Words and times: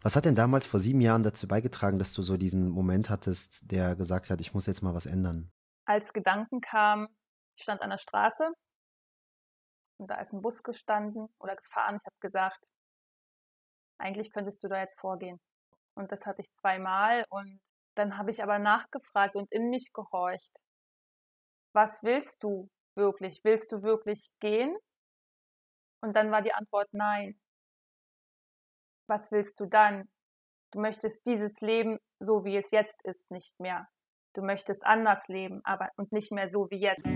Was 0.00 0.14
hat 0.14 0.24
denn 0.24 0.36
damals 0.36 0.66
vor 0.66 0.78
sieben 0.78 1.00
Jahren 1.00 1.22
dazu 1.22 1.48
beigetragen, 1.48 1.98
dass 1.98 2.14
du 2.14 2.22
so 2.22 2.36
diesen 2.36 2.68
Moment 2.68 3.10
hattest, 3.10 3.70
der 3.70 3.96
gesagt 3.96 4.30
hat, 4.30 4.40
ich 4.40 4.54
muss 4.54 4.66
jetzt 4.66 4.82
mal 4.82 4.94
was 4.94 5.06
ändern? 5.06 5.50
Als 5.86 6.12
Gedanken 6.12 6.60
kam, 6.60 7.08
ich 7.56 7.62
stand 7.64 7.82
an 7.82 7.90
der 7.90 7.98
Straße 7.98 8.48
und 9.98 10.08
da 10.08 10.20
ist 10.20 10.32
ein 10.32 10.42
Bus 10.42 10.62
gestanden 10.62 11.28
oder 11.40 11.56
gefahren. 11.56 11.96
Ich 11.96 12.06
habe 12.06 12.16
gesagt, 12.20 12.62
eigentlich 13.98 14.32
könntest 14.32 14.62
du 14.62 14.68
da 14.68 14.80
jetzt 14.80 14.98
vorgehen. 15.00 15.40
Und 15.94 16.12
das 16.12 16.24
hatte 16.24 16.42
ich 16.42 16.48
zweimal 16.60 17.24
und 17.30 17.60
dann 17.96 18.16
habe 18.16 18.30
ich 18.30 18.42
aber 18.42 18.60
nachgefragt 18.60 19.34
und 19.34 19.50
in 19.50 19.70
mich 19.70 19.90
gehorcht. 19.92 20.50
Was 21.72 22.00
willst 22.04 22.42
du 22.44 22.70
wirklich? 22.94 23.40
Willst 23.42 23.72
du 23.72 23.82
wirklich 23.82 24.30
gehen? 24.38 24.76
Und 26.00 26.14
dann 26.14 26.30
war 26.30 26.42
die 26.42 26.54
Antwort 26.54 26.88
nein. 26.92 27.36
Was 29.10 29.32
willst 29.32 29.58
du 29.58 29.64
dann? 29.64 30.06
Du 30.70 30.80
möchtest 30.80 31.24
dieses 31.24 31.58
Leben, 31.62 31.98
so 32.20 32.44
wie 32.44 32.58
es 32.58 32.70
jetzt 32.70 33.02
ist, 33.04 33.30
nicht 33.30 33.58
mehr. 33.58 33.88
Du 34.34 34.42
möchtest 34.42 34.84
anders 34.84 35.26
leben, 35.28 35.62
aber 35.64 35.88
und 35.96 36.12
nicht 36.12 36.30
mehr 36.30 36.50
so 36.50 36.68
wie 36.70 36.78
jetzt. 36.78 37.06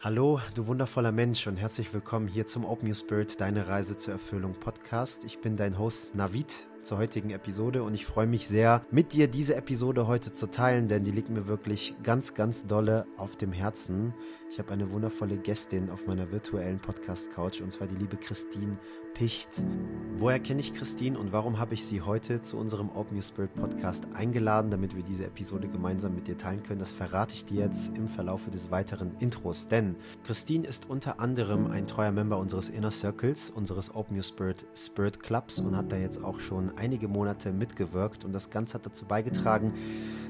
Hallo, 0.00 0.40
du 0.56 0.66
wundervoller 0.66 1.12
Mensch 1.12 1.46
und 1.46 1.56
herzlich 1.56 1.94
willkommen 1.94 2.26
hier 2.26 2.46
zum 2.46 2.64
Open 2.64 2.88
Your 2.88 2.96
Spirit, 2.96 3.40
deine 3.40 3.68
Reise 3.68 3.96
zur 3.96 4.14
Erfüllung 4.14 4.58
Podcast. 4.58 5.22
Ich 5.22 5.40
bin 5.40 5.56
dein 5.56 5.78
Host 5.78 6.16
Navid 6.16 6.66
zur 6.84 6.98
heutigen 6.98 7.30
Episode 7.30 7.82
und 7.82 7.94
ich 7.94 8.04
freue 8.04 8.26
mich 8.26 8.46
sehr, 8.46 8.84
mit 8.90 9.12
dir 9.12 9.26
diese 9.26 9.56
Episode 9.56 10.06
heute 10.06 10.32
zu 10.32 10.50
teilen, 10.50 10.86
denn 10.86 11.02
die 11.02 11.10
liegt 11.10 11.30
mir 11.30 11.48
wirklich 11.48 11.94
ganz, 12.02 12.34
ganz 12.34 12.66
dolle 12.66 13.06
auf 13.16 13.36
dem 13.36 13.52
Herzen. 13.52 14.14
Ich 14.50 14.58
habe 14.58 14.70
eine 14.70 14.90
wundervolle 14.92 15.38
Gästin 15.38 15.90
auf 15.90 16.06
meiner 16.06 16.30
virtuellen 16.30 16.78
Podcast-Couch 16.78 17.62
und 17.62 17.72
zwar 17.72 17.86
die 17.86 17.96
liebe 17.96 18.16
Christine 18.16 18.78
Picht. 19.14 19.62
Woher 20.18 20.40
kenne 20.40 20.60
ich 20.60 20.74
Christine 20.74 21.16
und 21.18 21.32
warum 21.32 21.58
habe 21.58 21.74
ich 21.74 21.84
sie 21.84 22.02
heute 22.02 22.40
zu 22.40 22.56
unserem 22.56 22.90
Open 22.90 23.16
Your 23.16 23.22
Spirit 23.22 23.54
Podcast 23.54 24.06
eingeladen, 24.12 24.70
damit 24.72 24.96
wir 24.96 25.04
diese 25.04 25.24
Episode 25.24 25.68
gemeinsam 25.68 26.16
mit 26.16 26.26
dir 26.26 26.36
teilen 26.36 26.64
können? 26.64 26.80
Das 26.80 26.92
verrate 26.92 27.34
ich 27.34 27.44
dir 27.44 27.60
jetzt 27.60 27.96
im 27.96 28.08
Verlaufe 28.08 28.50
des 28.50 28.72
weiteren 28.72 29.12
Intros. 29.20 29.68
Denn 29.68 29.94
Christine 30.24 30.66
ist 30.66 30.90
unter 30.90 31.20
anderem 31.20 31.70
ein 31.70 31.86
treuer 31.86 32.10
Member 32.10 32.38
unseres 32.38 32.68
Inner 32.68 32.90
Circles, 32.90 33.50
unseres 33.50 33.94
Open 33.94 34.16
Your 34.16 34.24
Spirit 34.24 34.66
Spirit 34.76 35.20
Clubs 35.20 35.60
und 35.60 35.76
hat 35.76 35.92
da 35.92 35.96
jetzt 35.96 36.22
auch 36.22 36.40
schon 36.40 36.76
einige 36.76 37.06
Monate 37.06 37.52
mitgewirkt. 37.52 38.24
Und 38.24 38.32
das 38.32 38.50
Ganze 38.50 38.74
hat 38.74 38.86
dazu 38.86 39.04
beigetragen, 39.06 39.74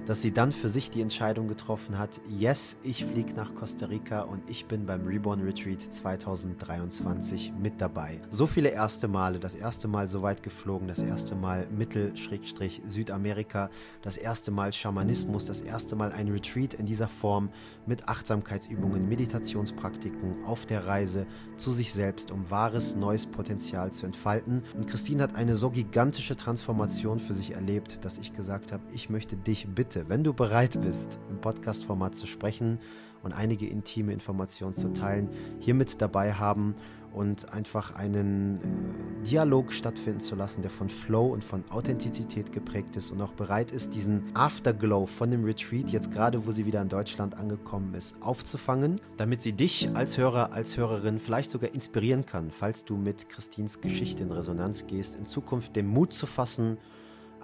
dass 0.07 0.21
sie 0.21 0.33
dann 0.33 0.53
für 0.53 0.69
sich 0.69 0.91
die 0.91 1.01
Entscheidung 1.01 1.49
getroffen 1.49 1.99
hat, 1.99 2.21
yes, 2.29 2.77
ich 2.83 3.07
fliege 3.07 3.33
nach 3.33 3.55
Costa 3.55 3.87
Rica 3.87 4.23
und 4.23 4.51
ich 4.51 4.67
bin 4.67 4.85
beim 4.85 5.07
Reborn 5.07 5.41
Retreat 5.41 5.81
2023 5.81 7.55
mit 7.59 7.81
dabei. 7.81 8.21
So 8.29 8.47
viele 8.47 8.69
erste 8.69 9.09
Male, 9.09 9.41
das 9.41 9.55
erste 9.55 9.89
Mal 9.89 10.09
so 10.09 10.23
weit 10.23 10.43
geflogen, 10.43 10.89
das 10.89 11.01
erste 11.01 11.35
Mal 11.35 11.67
Mittel-Südamerika, 11.71 13.71
das 14.03 14.19
erste 14.19 14.51
Mal 14.51 14.75
Schamanismus, 14.75 15.47
das 15.47 15.63
erste 15.63 15.97
Mal 15.97 16.13
ein 16.13 16.29
Retreat 16.29 16.75
in 16.75 16.85
dieser 16.85 17.09
Form 17.09 17.49
mit 17.87 18.09
Achtsamkeitsübungen, 18.09 19.09
Meditationspraktiken 19.09 20.45
auf 20.45 20.67
der 20.67 20.87
Reise 20.87 21.27
zu 21.57 21.73
sich 21.73 21.95
selbst, 21.95 22.31
um 22.31 22.51
wahres 22.51 22.95
neues 22.95 23.27
Potenzial 23.27 23.93
zu 23.93 24.05
entfalten. 24.05 24.65
Und 24.75 24.87
Christine 24.87 25.23
hat 25.23 25.37
eine 25.37 25.55
so 25.55 25.71
gigantische 25.71 26.37
Transformation 26.37 27.19
für 27.19 27.33
sich 27.33 27.53
erlebt, 27.53 28.05
dass 28.05 28.19
ich 28.19 28.35
gesagt 28.35 28.73
habe, 28.73 28.83
ich 28.93 29.09
möchte 29.09 29.37
dich 29.37 29.67
bitten, 29.67 29.94
bitte, 29.95 30.09
wenn 30.09 30.25
du 30.25 30.33
bereit 30.33 30.81
bist, 30.81 31.21
im 31.31 31.41
Podcast-Format 31.41 32.17
zu 32.17 32.27
sprechen 32.27 32.79
und 33.23 33.33
einige 33.33 33.67
intime 33.67 34.13
Informationen 34.13 34.75
zu 34.75 34.93
teilen, 34.93 35.29
hier 35.61 35.75
mit 35.75 36.01
dabei 36.03 36.33
haben 36.33 36.75
und 37.13 37.53
einfach 37.53 37.95
einen 37.95 38.57
äh, 38.57 39.25
Dialog 39.25 39.73
stattfinden 39.73 40.19
zu 40.19 40.35
lassen, 40.35 40.63
der 40.63 40.71
von 40.71 40.89
Flow 40.89 41.27
und 41.27 41.45
von 41.45 41.63
Authentizität 41.71 42.51
geprägt 42.51 42.97
ist 42.97 43.13
und 43.13 43.23
auch 43.23 43.33
bereit 43.35 43.71
ist, 43.71 43.95
diesen 43.95 44.25
Afterglow 44.35 45.07
von 45.07 45.31
dem 45.31 45.45
Retreat, 45.45 45.91
jetzt 45.91 46.11
gerade 46.11 46.45
wo 46.45 46.51
sie 46.51 46.67
wieder 46.67 46.83
in 46.83 46.89
Deutschland 46.89 47.39
angekommen 47.39 47.95
ist, 47.95 48.21
aufzufangen, 48.21 49.01
damit 49.17 49.43
sie 49.43 49.53
dich 49.53 49.91
als 49.95 50.19
Hörer, 50.19 50.53
als 50.53 50.77
Hörerin 50.77 51.21
vielleicht 51.21 51.51
sogar 51.51 51.73
inspirieren 51.73 52.27
kann, 52.27 52.51
falls 52.51 52.85
du 52.85 52.97
mit 52.97 53.29
Christins 53.29 53.81
Geschichte 53.81 54.25
in 54.25 54.33
Resonanz 54.33 54.89
gehst, 54.89 55.15
in 55.15 55.27
Zukunft 55.27 55.77
den 55.77 55.87
Mut 55.87 56.13
zu 56.13 56.27
fassen, 56.27 56.79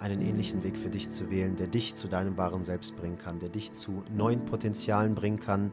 einen 0.01 0.21
ähnlichen 0.21 0.63
Weg 0.63 0.77
für 0.77 0.89
dich 0.89 1.09
zu 1.09 1.29
wählen, 1.29 1.55
der 1.55 1.67
dich 1.67 1.95
zu 1.95 2.07
deinem 2.07 2.35
wahren 2.35 2.63
Selbst 2.63 2.97
bringen 2.97 3.17
kann, 3.17 3.39
der 3.39 3.49
dich 3.49 3.71
zu 3.71 4.03
neuen 4.15 4.45
Potenzialen 4.45 5.15
bringen 5.15 5.39
kann, 5.39 5.71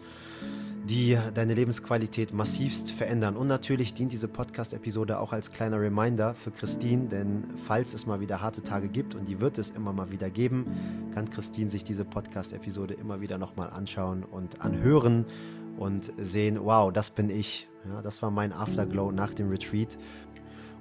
die 0.84 1.18
deine 1.34 1.54
Lebensqualität 1.54 2.32
massivst 2.32 2.92
verändern. 2.92 3.36
Und 3.36 3.46
natürlich 3.46 3.94
dient 3.94 4.12
diese 4.12 4.28
Podcast-Episode 4.28 5.18
auch 5.18 5.32
als 5.32 5.50
kleiner 5.50 5.80
Reminder 5.80 6.34
für 6.34 6.50
Christine, 6.50 7.06
denn 7.06 7.44
falls 7.56 7.94
es 7.94 8.06
mal 8.06 8.20
wieder 8.20 8.40
harte 8.40 8.62
Tage 8.62 8.88
gibt, 8.88 9.14
und 9.14 9.28
die 9.28 9.40
wird 9.40 9.58
es 9.58 9.70
immer 9.70 9.92
mal 9.92 10.12
wieder 10.12 10.30
geben, 10.30 11.10
kann 11.14 11.28
Christine 11.28 11.70
sich 11.70 11.84
diese 11.84 12.04
Podcast-Episode 12.04 12.94
immer 12.94 13.20
wieder 13.20 13.38
nochmal 13.38 13.70
anschauen 13.70 14.24
und 14.24 14.62
anhören 14.62 15.24
und 15.78 16.12
sehen, 16.18 16.58
wow, 16.62 16.92
das 16.92 17.10
bin 17.10 17.30
ich. 17.30 17.68
Ja, 17.88 18.02
das 18.02 18.20
war 18.22 18.30
mein 18.30 18.52
Afterglow 18.52 19.12
nach 19.12 19.32
dem 19.32 19.48
Retreat. 19.48 19.96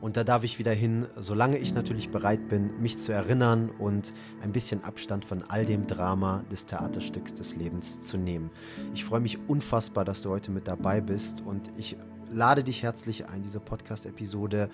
Und 0.01 0.17
da 0.17 0.23
darf 0.23 0.43
ich 0.43 0.59
wieder 0.59 0.71
hin, 0.71 1.07
solange 1.17 1.57
ich 1.57 1.73
natürlich 1.73 2.09
bereit 2.09 2.47
bin, 2.47 2.79
mich 2.81 2.97
zu 2.97 3.13
erinnern 3.13 3.69
und 3.69 4.13
ein 4.41 4.51
bisschen 4.51 4.83
Abstand 4.83 5.25
von 5.25 5.43
all 5.47 5.65
dem 5.65 5.87
Drama 5.87 6.43
des 6.51 6.65
Theaterstücks 6.65 7.33
des 7.33 7.55
Lebens 7.55 8.01
zu 8.01 8.17
nehmen. 8.17 8.51
Ich 8.93 9.05
freue 9.05 9.19
mich 9.19 9.39
unfassbar, 9.47 10.05
dass 10.05 10.21
du 10.21 10.29
heute 10.29 10.51
mit 10.51 10.67
dabei 10.67 11.01
bist 11.01 11.41
und 11.41 11.71
ich 11.77 11.97
lade 12.31 12.63
dich 12.63 12.83
herzlich 12.83 13.27
ein, 13.27 13.41
diese 13.41 13.59
Podcast-Episode 13.59 14.69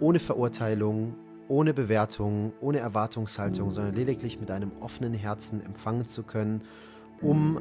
ohne 0.00 0.18
Verurteilung, 0.18 1.14
ohne 1.48 1.74
Bewertung, 1.74 2.52
ohne 2.60 2.78
Erwartungshaltung, 2.78 3.70
sondern 3.70 3.94
lediglich 3.94 4.40
mit 4.40 4.50
einem 4.50 4.72
offenen 4.80 5.14
Herzen 5.14 5.64
empfangen 5.64 6.06
zu 6.06 6.22
können, 6.22 6.62
um 7.20 7.58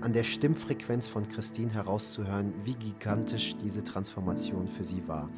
an 0.00 0.12
der 0.12 0.24
Stimmfrequenz 0.24 1.06
von 1.06 1.28
Christine 1.28 1.72
herauszuhören, 1.72 2.54
wie 2.64 2.74
gigantisch 2.74 3.56
diese 3.56 3.84
Transformation 3.84 4.66
für 4.68 4.84
sie 4.84 5.06
war. 5.06 5.28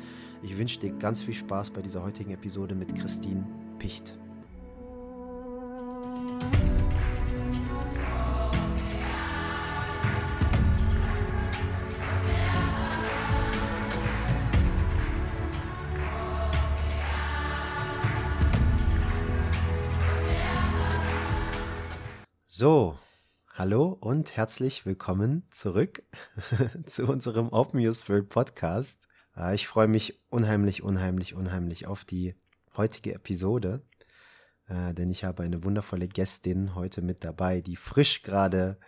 Ich 0.44 0.58
wünsche 0.58 0.80
dir 0.80 0.90
ganz 0.90 1.22
viel 1.22 1.34
Spaß 1.34 1.70
bei 1.70 1.82
dieser 1.82 2.02
heutigen 2.02 2.32
Episode 2.32 2.74
mit 2.74 2.96
Christine 2.96 3.46
Picht. 3.78 4.18
So, 22.48 22.98
hallo 23.54 23.96
und 24.00 24.36
herzlich 24.36 24.84
willkommen 24.84 25.46
zurück 25.52 26.02
zu 26.86 27.06
unserem 27.06 27.48
Open 27.50 27.78
Your 27.78 27.94
Spirit 27.94 28.28
Podcast. 28.28 29.08
Äh, 29.36 29.54
ich 29.54 29.66
freue 29.66 29.88
mich 29.88 30.20
unheimlich, 30.28 30.82
unheimlich, 30.82 31.34
unheimlich 31.34 31.86
auf 31.86 32.04
die 32.04 32.34
heutige 32.76 33.14
Episode, 33.14 33.82
äh, 34.68 34.94
denn 34.94 35.10
ich 35.10 35.24
habe 35.24 35.42
eine 35.42 35.64
wundervolle 35.64 36.08
Gästin 36.08 36.74
heute 36.74 37.02
mit 37.02 37.24
dabei, 37.24 37.60
die 37.60 37.76
frisch 37.76 38.22
gerade 38.22 38.78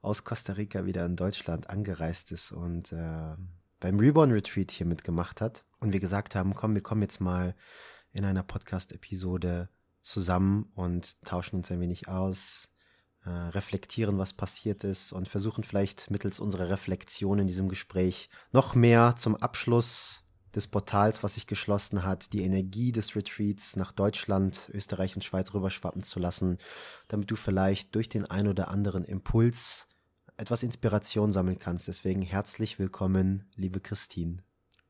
aus 0.00 0.24
Costa 0.24 0.54
Rica 0.54 0.84
wieder 0.84 1.06
in 1.06 1.16
Deutschland 1.16 1.70
angereist 1.70 2.32
ist 2.32 2.52
und 2.52 2.92
äh, 2.92 3.36
beim 3.78 3.98
Reborn 3.98 4.32
Retreat 4.32 4.70
hier 4.70 4.86
mitgemacht 4.86 5.40
hat. 5.40 5.64
Und 5.80 5.92
wir 5.92 6.00
gesagt 6.00 6.34
haben, 6.34 6.54
komm, 6.54 6.74
wir 6.74 6.82
kommen 6.82 7.02
jetzt 7.02 7.20
mal 7.20 7.54
in 8.12 8.24
einer 8.24 8.42
Podcast-Episode 8.42 9.68
zusammen 10.00 10.70
und 10.74 11.22
tauschen 11.22 11.56
uns 11.56 11.70
ein 11.70 11.80
wenig 11.80 12.08
aus, 12.08 12.71
äh, 13.24 13.30
reflektieren, 13.30 14.18
was 14.18 14.32
passiert 14.32 14.84
ist 14.84 15.12
und 15.12 15.28
versuchen 15.28 15.64
vielleicht 15.64 16.10
mittels 16.10 16.40
unserer 16.40 16.68
Reflexion 16.68 17.38
in 17.38 17.46
diesem 17.46 17.68
Gespräch 17.68 18.28
noch 18.52 18.74
mehr 18.74 19.14
zum 19.16 19.36
Abschluss 19.36 20.26
des 20.54 20.68
Portals, 20.68 21.22
was 21.22 21.34
sich 21.34 21.46
geschlossen 21.46 22.04
hat, 22.04 22.32
die 22.32 22.42
Energie 22.42 22.92
des 22.92 23.16
Retreats 23.16 23.76
nach 23.76 23.92
Deutschland, 23.92 24.70
Österreich 24.74 25.14
und 25.14 25.22
Schweiz 25.22 25.54
rüberschwappen 25.54 26.02
zu 26.02 26.20
lassen, 26.20 26.58
damit 27.08 27.30
du 27.30 27.36
vielleicht 27.36 27.94
durch 27.94 28.08
den 28.08 28.26
ein 28.26 28.48
oder 28.48 28.68
anderen 28.68 29.04
Impuls 29.04 29.88
etwas 30.36 30.62
Inspiration 30.62 31.32
sammeln 31.32 31.58
kannst. 31.58 31.88
Deswegen 31.88 32.22
herzlich 32.22 32.78
willkommen, 32.78 33.44
liebe 33.56 33.80
Christine. 33.80 34.42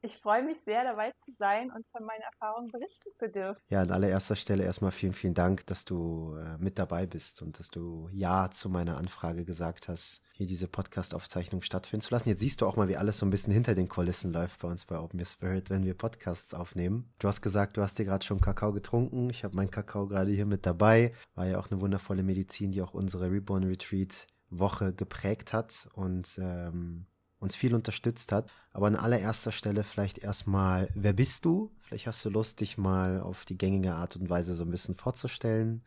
Ich 0.04 0.18
freue 0.18 0.42
mich 0.42 0.58
sehr, 0.64 0.82
dabei 0.82 1.12
zu 1.24 1.32
sein 1.38 1.70
und 1.70 1.86
von 1.92 2.04
meinen 2.04 2.22
Erfahrungen 2.22 2.72
berichten 2.72 3.10
zu 3.20 3.28
dürfen. 3.28 3.62
Ja, 3.68 3.82
an 3.82 3.92
allererster 3.92 4.34
Stelle 4.34 4.64
erstmal 4.64 4.90
vielen, 4.90 5.12
vielen 5.12 5.34
Dank, 5.34 5.64
dass 5.66 5.84
du 5.84 6.34
äh, 6.34 6.58
mit 6.58 6.76
dabei 6.80 7.06
bist 7.06 7.40
und 7.40 7.60
dass 7.60 7.70
du 7.70 8.08
Ja 8.10 8.50
zu 8.50 8.68
meiner 8.68 8.96
Anfrage 8.96 9.44
gesagt 9.44 9.86
hast, 9.86 10.22
hier 10.32 10.48
diese 10.48 10.66
Podcast-Aufzeichnung 10.66 11.62
stattfinden 11.62 12.00
zu 12.00 12.12
lassen. 12.12 12.30
Jetzt 12.30 12.40
siehst 12.40 12.60
du 12.60 12.66
auch 12.66 12.74
mal, 12.74 12.88
wie 12.88 12.96
alles 12.96 13.18
so 13.18 13.26
ein 13.26 13.30
bisschen 13.30 13.52
hinter 13.52 13.76
den 13.76 13.86
Kulissen 13.86 14.32
läuft 14.32 14.60
bei 14.60 14.66
uns 14.66 14.86
bei 14.86 14.98
Open 14.98 15.20
Your 15.20 15.26
Spirit, 15.26 15.70
wenn 15.70 15.84
wir 15.84 15.94
Podcasts 15.94 16.52
aufnehmen. 16.52 17.08
Du 17.20 17.28
hast 17.28 17.40
gesagt, 17.40 17.76
du 17.76 17.82
hast 17.82 17.96
dir 17.96 18.04
gerade 18.04 18.24
schon 18.24 18.40
Kakao 18.40 18.72
getrunken. 18.72 19.30
Ich 19.30 19.44
habe 19.44 19.54
meinen 19.54 19.70
Kakao 19.70 20.08
gerade 20.08 20.32
hier 20.32 20.46
mit 20.46 20.66
dabei. 20.66 21.12
War 21.36 21.46
ja 21.46 21.60
auch 21.60 21.70
eine 21.70 21.80
wundervolle 21.80 22.24
Medizin, 22.24 22.72
die 22.72 22.82
auch 22.82 22.92
unsere 22.92 23.30
Reborn 23.30 23.62
Retreat 23.62 24.26
Woche 24.50 24.92
geprägt 24.92 25.52
hat 25.52 25.88
und 25.94 26.38
ähm, 26.42 27.06
uns 27.42 27.56
viel 27.56 27.74
unterstützt 27.74 28.32
hat. 28.32 28.50
Aber 28.72 28.86
an 28.86 28.96
allererster 28.96 29.52
Stelle 29.52 29.82
vielleicht 29.84 30.18
erstmal, 30.18 30.88
wer 30.94 31.12
bist 31.12 31.44
du? 31.44 31.70
Vielleicht 31.80 32.06
hast 32.06 32.24
du 32.24 32.30
Lust, 32.30 32.60
dich 32.60 32.78
mal 32.78 33.20
auf 33.20 33.44
die 33.44 33.58
gängige 33.58 33.94
Art 33.94 34.16
und 34.16 34.30
Weise 34.30 34.54
so 34.54 34.64
ein 34.64 34.70
bisschen 34.70 34.94
vorzustellen. 34.94 35.84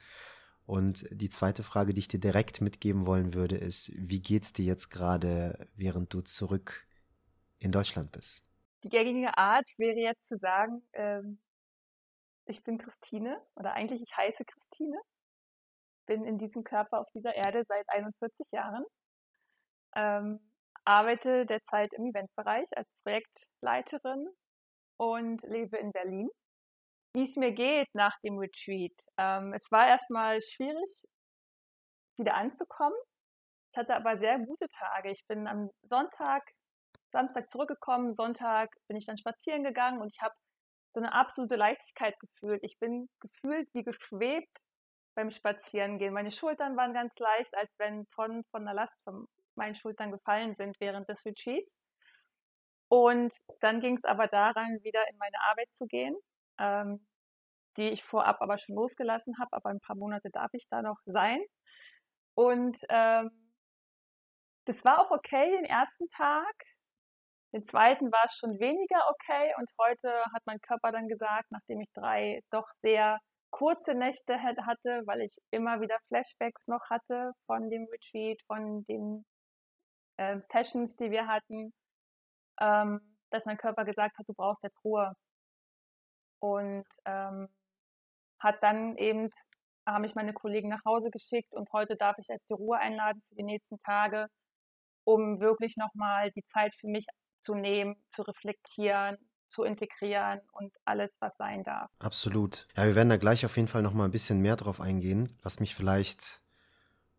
Und 0.66 1.06
die 1.12 1.30
zweite 1.30 1.63
Frage, 1.63 1.94
die 1.94 2.00
ich 2.00 2.07
dir 2.07 2.19
direkt 2.19 2.60
mitgeben 2.60 3.07
wollen 3.07 3.34
würde, 3.34 3.56
ist, 3.56 3.92
wie 3.96 4.19
geht's 4.19 4.52
dir 4.52 4.66
jetzt 4.66 4.90
gerade, 4.90 5.68
während 5.75 6.13
du 6.13 6.22
zurück 6.22 6.86
in 7.60 7.72
Deutschland 7.72 8.12
bist? 8.12 8.44
Die 8.84 8.90
gängige 8.90 9.38
Art 9.38 9.68
wäre 9.78 9.98
jetzt 9.98 10.28
zu 10.28 10.38
sagen, 10.38 10.81
ähm, 10.94 11.40
ich 12.46 12.63
bin 12.63 12.78
Christine 12.78 13.42
oder 13.56 13.74
eigentlich 13.74 14.02
ich 14.02 14.18
heiße 14.18 14.44
Christine, 14.44 14.98
bin 16.06 16.25
in 16.25 16.38
diesem 16.38 16.63
Körper 16.63 17.00
auf 17.00 17.07
dieser 17.13 17.34
Erde 17.34 17.63
seit 17.68 17.88
41 17.90 18.46
Jahren, 18.52 18.86
ähm, 19.96 20.40
arbeite 20.86 21.46
derzeit 21.46 21.94
im 21.94 22.08
Eventbereich 22.08 22.68
als 22.76 22.88
Projektleiterin 23.04 24.28
und 24.98 25.42
lebe 25.44 25.78
in 25.78 25.92
Berlin 25.92 26.30
wie 27.16 27.24
es 27.24 27.36
mir 27.38 27.54
geht 27.54 27.88
nach 27.94 28.20
dem 28.20 28.38
Retreat. 28.38 28.92
Ähm, 29.18 29.54
es 29.54 29.64
war 29.72 29.88
erstmal 29.88 30.42
schwierig, 30.42 30.92
wieder 32.18 32.36
anzukommen. 32.36 32.98
Ich 33.72 33.78
hatte 33.78 33.96
aber 33.96 34.18
sehr 34.18 34.38
gute 34.40 34.68
Tage. 34.70 35.12
Ich 35.12 35.26
bin 35.28 35.48
am 35.48 35.70
Sonntag, 35.84 36.44
Samstag 37.14 37.50
zurückgekommen. 37.52 38.16
Sonntag 38.16 38.70
bin 38.90 38.98
ich 38.98 39.06
dann 39.06 39.18
spazieren 39.18 39.64
gegangen 39.64 40.02
und 40.02 40.14
ich 40.14 40.22
habe 40.22 40.36
so 40.94 41.00
eine 41.00 41.14
absolute 41.14 41.56
Leichtigkeit 41.56 42.20
gefühlt. 42.20 42.62
Ich 42.64 42.78
bin 42.80 43.08
gefühlt 43.22 43.70
wie 43.74 43.84
geschwebt 43.84 44.58
beim 45.16 45.31
Spazierengehen. 45.31 46.14
Meine 46.14 46.34
Schultern 46.34 46.76
waren 46.76 46.94
ganz 46.94 47.18
leicht, 47.18 47.54
als 47.56 47.72
wenn 47.78 48.06
Tonnen 48.10 48.44
von 48.52 48.66
der 48.66 48.74
Last 48.74 48.98
von 49.06 49.26
meinen 49.57 49.75
Schultern 49.75 50.12
gefallen 50.12 50.56
sind 50.56 50.80
während 50.80 51.07
des 51.10 51.24
Retreats. 51.25 51.72
Und 52.88 53.34
dann 53.62 53.81
ging 53.81 53.98
es 53.98 54.04
aber 54.04 54.28
daran, 54.28 54.84
wieder 54.84 55.07
in 55.10 55.18
meine 55.18 55.40
Arbeit 55.42 55.74
zu 55.74 55.86
gehen 55.88 56.16
ähm, 56.60 57.06
die 57.78 57.90
ich 57.90 58.04
vorab 58.04 58.42
aber 58.42 58.57
schon 58.57 58.75
losgelassen 58.75 59.38
habe, 59.40 59.52
aber 59.52 59.69
ein 59.69 59.80
paar 59.81 59.96
Monate 59.96 60.30
darf 60.31 60.54
ich 60.54 60.66
da 60.69 60.81
noch 60.81 61.00
sein. 61.06 61.42
Und 62.36 62.78
ähm, 62.90 63.30
das 64.66 64.84
war 64.86 65.00
auch 65.00 65.12
okay 65.12 65.52
den 65.52 65.66
ersten 65.66 66.10
Tag. 66.12 66.54
Den 67.54 67.63
zweiten 67.66 68.12
war 68.12 68.25
es 68.25 68.36
schon 68.36 68.60
weniger 68.60 69.00
okay 69.10 69.54
und 69.57 69.69
heute 69.80 70.10
hat 70.34 70.42
mein 70.46 70.60
Körper 70.62 70.92
dann 70.92 71.07
gesagt, 71.07 71.46
nachdem 71.52 71.81
ich 71.81 71.90
drei 71.94 72.42
doch 72.52 72.68
sehr 72.81 73.19
kurze 73.52 73.94
Nächte 73.94 74.42
hatte, 74.42 75.04
weil 75.06 75.22
ich 75.22 75.31
immer 75.52 75.80
wieder 75.80 75.98
Flashbacks 76.10 76.68
noch 76.68 76.90
hatte 76.90 77.31
von 77.46 77.69
dem 77.69 77.88
Retreat, 77.90 78.42
von 78.48 78.84
den 78.86 79.24
äh, 80.18 80.40
Sessions, 80.52 80.96
die 80.96 81.12
wir 81.12 81.28
hatten, 81.28 81.74
ähm, 82.60 83.02
dass 83.32 83.46
mein 83.46 83.58
Körper 83.58 83.86
gesagt 83.86 84.18
hat, 84.18 84.28
du 84.28 84.34
brauchst 84.34 84.64
jetzt 84.64 84.84
Ruhe 84.84 85.14
und 86.40 86.86
ähm, 87.06 87.48
hat 88.40 88.62
dann 88.62 88.98
eben, 88.98 89.30
haben 89.88 90.02
mich 90.02 90.16
meine 90.16 90.34
Kollegen 90.34 90.70
nach 90.70 90.84
Hause 90.86 91.10
geschickt 91.10 91.54
und 91.54 91.70
heute 91.74 91.96
darf 91.96 92.18
ich 92.20 92.28
jetzt 92.28 92.48
die 92.50 92.54
Ruhe 92.54 92.78
einladen 92.78 93.22
für 93.30 93.36
die 93.36 93.44
nächsten 93.44 93.80
Tage, 93.82 94.28
um 95.04 95.40
wirklich 95.40 95.76
nochmal 95.78 96.32
die 96.32 96.44
Zeit 96.54 96.74
für 96.80 96.88
mich 96.88 97.06
zu 97.42 97.56
nehmen, 97.56 97.96
zu 98.14 98.24
reflektieren, 98.24 99.18
zu 99.50 99.64
integrieren 99.64 100.42
und 100.52 100.74
alles, 100.86 101.12
was 101.20 101.36
sein 101.38 101.64
darf. 101.64 101.90
Absolut. 102.00 102.68
Ja, 102.76 102.86
wir 102.86 102.96
werden 102.96 103.10
da 103.10 103.18
gleich 103.18 103.46
auf 103.46 103.56
jeden 103.56 103.68
Fall 103.68 103.84
nochmal 103.84 104.08
ein 104.08 104.12
bisschen 104.12 104.42
mehr 104.42 104.56
drauf 104.56 104.82
eingehen, 104.82 105.38
was 105.44 105.60
mich 105.60 105.76
vielleicht 105.76 106.42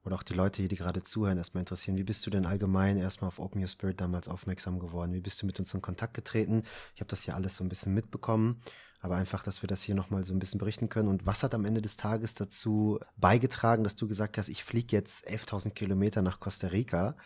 oder 0.06 0.14
auch 0.14 0.23
die 0.23 0.35
Leute 0.35 0.62
hier, 0.62 0.69
die 0.69 0.76
gerade 0.76 1.03
zuhören, 1.03 1.37
erstmal 1.37 1.62
interessieren. 1.62 1.99
Wie 1.99 2.05
bist 2.05 2.25
du 2.25 2.31
denn 2.31 2.47
allgemein 2.47 2.97
erstmal 2.97 3.29
auf 3.29 3.41
Open 3.41 3.61
Your 3.61 3.69
Spirit 3.69 4.00
damals 4.00 4.29
aufmerksam 4.29 4.79
geworden? 4.79 5.12
Wie 5.12 5.20
bist 5.20 5.43
du 5.43 5.47
mit 5.47 5.58
uns 5.58 5.75
in 5.75 5.82
Kontakt 5.82 6.14
getreten? 6.14 6.62
Ich 6.94 7.00
habe 7.00 7.08
das 7.08 7.23
hier 7.23 7.35
alles 7.35 7.56
so 7.56 7.64
ein 7.64 7.69
bisschen 7.69 7.93
mitbekommen, 7.93 8.62
aber 9.00 9.17
einfach, 9.17 9.43
dass 9.43 9.62
wir 9.62 9.67
das 9.67 9.82
hier 9.82 9.97
nochmal 9.97 10.23
so 10.23 10.32
ein 10.32 10.38
bisschen 10.38 10.58
berichten 10.58 10.88
können. 10.88 11.08
Und 11.08 11.26
was 11.26 11.43
hat 11.43 11.55
am 11.55 11.64
Ende 11.64 11.82
des 11.82 11.97
Tages 11.97 12.35
dazu 12.35 13.00
beigetragen, 13.17 13.82
dass 13.82 13.97
du 13.97 14.06
gesagt 14.06 14.38
hast, 14.38 14.49
ich 14.49 14.62
fliege 14.62 14.94
jetzt 14.94 15.29
11.000 15.29 15.70
Kilometer 15.70 16.23
nach 16.23 16.38
Costa 16.38 16.69
Rica 16.69 17.17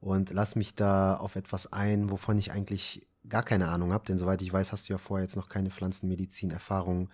und 0.00 0.30
lass 0.30 0.56
mich 0.56 0.74
da 0.74 1.16
auf 1.16 1.36
etwas 1.36 1.72
ein, 1.72 2.10
wovon 2.10 2.36
ich 2.38 2.50
eigentlich 2.50 3.06
gar 3.28 3.42
keine 3.42 3.68
Ahnung 3.68 3.92
habe, 3.92 4.04
denn 4.06 4.18
soweit 4.18 4.42
ich 4.42 4.52
weiß, 4.52 4.72
hast 4.72 4.88
du 4.88 4.92
ja 4.92 4.98
vorher 4.98 5.24
jetzt 5.24 5.36
noch 5.36 5.48
keine 5.48 5.70
Pflanzenmedizin-Erfahrung 5.70 7.10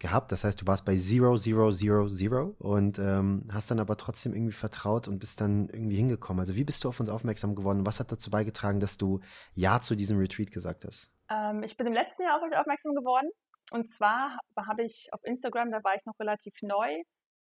gehabt. 0.00 0.32
Das 0.32 0.44
heißt, 0.44 0.60
du 0.60 0.66
warst 0.66 0.84
bei 0.84 0.96
Zero, 0.96 1.36
Zero, 1.36 1.70
Zero, 1.70 2.06
Zero 2.06 2.54
und 2.58 2.98
ähm, 2.98 3.48
hast 3.52 3.70
dann 3.70 3.80
aber 3.80 3.96
trotzdem 3.96 4.32
irgendwie 4.32 4.52
vertraut 4.52 5.08
und 5.08 5.18
bist 5.18 5.40
dann 5.40 5.68
irgendwie 5.68 5.96
hingekommen. 5.96 6.40
Also 6.40 6.56
wie 6.56 6.64
bist 6.64 6.84
du 6.84 6.88
auf 6.88 7.00
uns 7.00 7.10
aufmerksam 7.10 7.54
geworden? 7.54 7.86
Was 7.86 8.00
hat 8.00 8.12
dazu 8.12 8.30
beigetragen, 8.30 8.80
dass 8.80 8.98
du 8.98 9.20
Ja 9.54 9.80
zu 9.80 9.94
diesem 9.94 10.18
Retreat 10.18 10.50
gesagt 10.50 10.84
hast? 10.84 11.12
Ähm, 11.30 11.62
ich 11.62 11.76
bin 11.76 11.86
im 11.86 11.92
letzten 11.92 12.22
Jahr 12.22 12.36
auf 12.36 12.42
euch 12.42 12.56
aufmerksam 12.56 12.94
geworden. 12.94 13.30
Und 13.70 13.90
zwar 13.90 14.38
habe 14.56 14.84
ich 14.84 15.08
auf 15.12 15.20
Instagram, 15.24 15.70
da 15.70 15.82
war 15.84 15.94
ich 15.94 16.04
noch 16.06 16.18
relativ 16.18 16.54
neu, 16.62 17.02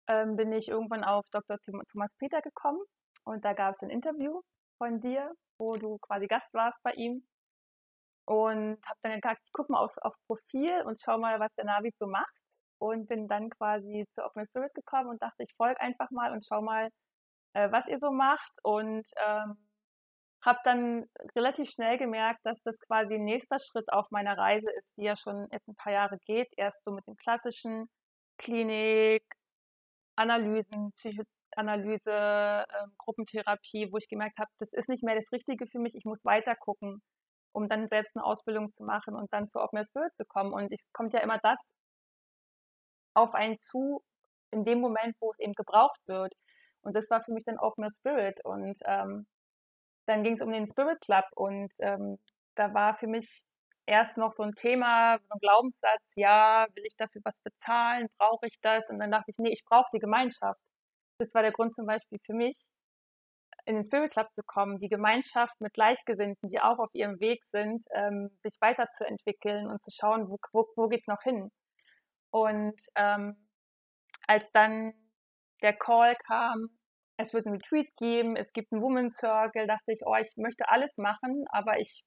ähm, 0.08 0.36
bin 0.36 0.52
ich 0.52 0.68
irgendwann 0.68 1.04
auf 1.04 1.26
Dr. 1.32 1.58
Thomas 1.92 2.12
Peter 2.20 2.42
gekommen 2.42 2.82
und 3.24 3.46
da 3.46 3.54
gab 3.54 3.76
es 3.76 3.82
ein 3.82 3.90
Interview 3.90 4.42
von 4.78 5.00
dir, 5.00 5.32
wo 5.58 5.78
du 5.78 5.98
quasi 6.00 6.28
Gast 6.28 6.54
warst 6.54 6.82
bei 6.84 6.92
ihm 6.94 7.24
und 8.32 8.78
habe 8.86 9.00
dann 9.04 9.20
gesagt, 9.20 9.42
ich 9.46 9.52
gucke 9.52 9.74
mal 9.74 9.80
aufs, 9.80 9.98
aufs, 9.98 10.18
Profil 10.26 10.84
und 10.86 11.02
schau 11.04 11.18
mal, 11.18 11.38
was 11.42 11.54
der 11.56 11.66
Navi 11.66 11.92
so 12.00 12.08
macht 12.08 12.34
und 12.80 13.08
bin 13.10 13.28
dann 13.28 13.50
quasi 13.50 14.06
zu 14.16 14.24
Open 14.24 14.48
Spirit 14.48 14.74
gekommen 14.74 15.10
und 15.10 15.22
dachte, 15.22 15.44
ich 15.44 15.54
folge 15.58 15.82
einfach 15.82 16.10
mal 16.12 16.32
und 16.32 16.46
schau 16.48 16.62
mal, 16.62 16.88
äh, 17.54 17.70
was 17.74 17.88
ihr 17.88 18.00
so 18.00 18.10
macht 18.10 18.54
und 18.64 19.06
ähm, 19.18 19.58
habe 20.46 20.60
dann 20.64 21.06
relativ 21.36 21.70
schnell 21.72 21.98
gemerkt, 21.98 22.40
dass 22.46 22.58
das 22.64 22.80
quasi 22.80 23.16
ein 23.16 23.26
nächster 23.26 23.60
Schritt 23.60 23.92
auf 23.92 24.10
meiner 24.12 24.38
Reise 24.38 24.72
ist, 24.72 24.88
die 24.98 25.04
ja 25.04 25.18
schon 25.18 25.48
jetzt 25.52 25.68
ein 25.68 25.76
paar 25.76 25.92
Jahre 25.92 26.18
geht. 26.26 26.48
Erst 26.56 26.82
so 26.86 26.92
mit 26.92 27.06
dem 27.08 27.18
klassischen 27.18 27.90
Klinik, 28.38 29.24
Analysen, 30.16 30.94
Psychoanalyse, 30.98 32.66
äh, 32.70 32.88
Gruppentherapie, 32.98 33.92
wo 33.92 33.98
ich 33.98 34.08
gemerkt 34.08 34.40
habe, 34.40 34.50
das 34.60 34.72
ist 34.72 34.88
nicht 34.88 35.04
mehr 35.04 35.16
das 35.16 35.30
Richtige 35.34 35.68
für 35.68 35.80
mich, 35.80 35.96
ich 35.96 36.06
muss 36.06 36.24
weiter 36.24 36.56
gucken 36.56 37.02
um 37.54 37.70
dann 37.70 37.88
selbst 37.90 38.16
eine 38.16 38.26
Ausbildung 38.26 38.72
zu 38.74 38.84
machen 38.84 39.16
und 39.16 39.32
dann 39.34 39.50
zu 39.50 39.60
Open 39.60 39.86
Spirit 39.86 40.14
zu 40.16 40.26
kommen. 40.26 40.54
Und 40.54 40.72
es 40.72 40.80
kommt 40.94 41.14
ja 41.14 41.20
immer 41.22 41.40
das 41.40 41.60
auf 43.14 43.34
einen 43.34 43.60
zu, 43.60 44.04
in 44.52 44.66
dem 44.66 44.80
Moment, 44.82 45.16
wo 45.20 45.32
es 45.32 45.40
eben 45.40 45.54
gebraucht 45.54 46.00
wird. 46.08 46.34
Und 46.82 46.96
das 46.96 47.10
war 47.10 47.24
für 47.24 47.34
mich 47.34 47.44
dann 47.46 47.60
Open 47.60 47.90
Spirit. 48.00 48.44
Und 48.46 48.80
ähm, 48.86 49.28
dann 50.08 50.24
ging 50.24 50.36
es 50.36 50.42
um 50.42 50.52
den 50.52 50.68
Spirit 50.68 51.00
Club 51.02 51.26
und 51.36 51.72
ähm, 51.80 52.18
da 52.56 52.74
war 52.74 52.96
für 52.98 53.08
mich 53.08 53.44
erst 53.86 54.18
noch 54.18 54.34
so 54.34 54.44
ein 54.44 54.54
Thema, 54.56 55.18
so 55.20 55.26
ein 55.30 55.40
Glaubenssatz, 55.40 56.02
ja, 56.16 56.68
will 56.76 56.86
ich 56.86 56.96
dafür 56.98 57.22
was 57.24 57.36
bezahlen, 57.44 58.08
brauche 58.18 58.48
ich 58.48 58.58
das? 58.62 58.90
Und 58.90 59.00
dann 59.00 59.12
dachte 59.12 59.32
ich, 59.32 59.38
nee, 59.38 59.52
ich 59.52 59.64
brauche 59.66 59.90
die 59.94 60.00
Gemeinschaft. 60.00 60.60
Das 61.20 61.34
war 61.34 61.42
der 61.44 61.52
Grund 61.52 61.76
zum 61.76 61.86
Beispiel 61.86 62.20
für 62.26 62.34
mich, 62.34 62.56
in 63.66 63.76
den 63.76 63.84
Spirit 63.84 64.12
Club 64.12 64.28
zu 64.34 64.42
kommen, 64.44 64.80
die 64.80 64.90
Gemeinschaft 64.90 65.54
mit 65.60 65.74
Gleichgesinnten, 65.74 66.50
die 66.50 66.60
auch 66.60 66.80
auf 66.80 66.90
ihrem 66.94 67.20
Weg 67.20 67.44
sind, 67.46 67.84
ähm, 67.94 68.30
sich 68.44 68.54
weiterzuentwickeln 68.60 69.68
und 69.68 69.82
zu 69.82 69.92
schauen, 69.92 70.30
wo, 70.30 70.38
wo, 70.54 70.68
wo 70.76 70.88
geht 70.88 71.02
es 71.02 71.08
noch 71.08 71.22
hin. 71.24 71.50
Und 72.32 72.80
ähm, 72.96 73.36
als 74.28 74.50
dann 74.54 74.94
der 75.62 75.74
Call 75.74 76.16
kam, 76.28 76.70
es 77.18 77.34
wird 77.34 77.46
ein 77.46 77.54
Retreat 77.54 77.88
geben, 77.98 78.36
es 78.36 78.52
gibt 78.54 78.72
einen 78.72 78.82
Women's 78.82 79.16
Circle, 79.18 79.68
dachte 79.68 79.94
ich, 79.94 80.00
oh, 80.06 80.16
ich 80.16 80.32
möchte 80.38 80.68
alles 80.70 80.92
machen, 80.98 81.46
aber 81.52 81.80
ich 81.80 82.04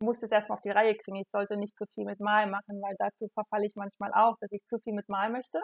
muss 0.00 0.22
es 0.22 0.30
erstmal 0.30 0.58
auf 0.58 0.62
die 0.62 0.70
Reihe 0.70 0.96
kriegen. 0.96 1.16
Ich 1.16 1.30
sollte 1.30 1.56
nicht 1.56 1.76
zu 1.76 1.84
viel 1.94 2.04
mit 2.04 2.20
Mal 2.20 2.46
machen, 2.48 2.80
weil 2.82 2.94
dazu 2.98 3.28
verfalle 3.34 3.66
ich 3.66 3.74
manchmal 3.76 4.12
auch, 4.14 4.36
dass 4.40 4.52
ich 4.52 4.64
zu 4.66 4.78
viel 4.80 4.94
mit 4.94 5.08
Mal 5.08 5.30
möchte. 5.30 5.60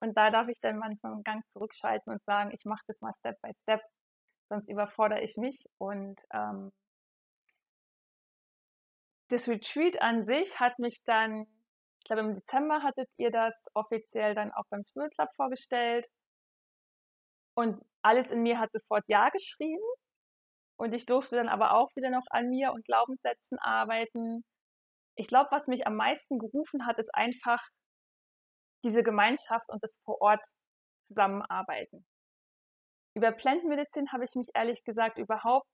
Und 0.00 0.16
da 0.16 0.30
darf 0.30 0.48
ich 0.48 0.58
dann 0.60 0.78
manchmal 0.78 1.12
einen 1.12 1.22
Gang 1.22 1.42
zurückschalten 1.52 2.12
und 2.12 2.22
sagen, 2.24 2.50
ich 2.52 2.64
mache 2.64 2.82
das 2.88 3.00
mal 3.00 3.12
Step 3.20 3.40
by 3.40 3.50
Step 3.62 3.80
sonst 4.48 4.68
überfordere 4.68 5.22
ich 5.22 5.36
mich. 5.36 5.58
Und 5.78 6.20
ähm, 6.32 6.72
das 9.28 9.48
Retreat 9.48 10.00
an 10.00 10.26
sich 10.26 10.58
hat 10.60 10.78
mich 10.78 11.00
dann, 11.04 11.46
ich 12.00 12.04
glaube 12.04 12.22
im 12.22 12.34
Dezember 12.34 12.82
hattet 12.82 13.08
ihr 13.16 13.30
das 13.30 13.54
offiziell 13.74 14.34
dann 14.34 14.52
auch 14.52 14.64
beim 14.70 14.84
Spirit 14.84 15.14
Club 15.14 15.30
vorgestellt. 15.36 16.06
Und 17.56 17.80
alles 18.02 18.30
in 18.30 18.42
mir 18.42 18.58
hat 18.58 18.72
sofort 18.72 19.04
Ja 19.06 19.28
geschrieben. 19.30 19.84
Und 20.76 20.92
ich 20.92 21.06
durfte 21.06 21.36
dann 21.36 21.48
aber 21.48 21.74
auch 21.74 21.90
wieder 21.94 22.10
noch 22.10 22.24
an 22.30 22.50
mir 22.50 22.72
und 22.72 22.84
Glaubenssätzen 22.84 23.58
arbeiten. 23.60 24.44
Ich 25.16 25.28
glaube, 25.28 25.50
was 25.52 25.66
mich 25.68 25.86
am 25.86 25.96
meisten 25.96 26.38
gerufen 26.38 26.86
hat, 26.86 26.98
ist 26.98 27.14
einfach 27.14 27.60
diese 28.82 29.02
Gemeinschaft 29.02 29.68
und 29.68 29.82
das 29.82 29.96
vor 30.04 30.20
Ort 30.20 30.42
zusammenarbeiten. 31.06 32.04
Über 33.14 33.32
Plant 33.32 33.62
habe 34.12 34.24
ich 34.24 34.34
mich 34.34 34.48
ehrlich 34.54 34.82
gesagt 34.84 35.18
überhaupt, 35.18 35.66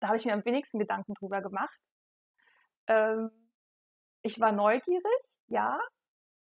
da 0.00 0.08
habe 0.08 0.18
ich 0.18 0.24
mir 0.24 0.32
am 0.32 0.44
wenigsten 0.44 0.78
Gedanken 0.78 1.14
drüber 1.14 1.42
gemacht. 1.42 1.78
Ähm, 2.88 3.30
ich 4.22 4.40
war 4.40 4.52
neugierig, 4.52 5.20
ja. 5.48 5.78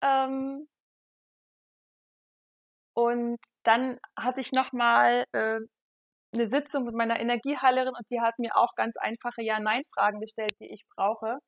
Ähm, 0.02 0.68
und 2.94 3.40
dann 3.64 4.00
hatte 4.18 4.42
ich 4.42 4.52
nochmal 4.52 5.26
äh, 5.34 5.60
eine 6.34 6.50
Sitzung 6.50 6.86
mit 6.86 6.96
meiner 6.96 7.20
Energieheilerin 7.20 7.94
und 7.96 8.06
die 8.10 8.22
hat 8.22 8.38
mir 8.40 8.56
auch 8.56 8.74
ganz 8.76 8.96
einfache 8.98 9.42
Ja-Nein-Fragen 9.44 10.20
gestellt, 10.20 10.54
die 10.60 10.72
ich 10.74 10.84
brauche, 10.96 11.40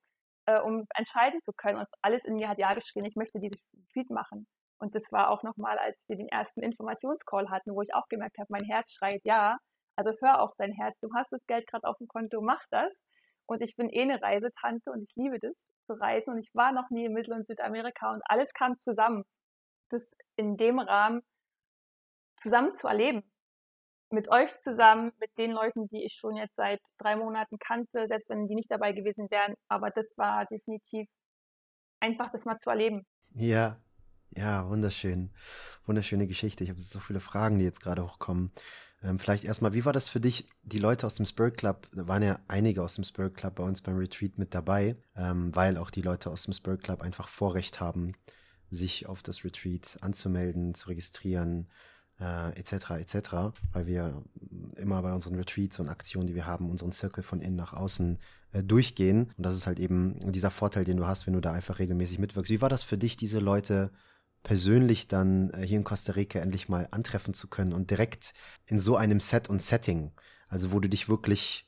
äh, 0.47 0.59
um 0.59 0.85
entscheiden 0.95 1.41
zu 1.45 1.53
können. 1.53 1.79
Und 1.79 1.87
alles 2.01 2.23
in 2.25 2.35
mir 2.35 2.49
hat 2.49 2.59
Ja 2.59 2.73
geschrien, 2.73 3.05
ich 3.05 3.15
möchte 3.15 3.39
dieses 3.39 3.61
Feed 3.93 4.09
machen. 4.09 4.47
Und 4.83 4.93
das 4.95 5.09
war 5.13 5.29
auch 5.29 5.43
nochmal, 5.43 5.77
als 5.79 5.97
wir 6.09 6.17
den 6.17 6.27
ersten 6.27 6.61
Informationscall 6.61 7.49
hatten, 7.49 7.73
wo 7.73 7.81
ich 7.83 7.93
auch 7.93 8.05
gemerkt 8.09 8.37
habe, 8.37 8.47
mein 8.49 8.65
Herz 8.65 8.91
schreit 8.91 9.21
Ja. 9.23 9.57
Also 9.95 10.11
hör 10.19 10.41
auf 10.41 10.51
dein 10.57 10.73
Herz, 10.73 10.99
du 10.99 11.07
hast 11.15 11.31
das 11.31 11.39
Geld 11.47 11.65
gerade 11.67 11.87
auf 11.87 11.97
dem 11.99 12.07
Konto, 12.09 12.41
mach 12.41 12.61
das. 12.69 12.93
Und 13.45 13.61
ich 13.61 13.77
bin 13.77 13.89
eh 13.89 14.01
eine 14.01 14.21
Reisetante 14.21 14.91
und 14.91 15.03
ich 15.03 15.15
liebe 15.15 15.39
das 15.39 15.53
zu 15.85 15.93
reisen 15.93 16.33
und 16.33 16.39
ich 16.39 16.49
war 16.53 16.73
noch 16.73 16.89
nie 16.89 17.05
in 17.05 17.13
Mittel- 17.13 17.33
und 17.33 17.47
Südamerika 17.47 18.11
und 18.11 18.21
alles 18.25 18.51
kam 18.53 18.77
zusammen, 18.79 19.23
das 19.89 20.05
in 20.35 20.57
dem 20.57 20.79
Rahmen 20.79 21.21
zusammen 22.35 22.75
zu 22.75 22.87
erleben 22.87 23.23
mit 24.09 24.29
euch 24.29 24.51
zusammen, 24.59 25.13
mit 25.21 25.31
den 25.37 25.51
Leuten, 25.51 25.87
die 25.87 26.03
ich 26.03 26.15
schon 26.19 26.35
jetzt 26.35 26.55
seit 26.57 26.81
drei 26.97 27.15
Monaten 27.15 27.57
kannte, 27.57 28.05
selbst 28.07 28.29
wenn 28.29 28.47
die 28.47 28.55
nicht 28.55 28.69
dabei 28.69 28.91
gewesen 28.91 29.31
wären. 29.31 29.55
Aber 29.69 29.91
das 29.91 30.11
war 30.17 30.45
definitiv 30.45 31.07
einfach, 32.01 32.31
das 32.31 32.43
mal 32.43 32.59
zu 32.59 32.69
erleben. 32.69 33.05
Ja, 33.33 33.77
ja, 34.35 34.67
wunderschön. 34.69 35.31
Wunderschöne 35.85 36.27
Geschichte. 36.27 36.63
Ich 36.63 36.69
habe 36.69 36.81
so 36.83 36.99
viele 36.99 37.19
Fragen, 37.19 37.59
die 37.59 37.65
jetzt 37.65 37.81
gerade 37.81 38.03
hochkommen. 38.03 38.51
Ähm, 39.03 39.19
vielleicht 39.19 39.43
erstmal, 39.43 39.73
wie 39.73 39.85
war 39.85 39.93
das 39.93 40.09
für 40.09 40.19
dich? 40.19 40.47
Die 40.63 40.79
Leute 40.79 41.05
aus 41.05 41.15
dem 41.15 41.25
Spirit 41.25 41.57
Club, 41.57 41.89
da 41.93 42.07
waren 42.07 42.23
ja 42.23 42.39
einige 42.47 42.81
aus 42.81 42.95
dem 42.95 43.03
Spirit 43.03 43.35
Club 43.35 43.55
bei 43.55 43.63
uns 43.63 43.81
beim 43.81 43.97
Retreat 43.97 44.37
mit 44.37 44.55
dabei, 44.55 44.95
ähm, 45.15 45.53
weil 45.55 45.77
auch 45.77 45.91
die 45.91 46.01
Leute 46.01 46.29
aus 46.29 46.43
dem 46.43 46.53
Spirit 46.53 46.83
Club 46.83 47.01
einfach 47.01 47.27
Vorrecht 47.27 47.79
haben, 47.79 48.13
sich 48.71 49.07
auf 49.07 49.21
das 49.21 49.43
Retreat 49.43 49.97
anzumelden, 50.01 50.73
zu 50.73 50.87
registrieren, 50.87 51.67
äh, 52.19 52.57
etc. 52.57 52.91
etc., 52.91 53.17
weil 53.73 53.87
wir 53.87 54.23
immer 54.77 55.01
bei 55.01 55.13
unseren 55.13 55.35
Retreats 55.35 55.79
und 55.79 55.89
Aktionen, 55.89 56.27
die 56.27 56.35
wir 56.35 56.45
haben, 56.45 56.69
unseren 56.69 56.91
Circle 56.91 57.23
von 57.23 57.41
innen 57.41 57.57
nach 57.57 57.73
außen 57.73 58.19
äh, 58.53 58.63
durchgehen. 58.63 59.31
Und 59.37 59.45
das 59.45 59.55
ist 59.55 59.67
halt 59.67 59.79
eben 59.79 60.17
dieser 60.31 60.51
Vorteil, 60.51 60.85
den 60.85 60.97
du 60.97 61.05
hast, 61.05 61.27
wenn 61.27 61.33
du 61.33 61.41
da 61.41 61.51
einfach 61.51 61.79
regelmäßig 61.79 62.19
mitwirkst. 62.19 62.51
Wie 62.51 62.61
war 62.61 62.69
das 62.69 62.83
für 62.83 62.97
dich, 62.97 63.17
diese 63.17 63.39
Leute 63.39 63.91
persönlich 64.43 65.07
dann 65.07 65.51
äh, 65.51 65.65
hier 65.65 65.77
in 65.77 65.83
Costa 65.83 66.13
Rica 66.13 66.39
endlich 66.39 66.69
mal 66.69 66.87
antreffen 66.91 67.33
zu 67.33 67.47
können 67.47 67.73
und 67.73 67.91
direkt 67.91 68.33
in 68.65 68.79
so 68.79 68.95
einem 68.97 69.19
Set 69.19 69.49
und 69.49 69.61
Setting, 69.61 70.11
also 70.47 70.71
wo 70.71 70.79
du 70.79 70.89
dich 70.89 71.09
wirklich 71.09 71.67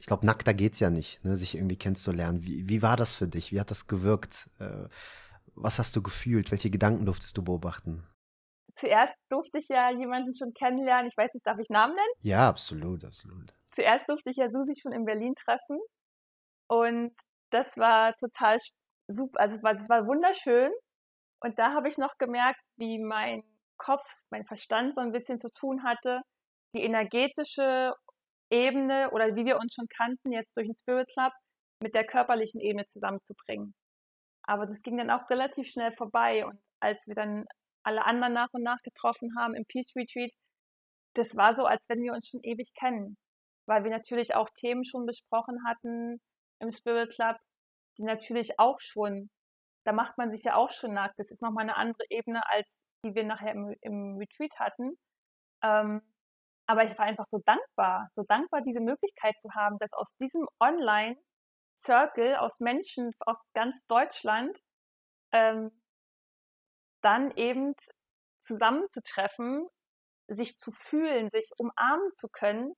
ich 0.00 0.06
glaube, 0.06 0.24
nackter 0.24 0.54
geht's 0.54 0.78
ja 0.78 0.90
nicht, 0.90 1.24
ne, 1.24 1.36
sich 1.36 1.56
irgendwie 1.56 1.76
kennenzulernen. 1.76 2.44
Wie, 2.44 2.68
wie 2.68 2.82
war 2.82 2.96
das 2.96 3.16
für 3.16 3.26
dich? 3.26 3.50
Wie 3.50 3.58
hat 3.58 3.72
das 3.72 3.88
gewirkt? 3.88 4.48
Äh, 4.60 4.86
was 5.56 5.80
hast 5.80 5.96
du 5.96 6.02
gefühlt? 6.02 6.52
Welche 6.52 6.70
Gedanken 6.70 7.04
durftest 7.04 7.36
du 7.36 7.42
beobachten? 7.42 8.04
zuerst 8.78 9.14
durfte 9.28 9.58
ich 9.58 9.68
ja 9.68 9.90
jemanden 9.90 10.34
schon 10.34 10.54
kennenlernen. 10.54 11.10
Ich 11.10 11.16
weiß 11.16 11.32
nicht, 11.34 11.46
darf 11.46 11.58
ich 11.58 11.68
Namen 11.68 11.94
nennen? 11.94 12.12
Ja, 12.20 12.48
absolut, 12.48 13.04
absolut. 13.04 13.52
Zuerst 13.74 14.08
durfte 14.08 14.30
ich 14.30 14.36
ja 14.36 14.50
Susi 14.50 14.74
schon 14.80 14.92
in 14.92 15.04
Berlin 15.04 15.34
treffen. 15.34 15.78
Und 16.68 17.14
das 17.50 17.66
war 17.76 18.14
total 18.16 18.58
super. 19.08 19.40
Also 19.40 19.56
es 19.56 19.62
war, 19.62 19.74
das 19.74 19.88
war 19.88 20.06
wunderschön. 20.06 20.70
Und 21.40 21.58
da 21.58 21.72
habe 21.72 21.88
ich 21.88 21.98
noch 21.98 22.16
gemerkt, 22.18 22.60
wie 22.76 22.98
mein 22.98 23.42
Kopf, 23.76 24.04
mein 24.30 24.44
Verstand 24.44 24.94
so 24.94 25.00
ein 25.00 25.12
bisschen 25.12 25.38
zu 25.38 25.50
tun 25.52 25.84
hatte, 25.84 26.20
die 26.74 26.82
energetische 26.82 27.94
Ebene 28.50 29.10
oder 29.12 29.34
wie 29.36 29.44
wir 29.44 29.58
uns 29.58 29.74
schon 29.74 29.86
kannten, 29.88 30.32
jetzt 30.32 30.56
durch 30.56 30.66
den 30.66 30.76
Spirit 30.76 31.08
Club, 31.12 31.32
mit 31.80 31.94
der 31.94 32.04
körperlichen 32.04 32.60
Ebene 32.60 32.86
zusammenzubringen. 32.92 33.74
Aber 34.42 34.66
das 34.66 34.82
ging 34.82 34.96
dann 34.96 35.10
auch 35.10 35.28
relativ 35.30 35.68
schnell 35.68 35.92
vorbei. 35.92 36.44
Und 36.44 36.58
als 36.80 37.06
wir 37.06 37.14
dann 37.14 37.46
alle 37.84 38.04
anderen 38.04 38.32
nach 38.32 38.48
und 38.52 38.62
nach 38.62 38.80
getroffen 38.82 39.36
haben 39.38 39.54
im 39.54 39.64
Peace 39.66 39.94
Retreat, 39.94 40.32
das 41.14 41.34
war 41.36 41.54
so, 41.54 41.64
als 41.64 41.82
wenn 41.88 42.02
wir 42.02 42.12
uns 42.12 42.28
schon 42.28 42.42
ewig 42.42 42.72
kennen, 42.74 43.16
weil 43.66 43.84
wir 43.84 43.90
natürlich 43.90 44.34
auch 44.34 44.48
Themen 44.60 44.84
schon 44.84 45.06
besprochen 45.06 45.64
hatten 45.66 46.20
im 46.60 46.70
Spirit 46.70 47.10
Club, 47.14 47.36
die 47.98 48.04
natürlich 48.04 48.58
auch 48.58 48.80
schon, 48.80 49.30
da 49.88 49.92
macht 49.92 50.18
man 50.18 50.30
sich 50.30 50.42
ja 50.42 50.54
auch 50.54 50.70
schon 50.70 50.92
nackt. 50.92 51.18
Das 51.18 51.30
ist 51.30 51.40
nochmal 51.40 51.62
eine 51.62 51.76
andere 51.76 52.04
Ebene, 52.10 52.42
als 52.50 52.68
die 53.02 53.14
wir 53.14 53.24
nachher 53.24 53.52
im, 53.52 53.74
im 53.80 54.18
Retreat 54.18 54.52
hatten. 54.58 54.98
Ähm, 55.62 56.02
aber 56.66 56.84
ich 56.84 56.98
war 56.98 57.06
einfach 57.06 57.24
so 57.30 57.38
dankbar, 57.46 58.10
so 58.14 58.22
dankbar, 58.24 58.60
diese 58.60 58.80
Möglichkeit 58.80 59.34
zu 59.40 59.48
haben, 59.54 59.78
dass 59.78 59.90
aus 59.94 60.08
diesem 60.20 60.46
Online-Circle, 60.60 62.36
aus 62.36 62.52
Menschen 62.60 63.12
aus 63.20 63.38
ganz 63.54 63.82
Deutschland, 63.86 64.58
ähm, 65.32 65.70
dann 67.00 67.30
eben 67.30 67.72
zusammenzutreffen, 68.40 69.66
sich 70.26 70.58
zu 70.58 70.70
fühlen, 70.70 71.30
sich 71.30 71.50
umarmen 71.56 72.12
zu 72.18 72.28
können 72.28 72.74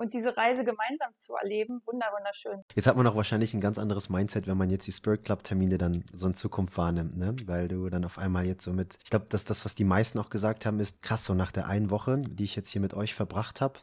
und 0.00 0.14
diese 0.14 0.34
Reise 0.34 0.64
gemeinsam 0.64 1.12
zu 1.26 1.34
erleben, 1.34 1.82
wunderschön. 1.84 2.64
Jetzt 2.74 2.86
hat 2.86 2.96
man 2.96 3.06
auch 3.06 3.16
wahrscheinlich 3.16 3.52
ein 3.52 3.60
ganz 3.60 3.78
anderes 3.78 4.08
Mindset, 4.08 4.46
wenn 4.46 4.56
man 4.56 4.70
jetzt 4.70 4.86
die 4.86 4.92
Spirit 4.92 5.24
Club 5.24 5.44
Termine 5.44 5.76
dann 5.76 6.04
so 6.12 6.26
in 6.26 6.34
Zukunft 6.34 6.78
wahrnimmt, 6.78 7.18
ne? 7.18 7.36
Weil 7.44 7.68
du 7.68 7.88
dann 7.90 8.06
auf 8.06 8.18
einmal 8.18 8.46
jetzt 8.46 8.64
so 8.64 8.72
mit, 8.72 8.98
ich 9.04 9.10
glaube, 9.10 9.26
dass 9.28 9.44
das, 9.44 9.64
was 9.66 9.74
die 9.74 9.84
meisten 9.84 10.18
auch 10.18 10.30
gesagt 10.30 10.64
haben, 10.64 10.80
ist 10.80 11.02
krass, 11.02 11.26
so 11.26 11.34
nach 11.34 11.52
der 11.52 11.66
einen 11.66 11.90
Woche, 11.90 12.22
die 12.22 12.44
ich 12.44 12.56
jetzt 12.56 12.70
hier 12.70 12.80
mit 12.80 12.94
euch 12.94 13.14
verbracht 13.14 13.60
habe, 13.60 13.80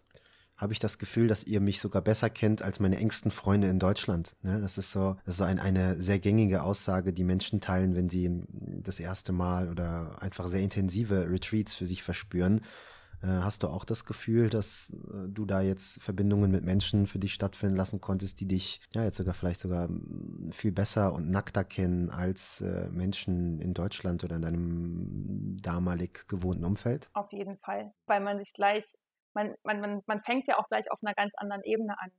habe 0.58 0.74
ich 0.74 0.80
das 0.80 0.98
Gefühl, 0.98 1.28
dass 1.28 1.44
ihr 1.44 1.62
mich 1.62 1.80
sogar 1.80 2.02
besser 2.02 2.32
kennt 2.32 2.64
als 2.64 2.80
meine 2.80 2.98
engsten 2.98 3.30
Freunde 3.30 3.68
in 3.68 3.78
Deutschland. 3.78 4.36
Ne? 4.42 4.60
Das 4.60 4.80
ist 4.80 4.92
so, 4.92 5.18
das 5.24 5.36
ist 5.36 5.38
so 5.38 5.44
ein, 5.44 5.60
eine 5.60 6.02
sehr 6.02 6.18
gängige 6.18 6.64
Aussage, 6.64 7.14
die 7.14 7.24
Menschen 7.24 7.62
teilen, 7.62 7.96
wenn 7.96 8.10
sie 8.10 8.44
das 8.50 9.00
erste 9.00 9.34
Mal 9.34 9.70
oder 9.70 10.20
einfach 10.20 10.48
sehr 10.48 10.62
intensive 10.62 11.30
Retreats 11.30 11.76
für 11.76 11.86
sich 11.86 12.02
verspüren. 12.02 12.62
Äh, 13.22 13.28
hast 13.28 13.64
du 13.64 13.68
auch 13.68 13.86
das 13.86 14.06
Gefühl, 14.06 14.50
dass 14.50 14.92
äh, 14.92 15.30
du 15.30 15.46
da 15.46 15.62
jetzt 15.62 16.02
Verbindungen 16.02 16.52
mit 16.52 16.64
Menschen 16.64 17.08
für 17.08 17.20
dich 17.20 17.34
stattfinden 17.34 17.76
lassen 17.76 18.02
konntest, 18.02 18.40
die 18.40 18.48
dich 18.48 18.82
ja 18.92 19.04
jetzt 19.04 19.18
sogar 19.18 19.34
vielleicht 19.34 19.60
sogar 19.60 19.90
viel 20.52 20.72
besser 20.72 21.14
und 21.14 21.30
nackter 21.30 21.64
kennen 21.64 22.10
als 22.10 22.62
äh, 22.62 22.90
Menschen 22.90 23.60
in 23.60 23.74
Deutschland 23.74 24.24
oder 24.24 24.36
in 24.36 24.42
deinem 24.42 25.58
damalig 25.62 26.28
gewohnten 26.28 26.66
Umfeld? 26.66 27.10
Auf 27.14 27.32
jeden 27.32 27.58
Fall, 27.60 27.94
weil 28.06 28.22
man 28.22 28.38
sich 28.40 28.54
gleich 28.54 28.86
man, 29.38 29.56
man, 29.64 29.80
man, 29.82 30.02
man 30.08 30.24
fängt 30.24 30.48
ja 30.48 30.58
auch 30.58 30.68
gleich 30.68 30.90
auf 30.90 31.00
einer 31.04 31.14
ganz 31.14 31.32
anderen 31.38 31.64
Ebene 31.64 31.96
an. 32.00 32.12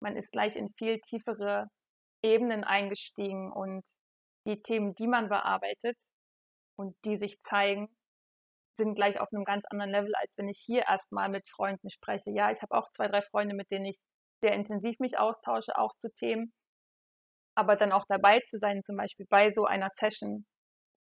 Man 0.00 0.16
ist 0.16 0.32
gleich 0.32 0.56
in 0.56 0.72
viel 0.78 0.98
tiefere 1.00 1.68
Ebenen 2.22 2.64
eingestiegen 2.64 3.52
und 3.52 3.84
die 4.46 4.62
Themen, 4.62 4.94
die 4.94 5.06
man 5.06 5.28
bearbeitet 5.28 5.96
und 6.76 6.96
die 7.04 7.18
sich 7.18 7.38
zeigen, 7.42 7.88
sind 8.76 8.94
gleich 8.94 9.20
auf 9.20 9.28
einem 9.32 9.44
ganz 9.44 9.64
anderen 9.70 9.90
Level, 9.90 10.14
als 10.14 10.30
wenn 10.36 10.48
ich 10.48 10.60
hier 10.64 10.82
erstmal 10.88 11.28
mit 11.28 11.48
Freunden 11.48 11.90
spreche. 11.90 12.30
Ja, 12.30 12.50
ich 12.50 12.60
habe 12.62 12.76
auch 12.76 12.88
zwei, 12.96 13.08
drei 13.08 13.22
Freunde, 13.22 13.54
mit 13.54 13.70
denen 13.70 13.86
ich 13.86 13.98
sehr 14.40 14.52
intensiv 14.52 14.98
mich 14.98 15.18
austausche, 15.18 15.76
auch 15.76 15.94
zu 15.98 16.08
Themen. 16.18 16.52
Aber 17.54 17.76
dann 17.76 17.92
auch 17.92 18.04
dabei 18.08 18.40
zu 18.50 18.58
sein, 18.58 18.82
zum 18.84 18.96
Beispiel 18.96 19.26
bei 19.30 19.52
so 19.52 19.64
einer 19.64 19.88
Session, 19.98 20.44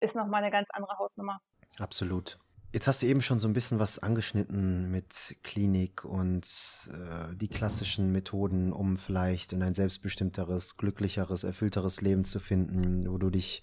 ist 0.00 0.14
nochmal 0.14 0.43
eine 0.43 0.50
ganz 0.50 0.69
andere 0.73 0.99
Hausnummer. 0.99 1.38
Absolut. 1.79 2.38
Jetzt 2.73 2.88
hast 2.88 3.02
du 3.02 3.07
eben 3.07 3.21
schon 3.21 3.38
so 3.38 3.47
ein 3.49 3.52
bisschen 3.52 3.79
was 3.79 3.99
angeschnitten 3.99 4.91
mit 4.91 5.37
Klinik 5.43 6.05
und 6.05 6.47
äh, 6.91 7.35
die 7.37 7.49
klassischen 7.49 8.12
Methoden, 8.12 8.73
um 8.73 8.97
vielleicht 8.97 9.52
in 9.52 9.62
ein 9.62 9.75
selbstbestimmteres, 9.75 10.79
glücklicheres, 10.79 11.45
erfüllteres 11.45 12.00
Leben 12.00 12.25
zu 12.25 12.41
finden, 12.41 13.11
wo 13.11 13.19
du 13.19 13.29
dich 13.29 13.62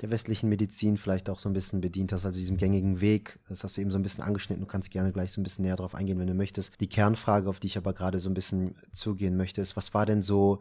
der 0.00 0.10
westlichen 0.10 0.48
Medizin 0.48 0.96
vielleicht 0.96 1.28
auch 1.28 1.38
so 1.38 1.48
ein 1.48 1.52
bisschen 1.52 1.80
bedient 1.80 2.12
hast, 2.12 2.24
also 2.24 2.38
diesem 2.38 2.56
gängigen 2.56 3.00
Weg. 3.00 3.38
Das 3.48 3.64
hast 3.64 3.76
du 3.76 3.80
eben 3.80 3.90
so 3.90 3.98
ein 3.98 4.02
bisschen 4.02 4.22
angeschnitten. 4.22 4.64
Du 4.64 4.70
kannst 4.70 4.90
gerne 4.90 5.12
gleich 5.12 5.32
so 5.32 5.40
ein 5.40 5.44
bisschen 5.44 5.64
näher 5.64 5.76
drauf 5.76 5.94
eingehen, 5.94 6.18
wenn 6.18 6.26
du 6.26 6.34
möchtest. 6.34 6.80
Die 6.80 6.88
Kernfrage, 6.88 7.48
auf 7.48 7.60
die 7.60 7.66
ich 7.66 7.76
aber 7.76 7.92
gerade 7.92 8.20
so 8.20 8.30
ein 8.30 8.34
bisschen 8.34 8.76
zugehen 8.92 9.36
möchte, 9.36 9.60
ist, 9.60 9.76
was 9.76 9.94
war 9.94 10.06
denn 10.06 10.22
so 10.22 10.60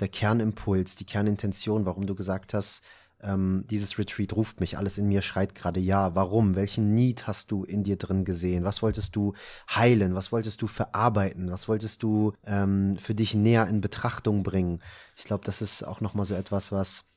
der 0.00 0.08
Kernimpuls, 0.08 0.96
die 0.96 1.04
Kernintention, 1.04 1.86
warum 1.86 2.06
du 2.06 2.14
gesagt 2.14 2.54
hast, 2.54 2.82
ähm, 3.22 3.64
dieses 3.70 3.98
Retreat 3.98 4.34
ruft 4.34 4.58
mich, 4.60 4.76
alles 4.76 4.98
in 4.98 5.06
mir 5.06 5.22
schreit 5.22 5.54
gerade 5.54 5.80
ja. 5.80 6.14
Warum? 6.14 6.56
Welchen 6.56 6.94
Need 6.94 7.26
hast 7.26 7.52
du 7.52 7.64
in 7.64 7.84
dir 7.84 7.96
drin 7.96 8.24
gesehen? 8.24 8.64
Was 8.64 8.82
wolltest 8.82 9.14
du 9.14 9.34
heilen? 9.70 10.14
Was 10.14 10.32
wolltest 10.32 10.60
du 10.60 10.66
verarbeiten? 10.66 11.50
Was 11.50 11.68
wolltest 11.68 12.02
du 12.02 12.32
ähm, 12.44 12.96
für 13.00 13.14
dich 13.14 13.34
näher 13.34 13.68
in 13.68 13.80
Betrachtung 13.80 14.42
bringen? 14.42 14.80
Ich 15.16 15.24
glaube, 15.24 15.44
das 15.44 15.62
ist 15.62 15.84
auch 15.84 16.00
nochmal 16.00 16.26
so 16.26 16.34
etwas, 16.34 16.72
was 16.72 17.11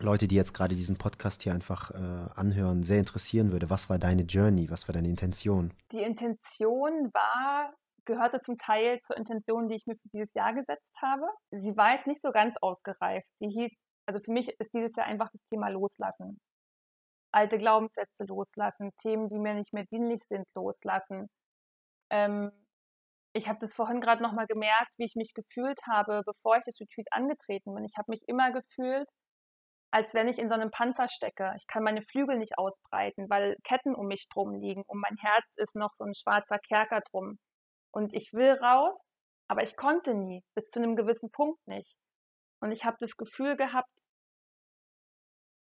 Leute, 0.00 0.28
die 0.28 0.36
jetzt 0.36 0.54
gerade 0.54 0.74
diesen 0.74 0.96
Podcast 0.96 1.42
hier 1.42 1.52
einfach 1.52 1.90
äh, 1.90 2.28
anhören, 2.34 2.82
sehr 2.82 2.98
interessieren 2.98 3.52
würde. 3.52 3.70
Was 3.70 3.90
war 3.90 3.98
deine 3.98 4.22
Journey? 4.22 4.70
Was 4.70 4.88
war 4.88 4.92
deine 4.92 5.08
Intention? 5.08 5.72
Die 5.92 6.02
Intention 6.02 7.10
war, 7.12 7.74
gehörte 8.04 8.40
zum 8.44 8.56
Teil 8.58 9.00
zur 9.06 9.16
Intention, 9.16 9.68
die 9.68 9.76
ich 9.76 9.86
mir 9.86 9.96
für 9.96 10.08
dieses 10.12 10.32
Jahr 10.34 10.54
gesetzt 10.54 10.94
habe. 11.02 11.26
Sie 11.50 11.76
war 11.76 11.94
jetzt 11.94 12.06
nicht 12.06 12.22
so 12.22 12.30
ganz 12.30 12.56
ausgereift. 12.60 13.26
Sie 13.40 13.48
hieß 13.48 13.72
also 14.08 14.20
für 14.20 14.32
mich 14.32 14.48
ist 14.58 14.72
dieses 14.72 14.96
Jahr 14.96 15.06
einfach 15.06 15.28
das 15.30 15.42
Thema 15.50 15.68
Loslassen. 15.68 16.40
Alte 17.30 17.58
Glaubenssätze 17.58 18.24
loslassen, 18.24 18.90
Themen, 19.02 19.28
die 19.28 19.38
mir 19.38 19.52
nicht 19.52 19.74
mehr 19.74 19.84
dienlich 19.92 20.22
sind, 20.30 20.46
loslassen. 20.54 21.28
Ähm, 22.10 22.50
ich 23.34 23.48
habe 23.48 23.58
das 23.60 23.74
vorhin 23.74 24.00
gerade 24.00 24.22
nochmal 24.22 24.46
gemerkt, 24.46 24.90
wie 24.96 25.04
ich 25.04 25.14
mich 25.14 25.34
gefühlt 25.34 25.78
habe, 25.86 26.22
bevor 26.24 26.56
ich 26.56 26.64
das 26.64 26.80
Retreat 26.80 27.06
angetreten 27.10 27.74
bin. 27.74 27.84
Ich 27.84 27.98
habe 27.98 28.10
mich 28.10 28.22
immer 28.26 28.50
gefühlt, 28.50 29.06
als 29.90 30.12
wenn 30.14 30.28
ich 30.28 30.38
in 30.38 30.48
so 30.48 30.54
einem 30.54 30.70
Panzer 30.70 31.08
stecke. 31.08 31.54
Ich 31.56 31.66
kann 31.66 31.82
meine 31.82 32.02
Flügel 32.02 32.38
nicht 32.38 32.58
ausbreiten, 32.58 33.28
weil 33.30 33.56
Ketten 33.64 33.94
um 33.94 34.06
mich 34.06 34.26
drum 34.32 34.54
liegen. 34.54 34.82
Um 34.86 35.00
mein 35.00 35.16
Herz 35.18 35.44
ist 35.56 35.74
noch 35.74 35.92
so 35.96 36.04
ein 36.04 36.14
schwarzer 36.14 36.58
Kerker 36.58 37.00
drum. 37.10 37.38
Und 37.90 38.12
ich 38.14 38.32
will 38.32 38.52
raus, 38.52 39.00
aber 39.48 39.62
ich 39.62 39.76
konnte 39.76 40.14
nie, 40.14 40.42
bis 40.54 40.68
zu 40.70 40.80
einem 40.80 40.94
gewissen 40.94 41.30
Punkt 41.30 41.58
nicht. 41.66 41.94
Und 42.60 42.72
ich 42.72 42.84
habe 42.84 42.96
das 43.00 43.16
Gefühl 43.16 43.56
gehabt, 43.56 43.88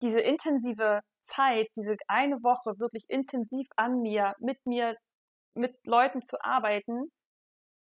diese 0.03 0.21
intensive 0.21 1.01
Zeit, 1.23 1.69
diese 1.77 1.97
eine 2.09 2.37
Woche 2.43 2.79
wirklich 2.79 3.05
intensiv 3.09 3.67
an 3.77 4.01
mir, 4.01 4.35
mit 4.39 4.59
mir, 4.67 4.97
mit 5.55 5.75
Leuten 5.85 6.23
zu 6.23 6.37
arbeiten, 6.41 7.11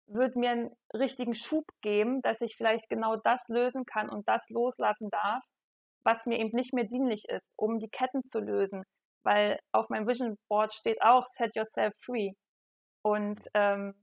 wird 0.06 0.36
mir 0.36 0.50
einen 0.50 0.70
richtigen 0.94 1.34
Schub 1.34 1.64
geben, 1.82 2.22
dass 2.22 2.40
ich 2.40 2.56
vielleicht 2.56 2.88
genau 2.88 3.16
das 3.16 3.40
lösen 3.48 3.84
kann 3.84 4.08
und 4.08 4.26
das 4.26 4.42
loslassen 4.48 5.10
darf, 5.10 5.42
was 6.04 6.24
mir 6.26 6.38
eben 6.38 6.56
nicht 6.56 6.72
mehr 6.72 6.84
dienlich 6.84 7.24
ist, 7.28 7.50
um 7.56 7.78
die 7.78 7.88
Ketten 7.90 8.24
zu 8.24 8.40
lösen. 8.40 8.84
Weil 9.24 9.58
auf 9.72 9.88
meinem 9.88 10.06
Vision 10.06 10.38
Board 10.48 10.72
steht 10.74 11.02
auch 11.02 11.26
Set 11.36 11.54
Yourself 11.56 11.94
Free. 12.04 12.32
Und 13.02 13.40
ähm, 13.54 13.94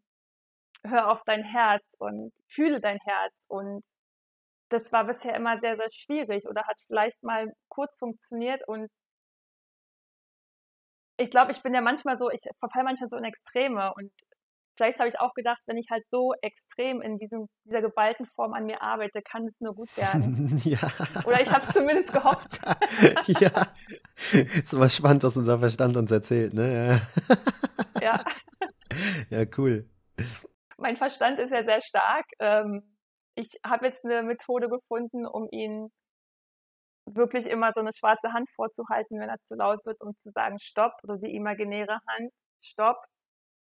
hör 0.83 1.11
auf 1.11 1.21
dein 1.25 1.43
Herz 1.43 1.95
und 1.99 2.31
fühle 2.49 2.79
dein 2.81 2.99
Herz. 2.99 3.45
Und 3.47 3.83
das 4.69 4.91
war 4.91 5.05
bisher 5.05 5.35
immer 5.35 5.59
sehr, 5.59 5.77
sehr 5.77 5.89
schwierig 5.91 6.47
oder 6.47 6.63
hat 6.65 6.77
vielleicht 6.87 7.21
mal 7.23 7.51
kurz 7.69 7.95
funktioniert. 7.97 8.67
Und 8.67 8.89
ich 11.17 11.31
glaube, 11.31 11.51
ich 11.51 11.61
bin 11.63 11.73
ja 11.73 11.81
manchmal 11.81 12.17
so, 12.17 12.29
ich 12.29 12.41
verfalle 12.59 12.85
manchmal 12.85 13.09
so 13.09 13.17
in 13.17 13.23
Extreme. 13.23 13.93
Und 13.95 14.11
vielleicht 14.75 14.99
habe 14.99 15.09
ich 15.09 15.19
auch 15.19 15.33
gedacht, 15.33 15.61
wenn 15.65 15.77
ich 15.77 15.87
halt 15.89 16.03
so 16.11 16.33
extrem 16.41 17.01
in 17.01 17.17
diesem, 17.17 17.47
dieser 17.63 17.81
geballten 17.81 18.25
Form 18.35 18.53
an 18.53 18.65
mir 18.65 18.81
arbeite, 18.81 19.21
kann 19.21 19.47
es 19.47 19.53
nur 19.59 19.73
gut 19.75 19.95
werden. 19.97 20.57
ja. 20.63 20.79
Oder 21.25 21.41
ich 21.41 21.51
habe 21.51 21.65
es 21.65 21.73
zumindest 21.73 22.13
gehofft. 22.13 22.59
ja. 23.41 23.67
Ist 24.33 24.73
immer 24.73 24.89
spannend, 24.89 25.23
was 25.23 25.37
unser 25.37 25.59
Verstand 25.59 25.97
uns 25.97 26.11
erzählt, 26.11 26.53
ne? 26.53 27.01
ja. 28.01 28.19
Ja, 29.29 29.43
cool. 29.57 29.89
Mein 30.77 30.95
Verstand 30.95 31.37
ist 31.39 31.51
ja 31.51 31.65
sehr 31.65 31.81
stark. 31.81 32.25
Ähm, 32.39 32.95
ich 33.35 33.49
habe 33.65 33.87
jetzt 33.87 34.05
eine 34.05 34.23
Methode 34.23 34.69
gefunden, 34.69 35.25
um 35.25 35.49
ihn 35.51 35.89
wirklich 37.05 37.45
immer 37.45 37.71
so 37.73 37.81
eine 37.81 37.91
schwarze 37.93 38.31
Hand 38.31 38.49
vorzuhalten, 38.55 39.19
wenn 39.19 39.27
er 39.27 39.39
zu 39.47 39.55
laut 39.55 39.85
wird, 39.85 39.99
um 39.99 40.13
zu 40.23 40.31
sagen, 40.31 40.59
stopp, 40.59 40.93
so 41.03 41.15
die 41.15 41.35
imaginäre 41.35 41.99
Hand, 42.07 42.31
stopp, 42.61 42.97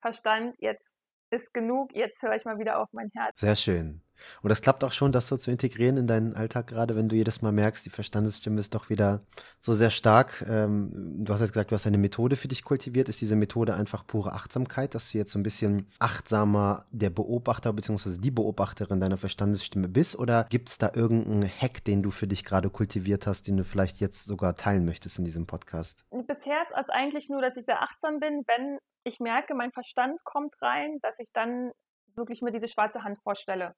Verstand, 0.03 0.57
jetzt 0.59 0.92
ist 1.33 1.53
genug, 1.55 1.95
jetzt 1.95 2.23
höre 2.23 2.37
ich 2.37 2.45
mal 2.45 2.59
wieder 2.59 2.79
auf 2.79 2.89
mein 2.93 3.11
Herz. 3.15 3.41
Sehr 3.41 3.57
schön. 3.57 4.03
Und 4.43 4.49
das 4.51 4.63
klappt 4.63 4.85
auch 4.85 4.93
schon, 4.93 5.13
das 5.13 5.29
so 5.29 5.37
zu 5.37 5.51
integrieren 5.51 5.97
in 5.97 6.07
deinen 6.07 6.35
Alltag, 6.35 6.69
gerade 6.69 6.97
wenn 6.97 7.09
du 7.09 7.17
jedes 7.17 7.43
Mal 7.43 7.53
merkst, 7.53 7.85
die 7.85 7.91
Verstandesstimme 7.91 8.61
ist 8.61 8.75
doch 8.75 8.91
wieder 8.91 9.21
so 9.61 9.73
sehr 9.73 9.91
stark. 9.91 10.45
Ähm, 10.49 11.25
du 11.25 11.33
hast 11.33 11.41
jetzt 11.41 11.53
gesagt, 11.53 11.71
du 11.71 11.75
hast 11.75 11.87
eine 11.87 11.99
Methode 11.99 12.37
für 12.37 12.49
dich 12.49 12.65
kultiviert. 12.65 13.09
Ist 13.09 13.21
diese 13.21 13.37
Methode 13.37 13.75
einfach 13.75 14.07
pure 14.07 14.33
Achtsamkeit, 14.33 14.95
dass 14.95 15.11
du 15.11 15.19
jetzt 15.19 15.33
so 15.33 15.39
ein 15.39 15.43
bisschen 15.43 15.89
achtsamer 15.99 16.85
der 16.91 17.11
Beobachter 17.11 17.73
bzw. 17.73 18.21
die 18.21 18.31
Beobachterin 18.31 19.01
deiner 19.01 19.17
Verstandesstimme 19.17 19.89
bist? 19.89 20.19
Oder 20.19 20.47
gibt 20.51 20.69
es 20.69 20.79
da 20.79 20.91
irgendeinen 20.95 21.49
Hack, 21.49 21.85
den 21.85 22.03
du 22.03 22.11
für 22.11 22.27
dich 22.27 22.45
gerade 22.45 22.71
kultiviert 22.71 23.27
hast, 23.27 23.49
den 23.49 23.57
du 23.57 23.65
vielleicht 23.65 24.01
jetzt 24.01 24.27
sogar 24.27 24.57
teilen 24.57 24.85
möchtest 24.85 25.19
in 25.19 25.25
diesem 25.25 25.47
Podcast? 25.47 26.05
Bisher 26.11 26.63
ist 26.63 26.77
es 26.81 26.89
eigentlich 26.89 27.29
nur, 27.29 27.43
dass 27.43 27.57
ich 27.57 27.65
sehr 27.65 27.83
achtsam 27.83 28.21
bin, 28.21 28.43
wenn 28.47 28.79
ich 29.05 29.19
merke, 29.21 29.55
mein 29.55 29.73
Verstand 29.73 30.23
kommt 30.25 30.55
rein, 30.61 30.99
dass 31.03 31.15
ich 31.19 31.29
dann 31.33 31.73
wirklich 32.15 32.43
mir 32.43 32.53
diese 32.53 32.69
schwarze 32.69 33.03
Hand 33.03 33.19
vorstelle. 33.23 33.75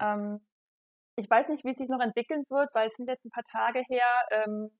Ähm, 0.00 0.46
ich 1.16 1.28
weiß 1.28 1.48
nicht, 1.48 1.64
wie 1.64 1.70
es 1.70 1.78
sich 1.78 1.88
noch 1.88 2.00
entwickeln 2.00 2.44
wird, 2.48 2.70
weil 2.74 2.88
es 2.88 2.94
sind 2.94 3.08
jetzt 3.08 3.24
ein 3.24 3.30
paar 3.30 3.44
Tage 3.44 3.80
her. 3.88 4.06
Ähm, 4.30 4.70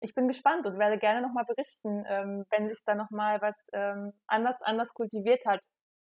ich 0.00 0.14
bin 0.14 0.28
gespannt 0.28 0.66
und 0.66 0.78
werde 0.78 0.98
gerne 0.98 1.22
nochmal 1.22 1.44
berichten, 1.44 2.04
ähm, 2.08 2.44
wenn 2.50 2.68
sich 2.68 2.78
da 2.86 2.94
nochmal 2.94 3.40
was 3.42 3.56
ähm, 3.72 4.12
anders, 4.26 4.60
anders 4.62 4.92
kultiviert 4.94 5.44
hat 5.46 5.60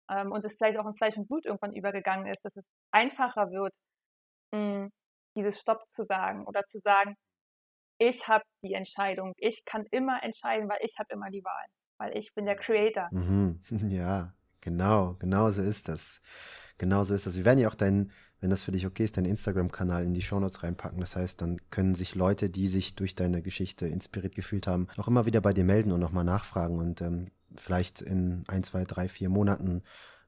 ähm, 0.09 0.31
und 0.31 0.45
es 0.45 0.55
vielleicht 0.55 0.77
auch 0.77 0.87
in 0.87 0.95
Fleisch 0.95 1.17
und 1.17 1.27
Blut 1.27 1.45
irgendwann 1.45 1.73
übergegangen 1.75 2.27
ist, 2.27 2.43
dass 2.43 2.55
es 2.55 2.65
einfacher 2.91 3.51
wird, 3.51 3.73
mh, 4.53 4.59
hm, 4.59 4.91
dieses 5.35 5.59
Stopp 5.59 5.89
zu 5.89 6.03
sagen 6.03 6.45
oder 6.45 6.63
zu 6.65 6.79
sagen, 6.79 7.15
ich 7.99 8.27
habe 8.27 8.43
die 8.63 8.73
Entscheidung, 8.73 9.33
ich 9.37 9.63
kann 9.65 9.85
immer 9.91 10.23
entscheiden, 10.23 10.69
weil 10.69 10.79
ich 10.81 10.97
habe 10.99 11.13
immer 11.13 11.29
die 11.29 11.43
Wahl 11.43 11.67
weil 12.01 12.17
ich 12.17 12.33
bin 12.33 12.45
der 12.45 12.55
Creator. 12.55 13.09
Mhm. 13.11 13.61
Ja, 13.89 14.33
genau, 14.59 15.15
genau 15.19 15.51
so 15.51 15.61
ist 15.61 15.87
das. 15.87 16.19
Genau 16.77 17.03
so 17.03 17.13
ist 17.13 17.27
das. 17.27 17.37
Wir 17.37 17.45
werden 17.45 17.59
ja 17.59 17.67
auch 17.67 17.75
deinen, 17.75 18.11
wenn 18.41 18.49
das 18.49 18.63
für 18.63 18.71
dich 18.71 18.85
okay 18.85 19.05
ist, 19.05 19.15
deinen 19.15 19.25
Instagram-Kanal 19.25 20.03
in 20.03 20.13
die 20.13 20.21
Shownotes 20.21 20.63
reinpacken. 20.63 20.99
Das 20.99 21.15
heißt, 21.15 21.41
dann 21.41 21.57
können 21.69 21.95
sich 21.95 22.15
Leute, 22.15 22.49
die 22.49 22.67
sich 22.67 22.95
durch 22.95 23.15
deine 23.15 23.41
Geschichte 23.41 23.87
inspiriert 23.87 24.35
gefühlt 24.35 24.67
haben, 24.67 24.87
auch 24.97 25.07
immer 25.07 25.25
wieder 25.25 25.41
bei 25.41 25.53
dir 25.53 25.63
melden 25.63 25.91
und 25.91 25.99
nochmal 25.99 26.25
nachfragen 26.25 26.79
und 26.79 27.01
ähm, 27.01 27.27
vielleicht 27.55 28.01
in 28.01 28.43
ein, 28.47 28.63
zwei, 28.63 28.83
drei, 28.83 29.07
vier 29.07 29.29
Monaten 29.29 29.83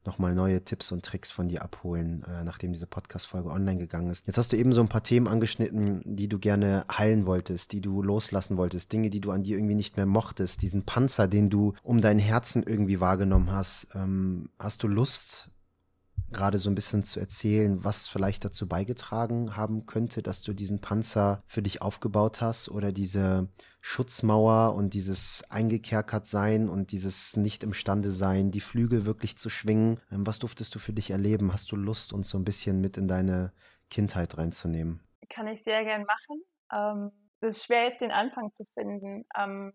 nochmal 0.05 0.35
neue 0.35 0.63
Tipps 0.63 0.91
und 0.91 1.05
Tricks 1.05 1.31
von 1.31 1.47
dir 1.47 1.61
abholen, 1.61 2.23
äh, 2.23 2.43
nachdem 2.43 2.73
diese 2.73 2.87
Podcast-Folge 2.87 3.49
online 3.49 3.79
gegangen 3.79 4.09
ist. 4.09 4.27
Jetzt 4.27 4.37
hast 4.37 4.51
du 4.51 4.57
eben 4.57 4.73
so 4.73 4.81
ein 4.81 4.89
paar 4.89 5.03
Themen 5.03 5.27
angeschnitten, 5.27 6.01
die 6.03 6.27
du 6.27 6.39
gerne 6.39 6.85
heilen 6.91 7.25
wolltest, 7.25 7.71
die 7.71 7.81
du 7.81 8.01
loslassen 8.01 8.57
wolltest, 8.57 8.91
Dinge, 8.91 9.09
die 9.09 9.21
du 9.21 9.31
an 9.31 9.43
dir 9.43 9.57
irgendwie 9.57 9.75
nicht 9.75 9.95
mehr 9.97 10.05
mochtest, 10.05 10.61
diesen 10.61 10.83
Panzer, 10.83 11.27
den 11.27 11.49
du 11.49 11.73
um 11.83 12.01
dein 12.01 12.19
Herzen 12.19 12.63
irgendwie 12.63 12.99
wahrgenommen 12.99 13.51
hast. 13.51 13.87
Ähm, 13.95 14.49
hast 14.59 14.83
du 14.83 14.87
Lust, 14.87 15.49
gerade 16.33 16.57
so 16.57 16.69
ein 16.69 16.75
bisschen 16.75 17.03
zu 17.03 17.19
erzählen, 17.19 17.83
was 17.83 18.09
vielleicht 18.09 18.43
dazu 18.43 18.67
beigetragen 18.67 19.55
haben 19.55 19.85
könnte, 19.85 20.21
dass 20.21 20.41
du 20.41 20.53
diesen 20.53 20.81
Panzer 20.81 21.41
für 21.45 21.61
dich 21.61 21.81
aufgebaut 21.81 22.41
hast 22.41 22.69
oder 22.69 22.91
diese 22.91 23.47
Schutzmauer 23.81 24.75
und 24.75 24.93
dieses 24.93 25.49
eingekerkert 25.49 26.25
sein 26.25 26.69
und 26.69 26.91
dieses 26.91 27.37
nicht 27.37 27.63
imstande 27.63 28.11
sein, 28.11 28.51
die 28.51 28.61
Flügel 28.61 29.05
wirklich 29.05 29.37
zu 29.37 29.49
schwingen. 29.49 29.99
Ähm, 30.11 30.25
was 30.25 30.39
durftest 30.39 30.73
du 30.75 30.79
für 30.79 30.93
dich 30.93 31.11
erleben? 31.11 31.53
Hast 31.53 31.71
du 31.71 31.75
Lust, 31.75 32.13
uns 32.13 32.29
so 32.29 32.37
ein 32.37 32.45
bisschen 32.45 32.81
mit 32.81 32.97
in 32.97 33.07
deine 33.07 33.51
Kindheit 33.89 34.37
reinzunehmen? 34.37 35.01
Kann 35.29 35.47
ich 35.47 35.63
sehr 35.63 35.83
gern 35.83 36.05
machen. 36.05 36.43
Ähm, 36.71 37.11
es 37.41 37.57
ist 37.57 37.65
schwer 37.65 37.89
jetzt 37.89 38.01
den 38.01 38.11
Anfang 38.11 38.51
zu 38.53 38.63
finden, 38.73 39.25
ähm, 39.37 39.73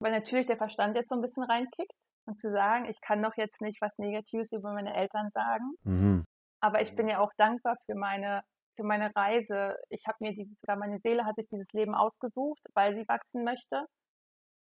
weil 0.00 0.12
natürlich 0.12 0.46
der 0.46 0.56
Verstand 0.56 0.96
jetzt 0.96 1.08
so 1.08 1.16
ein 1.16 1.22
bisschen 1.22 1.42
reinkickt 1.42 1.92
und 2.28 2.38
zu 2.38 2.52
sagen, 2.52 2.84
ich 2.84 3.00
kann 3.00 3.22
doch 3.22 3.36
jetzt 3.36 3.60
nicht 3.60 3.80
was 3.80 3.96
Negatives 3.98 4.52
über 4.52 4.72
meine 4.72 4.94
Eltern 4.94 5.30
sagen. 5.32 5.72
Mhm. 5.82 6.24
Aber 6.60 6.82
ich 6.82 6.94
bin 6.94 7.08
ja 7.08 7.20
auch 7.20 7.32
dankbar 7.38 7.76
für 7.86 7.94
meine, 7.94 8.42
für 8.76 8.84
meine 8.84 9.10
Reise. 9.16 9.76
Ich 9.88 10.02
habe 10.06 10.18
mir 10.20 10.32
dieses, 10.34 10.58
sogar 10.60 10.76
meine 10.76 10.98
Seele 11.00 11.24
hat 11.24 11.36
sich 11.36 11.48
dieses 11.48 11.72
Leben 11.72 11.94
ausgesucht, 11.94 12.60
weil 12.74 12.94
sie 12.94 13.08
wachsen 13.08 13.44
möchte. 13.44 13.86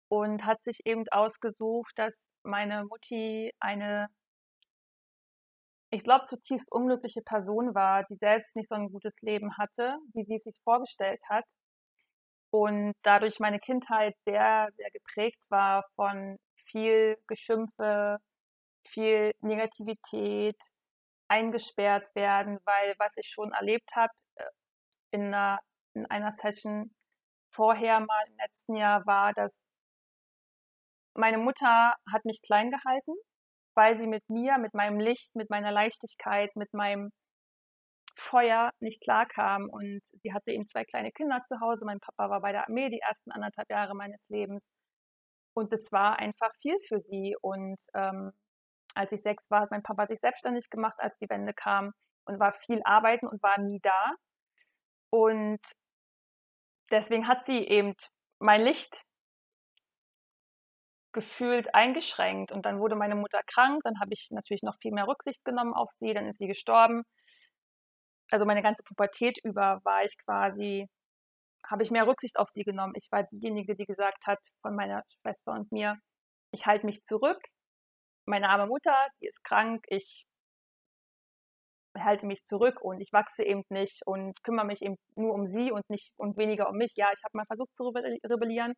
Und 0.10 0.46
hat 0.46 0.62
sich 0.64 0.80
eben 0.86 1.06
ausgesucht, 1.10 1.92
dass 1.96 2.14
meine 2.44 2.86
Mutti 2.86 3.52
eine, 3.60 4.08
ich 5.90 6.04
glaube, 6.04 6.26
zutiefst 6.28 6.72
unglückliche 6.72 7.22
Person 7.22 7.74
war, 7.76 8.04
die 8.06 8.16
selbst 8.16 8.56
nicht 8.56 8.70
so 8.70 8.76
ein 8.76 8.90
gutes 8.90 9.14
Leben 9.22 9.58
hatte, 9.58 9.98
wie 10.14 10.24
sie 10.26 10.36
es 10.36 10.44
sich 10.44 10.60
vorgestellt 10.64 11.22
hat. 11.30 11.46
Und 12.50 12.94
dadurch 13.04 13.40
meine 13.40 13.60
Kindheit 13.60 14.14
sehr, 14.26 14.70
sehr 14.76 14.92
geprägt 14.92 15.44
war 15.50 15.86
von 15.96 16.38
viel 16.72 17.18
Geschimpfe, 17.28 18.20
viel 18.88 19.34
Negativität, 19.42 20.58
eingesperrt 21.28 22.14
werden, 22.16 22.60
weil 22.66 22.96
was 23.00 23.12
ich 23.16 23.30
schon 23.30 23.52
erlebt 23.54 23.90
habe 23.96 24.12
äh, 24.36 24.44
in 25.12 25.34
einer, 25.34 25.60
in 25.94 26.06
einer 26.08 26.34
Session 26.34 26.94
vorher 27.54 28.00
mal 28.02 28.26
im 28.28 28.38
letzten 28.38 28.76
Jahr 28.76 29.06
war, 29.06 29.34
dass 29.34 29.54
meine 31.14 31.38
Mutter 31.38 31.96
hat 32.12 32.26
mich 32.26 32.42
klein 32.42 32.72
gehalten, 32.72 33.14
weil 33.76 33.98
sie 33.98 34.08
mit 34.08 34.30
mir, 34.30 34.58
mit 34.58 34.74
meinem 34.74 35.00
Licht, 35.00 35.30
mit 35.36 35.50
meiner 35.50 35.72
Leichtigkeit, 35.72 36.56
mit 36.56 36.74
meinem 36.74 37.12
Feuer 38.16 38.72
nicht 38.80 39.02
klarkam. 39.02 39.70
Und 39.70 40.02
sie 40.24 40.34
hatte 40.34 40.52
eben 40.52 40.68
zwei 40.68 40.84
kleine 40.86 41.12
Kinder 41.12 41.42
zu 41.48 41.60
Hause. 41.60 41.86
Mein 41.86 42.00
Papa 42.00 42.30
war 42.30 42.42
bei 42.42 42.52
der 42.52 42.68
Armee 42.68 42.90
die 42.90 43.00
ersten 43.00 43.32
anderthalb 43.32 43.70
Jahre 43.70 43.96
meines 43.96 44.22
Lebens. 44.30 44.66
Und 45.54 45.72
es 45.74 45.92
war 45.92 46.20
einfach 46.20 46.52
viel 46.62 46.78
für 46.88 47.02
sie. 47.02 47.36
Und 47.42 47.78
ähm, 47.94 48.32
als 48.96 49.12
ich 49.12 49.22
sechs 49.22 49.50
war, 49.50 49.62
hat 49.62 49.72
mein 49.72 49.84
Papa 49.84 50.08
sich 50.08 50.20
selbstständig 50.20 50.70
gemacht, 50.70 50.96
als 51.00 51.18
die 51.20 51.30
Wende 51.30 51.54
kam 51.54 51.94
und 52.26 52.40
war 52.40 52.54
viel 52.66 52.82
arbeiten 52.84 53.28
und 53.28 53.42
war 53.44 53.60
nie 53.60 53.80
da. 53.82 54.12
Und 55.10 55.60
deswegen 56.92 57.28
hat 57.28 57.46
sie 57.46 57.60
eben 57.68 57.96
mein 58.40 58.62
Licht 58.62 58.96
gefühlt 61.14 61.74
eingeschränkt. 61.76 62.52
Und 62.52 62.66
dann 62.66 62.80
wurde 62.80 62.96
meine 62.96 63.16
Mutter 63.16 63.42
krank, 63.48 63.82
dann 63.84 64.00
habe 64.00 64.14
ich 64.14 64.28
natürlich 64.32 64.64
noch 64.64 64.78
viel 64.82 64.94
mehr 64.94 65.08
Rücksicht 65.08 65.44
genommen 65.44 65.74
auf 65.74 65.90
sie, 66.00 66.14
dann 66.14 66.28
ist 66.28 66.38
sie 66.38 66.48
gestorben. 66.48 67.04
Also 68.30 68.46
meine 68.46 68.62
ganze 68.62 68.84
Pubertät 68.84 69.38
über 69.44 69.82
war 69.84 70.06
ich 70.06 70.18
quasi 70.26 70.88
habe 71.70 71.84
ich 71.84 71.92
mehr 71.92 72.08
Rücksicht 72.08 72.38
auf 72.38 72.50
sie 72.52 72.64
genommen. 72.64 72.94
Ich 72.96 73.08
war 73.12 73.24
diejenige, 73.24 73.76
die 73.76 73.86
gesagt 73.86 74.26
hat 74.26 74.40
von 74.62 74.76
meiner 74.76 75.04
Schwester 75.22 75.54
und 75.54 75.72
mir, 75.72 75.98
ich 76.52 76.66
halte 76.66 76.86
mich 76.86 77.04
zurück. 77.06 77.40
Meine 78.26 78.50
arme 78.50 78.68
Mutter, 78.68 78.96
die 79.22 79.28
ist 79.28 79.44
krank, 79.44 79.84
ich 79.88 80.26
halte 81.98 82.26
mich 82.26 82.44
zurück 82.46 82.82
und 82.82 83.02
ich 83.02 83.12
wachse 83.12 83.44
eben 83.44 83.64
nicht 83.70 84.02
und 84.06 84.42
kümmere 84.44 84.66
mich 84.66 84.82
eben 84.82 84.96
nur 85.16 85.34
um 85.34 85.48
sie 85.48 85.72
und 85.72 85.90
nicht 85.90 86.12
und 86.18 86.38
weniger 86.38 86.70
um 86.70 86.78
mich. 86.78 86.94
Ja, 86.96 87.10
ich 87.12 87.24
habe 87.24 87.38
mal 87.38 87.46
versucht 87.46 87.76
zu 87.76 87.90
rebellieren, 87.90 88.74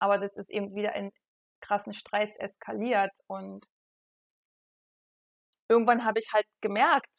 aber 0.00 0.18
das 0.18 0.34
ist 0.36 0.50
eben 0.50 0.74
wieder 0.74 0.94
in 0.94 1.10
krassen 1.60 1.94
Streits 1.94 2.36
eskaliert 2.38 3.12
und 3.26 3.64
irgendwann 5.68 6.04
habe 6.04 6.18
ich 6.20 6.32
halt 6.32 6.46
gemerkt, 6.60 7.10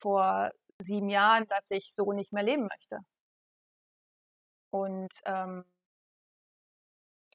vor 0.00 0.50
sieben 0.78 1.08
Jahren, 1.08 1.46
dass 1.48 1.64
ich 1.70 1.92
so 1.96 2.12
nicht 2.12 2.32
mehr 2.32 2.42
leben 2.42 2.68
möchte. 2.68 2.98
Und 4.74 5.12
ähm, 5.24 5.64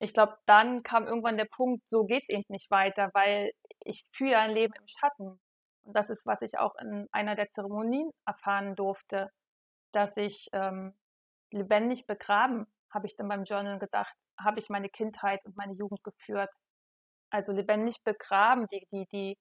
ich 0.01 0.13
glaube, 0.13 0.37
dann 0.45 0.83
kam 0.83 1.07
irgendwann 1.07 1.37
der 1.37 1.45
Punkt, 1.45 1.81
so 1.89 2.03
geht 2.03 2.23
es 2.23 2.29
eben 2.35 2.43
nicht 2.49 2.69
weiter, 2.69 3.09
weil 3.13 3.51
ich 3.79 4.05
führe 4.11 4.39
ein 4.39 4.51
Leben 4.51 4.73
im 4.73 4.87
Schatten. 4.87 5.39
Und 5.83 5.93
das 5.93 6.09
ist, 6.09 6.25
was 6.25 6.41
ich 6.41 6.57
auch 6.59 6.75
in 6.81 7.07
einer 7.13 7.35
der 7.35 7.49
Zeremonien 7.51 8.11
erfahren 8.25 8.75
durfte, 8.75 9.29
dass 9.93 10.17
ich 10.17 10.49
ähm, 10.51 10.93
lebendig 11.51 12.05
begraben, 12.07 12.65
habe 12.93 13.07
ich 13.07 13.15
dann 13.15 13.29
beim 13.29 13.45
Journal 13.45 13.79
gedacht, 13.79 14.13
habe 14.37 14.59
ich 14.59 14.67
meine 14.67 14.89
Kindheit 14.89 15.39
und 15.45 15.55
meine 15.55 15.75
Jugend 15.75 16.03
geführt. 16.03 16.51
Also 17.31 17.53
lebendig 17.53 18.03
begraben, 18.03 18.67
die, 18.67 18.85
die, 18.91 19.05
die, 19.13 19.37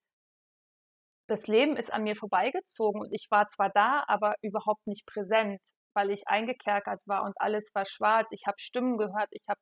das 1.27 1.49
Leben 1.49 1.77
ist 1.77 1.93
an 1.93 2.05
mir 2.05 2.15
vorbeigezogen 2.15 3.01
und 3.01 3.13
ich 3.13 3.27
war 3.31 3.49
zwar 3.49 3.71
da, 3.71 4.05
aber 4.07 4.37
überhaupt 4.41 4.87
nicht 4.87 5.05
präsent, 5.05 5.61
weil 5.99 6.13
ich 6.13 6.29
eingekerkert 6.29 7.01
war 7.07 7.25
und 7.25 7.35
alles 7.41 7.65
war 7.75 7.85
schwarz. 7.85 8.29
Ich 8.31 8.47
habe 8.47 8.57
Stimmen 8.61 8.99
gehört, 8.99 9.27
ich 9.33 9.43
habe 9.49 9.59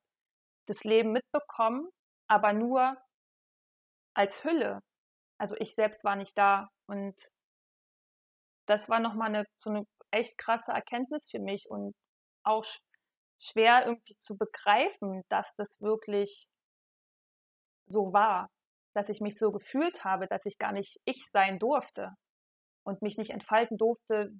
das 0.66 0.85
Leben 0.85 1.12
mitbekommen, 1.12 1.88
aber 2.29 2.53
nur 2.53 2.94
als 4.14 4.44
Hülle. 4.44 4.81
Also 5.38 5.57
ich 5.59 5.75
selbst 5.77 6.05
war 6.05 6.16
nicht 6.16 6.37
da 6.37 6.68
und 6.88 7.14
das 8.68 8.87
war 8.90 9.01
nochmal 9.01 9.29
eine, 9.29 9.44
so 9.62 9.70
eine 9.70 9.85
echt 10.11 10.37
krasse 10.37 10.72
Erkenntnis 10.72 11.22
für 11.31 11.38
mich 11.38 11.64
und 11.70 11.94
auch 12.44 12.66
schwer 13.40 13.87
irgendwie 13.87 14.16
zu 14.18 14.37
begreifen, 14.37 15.22
dass 15.31 15.51
das 15.57 15.68
wirklich 15.81 16.46
so 17.87 18.12
war, 18.12 18.49
dass 18.94 19.09
ich 19.09 19.20
mich 19.20 19.38
so 19.38 19.53
gefühlt 19.53 20.05
habe, 20.05 20.27
dass 20.27 20.44
ich 20.44 20.59
gar 20.59 20.72
nicht 20.72 20.99
ich 21.07 21.25
sein 21.33 21.59
durfte 21.59 22.11
und 22.85 23.01
mich 23.03 23.16
nicht 23.16 23.31
entfalten 23.31 23.79
durfte. 23.79 24.33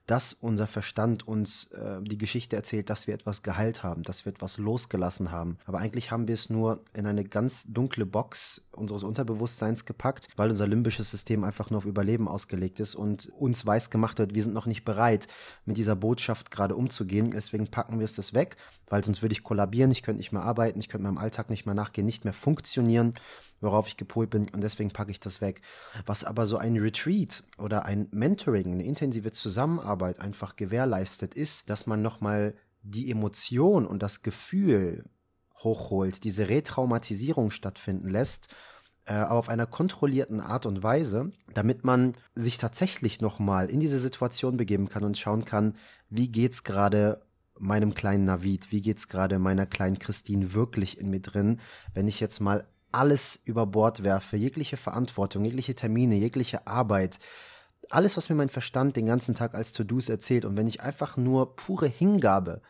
dass 0.07 0.31
unser 0.31 0.67
Verstand 0.67 1.27
uns 1.27 1.65
äh, 1.73 2.01
die 2.01 2.17
Geschichte 2.17 2.55
erzählt, 2.55 2.89
dass 2.89 3.07
wir 3.07 3.13
etwas 3.13 3.43
geheilt 3.43 3.83
haben, 3.83 4.03
dass 4.03 4.25
wir 4.25 4.31
etwas 4.31 4.57
losgelassen 4.57 5.31
haben. 5.31 5.57
Aber 5.65 5.79
eigentlich 5.79 6.11
haben 6.11 6.27
wir 6.27 6.33
es 6.33 6.49
nur 6.49 6.81
in 6.93 7.05
eine 7.05 7.25
ganz 7.25 7.65
dunkle 7.67 8.05
Box 8.05 8.61
unseres 8.71 9.03
Unterbewusstseins 9.03 9.83
gepackt, 9.85 10.29
weil 10.37 10.49
unser 10.49 10.65
limbisches 10.65 11.09
System 11.09 11.43
einfach 11.43 11.69
nur 11.69 11.79
auf 11.79 11.85
Überleben 11.85 12.29
ausgelegt 12.29 12.79
ist 12.79 12.95
und 12.95 13.27
uns 13.37 13.65
weiß 13.65 13.89
gemacht 13.89 14.17
wird, 14.19 14.33
wir 14.33 14.43
sind 14.43 14.53
noch 14.53 14.65
nicht 14.65 14.85
bereit, 14.85 15.27
mit 15.65 15.75
dieser 15.75 15.97
Botschaft 15.97 16.51
gerade 16.51 16.75
umzugehen. 16.75 17.31
Deswegen 17.31 17.67
packen 17.67 17.99
wir 17.99 18.05
es 18.05 18.15
das 18.15 18.33
weg, 18.33 18.55
weil 18.87 19.03
sonst 19.03 19.21
würde 19.21 19.33
ich 19.33 19.43
kollabieren, 19.43 19.91
ich 19.91 20.03
könnte 20.03 20.19
nicht 20.19 20.31
mehr 20.31 20.43
arbeiten, 20.43 20.79
ich 20.79 20.87
könnte 20.87 21.03
meinem 21.03 21.17
Alltag 21.17 21.49
nicht 21.49 21.65
mehr 21.65 21.75
nachgehen, 21.75 22.05
nicht 22.05 22.23
mehr 22.23 22.33
funktionieren 22.33 23.13
worauf 23.61 23.87
ich 23.87 23.97
gepolt 23.97 24.29
bin 24.29 24.47
und 24.53 24.61
deswegen 24.61 24.91
packe 24.91 25.11
ich 25.11 25.19
das 25.19 25.41
weg. 25.41 25.61
Was 26.05 26.23
aber 26.23 26.45
so 26.45 26.57
ein 26.57 26.77
Retreat 26.77 27.43
oder 27.57 27.85
ein 27.85 28.07
Mentoring, 28.11 28.71
eine 28.71 28.83
intensive 28.83 29.31
Zusammenarbeit 29.31 30.19
einfach 30.19 30.55
gewährleistet 30.55 31.33
ist, 31.33 31.69
dass 31.69 31.87
man 31.87 32.01
nochmal 32.01 32.55
die 32.83 33.11
Emotion 33.11 33.85
und 33.85 34.01
das 34.03 34.21
Gefühl 34.21 35.05
hochholt, 35.63 36.23
diese 36.23 36.49
Retraumatisierung 36.49 37.51
stattfinden 37.51 38.09
lässt, 38.09 38.53
äh, 39.05 39.13
aber 39.13 39.39
auf 39.39 39.49
einer 39.49 39.65
kontrollierten 39.65 40.39
Art 40.39 40.65
und 40.65 40.83
Weise, 40.83 41.31
damit 41.53 41.83
man 41.83 42.13
sich 42.35 42.57
tatsächlich 42.57 43.21
nochmal 43.21 43.69
in 43.69 43.79
diese 43.79 43.99
Situation 43.99 44.57
begeben 44.57 44.89
kann 44.89 45.03
und 45.03 45.17
schauen 45.17 45.45
kann, 45.45 45.75
wie 46.09 46.27
geht's 46.27 46.63
gerade 46.63 47.21
meinem 47.59 47.95
kleinen 47.95 48.25
Navid, 48.25 48.71
wie 48.71 48.81
geht's 48.81 49.07
gerade 49.07 49.39
meiner 49.39 49.65
kleinen 49.65 49.97
Christine 49.97 50.53
wirklich 50.53 50.99
in 50.99 51.09
mir 51.09 51.21
drin, 51.21 51.59
wenn 51.93 52.07
ich 52.07 52.19
jetzt 52.19 52.39
mal 52.39 52.67
alles 52.97 53.39
über 53.45 53.67
Bord 53.67 54.03
werfe, 54.03 54.37
jegliche 54.37 54.75
Verantwortung, 54.75 55.45
jegliche 55.45 55.75
Termine, 55.75 56.15
jegliche 56.15 56.65
Arbeit, 56.65 57.19
alles, 57.89 58.17
was 58.17 58.27
mir 58.27 58.35
mein 58.35 58.49
Verstand 58.49 58.95
den 58.95 59.05
ganzen 59.05 59.35
Tag 59.35 59.53
als 59.53 59.71
To-Dos 59.71 60.09
erzählt 60.09 60.45
und 60.45 60.57
wenn 60.57 60.67
ich 60.67 60.81
einfach 60.81 61.15
nur 61.15 61.55
pure 61.55 61.87
Hingabe 61.87 62.61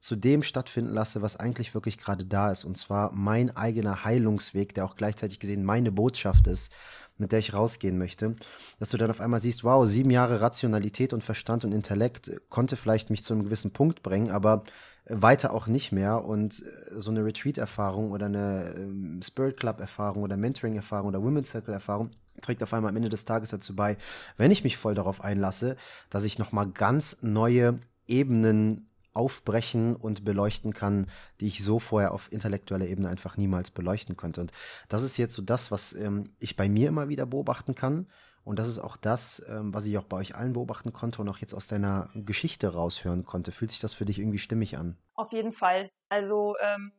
zu 0.00 0.16
dem 0.16 0.42
stattfinden 0.42 0.92
lasse, 0.92 1.22
was 1.22 1.36
eigentlich 1.36 1.74
wirklich 1.74 1.96
gerade 1.96 2.24
da 2.24 2.50
ist, 2.50 2.64
und 2.64 2.76
zwar 2.76 3.12
mein 3.12 3.56
eigener 3.56 4.04
Heilungsweg, 4.04 4.74
der 4.74 4.84
auch 4.84 4.96
gleichzeitig 4.96 5.38
gesehen 5.38 5.64
meine 5.64 5.92
Botschaft 5.92 6.48
ist, 6.48 6.72
mit 7.16 7.30
der 7.30 7.38
ich 7.38 7.54
rausgehen 7.54 7.98
möchte, 7.98 8.34
dass 8.80 8.90
du 8.90 8.96
dann 8.96 9.10
auf 9.10 9.20
einmal 9.20 9.40
siehst, 9.40 9.64
wow, 9.64 9.86
sieben 9.86 10.10
Jahre 10.10 10.40
Rationalität 10.40 11.12
und 11.12 11.22
Verstand 11.22 11.64
und 11.64 11.72
Intellekt 11.72 12.32
konnte 12.48 12.76
vielleicht 12.76 13.10
mich 13.10 13.22
zu 13.22 13.32
einem 13.32 13.44
gewissen 13.44 13.72
Punkt 13.72 14.02
bringen, 14.02 14.30
aber 14.30 14.64
weiter 15.08 15.54
auch 15.54 15.66
nicht 15.66 15.92
mehr. 15.92 16.24
Und 16.24 16.62
äh, 16.62 17.00
so 17.00 17.10
eine 17.10 17.24
Retreat-Erfahrung 17.24 18.12
oder 18.12 18.26
eine 18.26 18.74
ähm, 18.76 19.20
Spirit 19.22 19.58
Club-Erfahrung 19.58 20.22
oder 20.22 20.36
Mentoring-Erfahrung 20.36 21.08
oder 21.08 21.22
Women's 21.22 21.50
Circle-Erfahrung 21.50 22.10
trägt 22.40 22.62
auf 22.62 22.72
einmal 22.72 22.90
am 22.90 22.96
Ende 22.96 23.08
des 23.08 23.24
Tages 23.24 23.50
dazu 23.50 23.74
bei, 23.74 23.96
wenn 24.36 24.50
ich 24.50 24.62
mich 24.62 24.76
voll 24.76 24.94
darauf 24.94 25.22
einlasse, 25.22 25.76
dass 26.08 26.24
ich 26.24 26.38
nochmal 26.38 26.68
ganz 26.68 27.18
neue 27.22 27.78
Ebenen 28.06 28.88
aufbrechen 29.12 29.96
und 29.96 30.24
beleuchten 30.24 30.72
kann, 30.72 31.06
die 31.40 31.48
ich 31.48 31.64
so 31.64 31.80
vorher 31.80 32.12
auf 32.12 32.30
intellektueller 32.30 32.86
Ebene 32.86 33.08
einfach 33.08 33.36
niemals 33.36 33.70
beleuchten 33.70 34.16
konnte. 34.16 34.42
Und 34.42 34.52
das 34.88 35.02
ist 35.02 35.16
jetzt 35.16 35.34
so 35.34 35.42
das, 35.42 35.72
was 35.72 35.92
ähm, 35.94 36.24
ich 36.38 36.56
bei 36.56 36.68
mir 36.68 36.88
immer 36.88 37.08
wieder 37.08 37.26
beobachten 37.26 37.74
kann 37.74 38.06
und 38.48 38.58
das 38.58 38.66
ist 38.66 38.78
auch 38.78 38.96
das, 38.96 39.46
ähm, 39.50 39.74
was 39.74 39.86
ich 39.86 39.98
auch 39.98 40.04
bei 40.04 40.16
euch 40.16 40.34
allen 40.34 40.54
beobachten 40.54 40.90
konnte 40.90 41.20
und 41.20 41.28
auch 41.28 41.36
jetzt 41.36 41.52
aus 41.52 41.68
deiner 41.68 42.08
Geschichte 42.14 42.72
raushören 42.72 43.24
konnte. 43.24 43.52
Fühlt 43.52 43.70
sich 43.70 43.80
das 43.80 43.92
für 43.92 44.06
dich 44.06 44.18
irgendwie 44.18 44.38
stimmig 44.38 44.78
an? 44.78 44.96
Auf 45.12 45.30
jeden 45.32 45.52
Fall. 45.52 45.90
Also 46.08 46.54
ähm, 46.62 46.92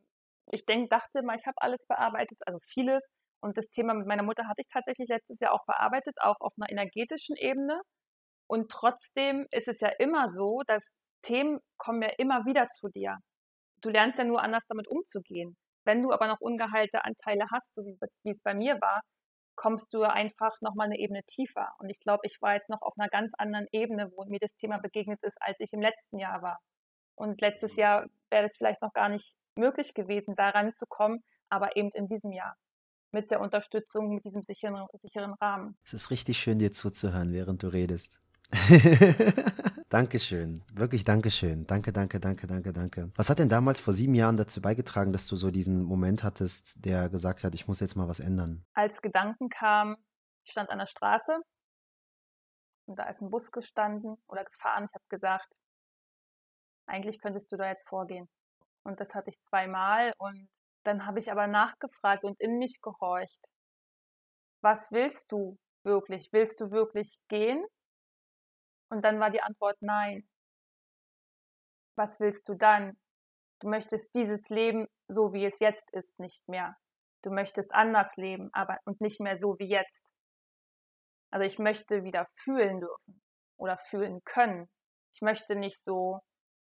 ich 0.52 0.64
denke, 0.68 0.90
dachte 0.90 1.24
mal, 1.24 1.36
ich 1.36 1.48
habe 1.48 1.56
alles 1.58 1.84
bearbeitet, 1.88 2.38
also 2.46 2.60
vieles. 2.72 3.02
Und 3.42 3.58
das 3.58 3.68
Thema 3.70 3.96
mit 3.96 4.06
meiner 4.06 4.22
Mutter 4.22 4.48
hatte 4.48 4.62
ich 4.62 4.68
tatsächlich 4.72 5.10
letztes 5.10 5.40
Jahr 5.40 5.54
auch 5.54 5.66
bearbeitet, 5.66 6.16
auch 6.22 6.36
auf 6.40 6.54
einer 6.56 6.70
energetischen 6.70 7.36
Ebene. 7.36 7.82
Und 8.48 8.70
trotzdem 8.70 9.48
ist 9.50 9.68
es 9.68 9.80
ja 9.80 9.90
immer 9.98 10.32
so, 10.32 10.62
dass 10.68 10.84
Themen 11.24 11.62
kommen 11.78 12.04
ja 12.04 12.10
immer 12.20 12.46
wieder 12.46 12.68
zu 12.70 12.90
dir. 12.90 13.18
Du 13.82 13.90
lernst 13.90 14.20
ja 14.20 14.24
nur 14.24 14.44
anders 14.44 14.64
damit 14.68 14.88
umzugehen. 14.88 15.58
Wenn 15.84 16.04
du 16.04 16.12
aber 16.12 16.28
noch 16.28 16.42
ungeheilte 16.42 17.04
Anteile 17.04 17.46
hast, 17.52 17.74
so 17.74 17.84
wie 17.84 17.98
es 18.30 18.42
bei 18.44 18.54
mir 18.54 18.76
war, 18.76 19.02
kommst 19.60 19.94
du 19.94 20.04
einfach 20.04 20.56
nochmal 20.62 20.86
eine 20.86 20.98
Ebene 20.98 21.22
tiefer. 21.24 21.76
Und 21.80 21.90
ich 21.90 22.00
glaube, 22.00 22.22
ich 22.24 22.42
war 22.42 22.54
jetzt 22.54 22.70
noch 22.70 22.82
auf 22.82 22.94
einer 22.98 23.10
ganz 23.10 23.34
anderen 23.38 23.68
Ebene, 23.74 24.10
wo 24.16 24.24
mir 24.24 24.40
das 24.40 24.56
Thema 24.56 24.78
begegnet 24.78 25.20
ist, 25.22 25.36
als 25.42 25.60
ich 25.60 25.74
im 25.74 25.82
letzten 25.82 26.18
Jahr 26.18 26.42
war. 26.42 26.60
Und 27.16 27.42
letztes 27.42 27.74
mhm. 27.74 27.80
Jahr 27.80 28.06
wäre 28.30 28.48
es 28.48 28.56
vielleicht 28.58 28.82
noch 28.82 28.94
gar 28.94 29.10
nicht 29.10 29.36
möglich 29.56 29.94
gewesen, 29.94 30.38
daran 30.38 30.74
zu 30.78 30.86
kommen, 30.88 31.26
aber 31.50 31.76
eben 31.76 31.92
in 31.94 32.08
diesem 32.08 32.32
Jahr 32.32 32.56
mit 33.12 33.32
der 33.32 33.42
Unterstützung, 33.42 34.16
mit 34.16 34.24
diesem 34.24 34.44
sicheren, 34.44 34.88
sicheren 35.02 35.34
Rahmen. 35.42 35.78
Es 35.84 35.92
ist 35.92 36.10
richtig 36.10 36.38
schön, 36.38 36.58
dir 36.58 36.72
zuzuhören, 36.72 37.34
während 37.34 37.62
du 37.62 37.68
redest. 37.68 38.22
Dankeschön. 39.90 40.64
Wirklich 40.74 41.04
Dankeschön. 41.04 41.66
Danke, 41.66 41.92
danke, 41.92 42.20
danke, 42.20 42.48
danke, 42.48 42.74
danke. 42.74 43.12
Was 43.16 43.30
hat 43.30 43.40
denn 43.40 43.50
damals 43.50 43.80
vor 43.80 43.94
sieben 43.94 44.16
Jahren 44.16 44.38
dazu 44.38 44.62
beigetragen, 44.62 45.12
dass 45.12 45.28
du 45.28 45.36
so 45.36 45.52
diesen 45.52 45.84
Moment 45.84 46.24
hattest, 46.24 46.86
der 46.86 47.10
gesagt 47.10 47.44
hat, 47.44 47.56
ich 47.56 47.68
muss 47.68 47.80
jetzt 47.80 47.96
mal 47.96 48.08
was 48.08 48.20
ändern? 48.20 48.66
Als 48.74 49.02
Gedanken 49.02 49.50
kam, 49.50 49.98
ich 50.46 50.52
stand 50.52 50.70
an 50.70 50.80
der 50.80 50.88
Straße 50.88 51.38
und 52.86 52.98
da 52.98 53.10
ist 53.10 53.22
ein 53.22 53.30
Bus 53.30 53.52
gestanden 53.52 54.16
oder 54.28 54.44
gefahren. 54.46 54.86
Ich 54.90 54.94
habe 54.94 55.06
gesagt, 55.10 55.48
eigentlich 56.88 57.20
könntest 57.22 57.52
du 57.52 57.58
da 57.58 57.70
jetzt 57.70 57.88
vorgehen. 57.88 58.28
Und 58.84 59.00
das 59.00 59.10
hatte 59.14 59.30
ich 59.30 59.40
zweimal 59.50 60.14
und 60.18 60.50
dann 60.84 61.06
habe 61.06 61.20
ich 61.20 61.32
aber 61.32 61.48
nachgefragt 61.48 62.24
und 62.24 62.40
in 62.40 62.58
mich 62.58 62.80
gehorcht. 62.82 63.40
was 64.62 64.92
willst 64.92 65.32
du 65.32 65.58
wirklich? 65.84 66.30
Willst 66.32 66.60
du 66.62 66.72
wirklich 66.72 67.18
gehen? 67.30 67.64
Und 68.90 69.04
dann 69.04 69.20
war 69.20 69.30
die 69.30 69.42
Antwort 69.42 69.78
nein. 69.82 70.28
Was 71.96 72.20
willst 72.20 72.48
du 72.48 72.56
dann? 72.56 72.98
Du 73.60 73.70
möchtest 73.70 74.14
dieses 74.16 74.48
Leben, 74.50 74.88
so 75.08 75.34
wie 75.34 75.46
es 75.46 75.60
jetzt 75.60 75.90
ist, 75.92 76.18
nicht 76.20 76.48
mehr. 76.48 76.76
Du 77.24 77.30
möchtest 77.30 77.74
anders 77.74 78.16
leben, 78.16 78.50
aber 78.54 78.78
und 78.86 79.02
nicht 79.02 79.20
mehr 79.20 79.38
so 79.38 79.60
wie 79.60 79.68
jetzt. 79.68 80.06
Also 81.32 81.46
ich 81.46 81.60
möchte 81.60 82.04
wieder 82.04 82.28
fühlen 82.44 82.80
dürfen 82.80 83.22
oder 83.58 83.78
fühlen 83.90 84.24
können. 84.24 84.70
Ich 85.14 85.22
möchte 85.22 85.56
nicht 85.56 85.84
so, 85.84 86.22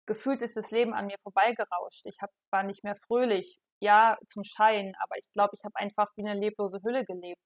gefühlt 0.07 0.40
ist 0.40 0.57
das 0.57 0.70
Leben 0.70 0.94
an 0.94 1.07
mir 1.07 1.18
vorbeigerauscht. 1.23 2.01
Ich 2.05 2.16
hab, 2.20 2.31
war 2.51 2.62
nicht 2.62 2.83
mehr 2.83 2.96
fröhlich, 3.07 3.59
ja, 3.81 4.18
zum 4.29 4.44
Schein, 4.44 4.94
aber 5.01 5.18
ich 5.18 5.31
glaube, 5.35 5.55
ich 5.55 5.64
habe 5.64 5.77
einfach 5.77 6.09
wie 6.16 6.27
eine 6.27 6.38
leblose 6.38 6.81
Hülle 6.83 7.05
gelebt 7.05 7.42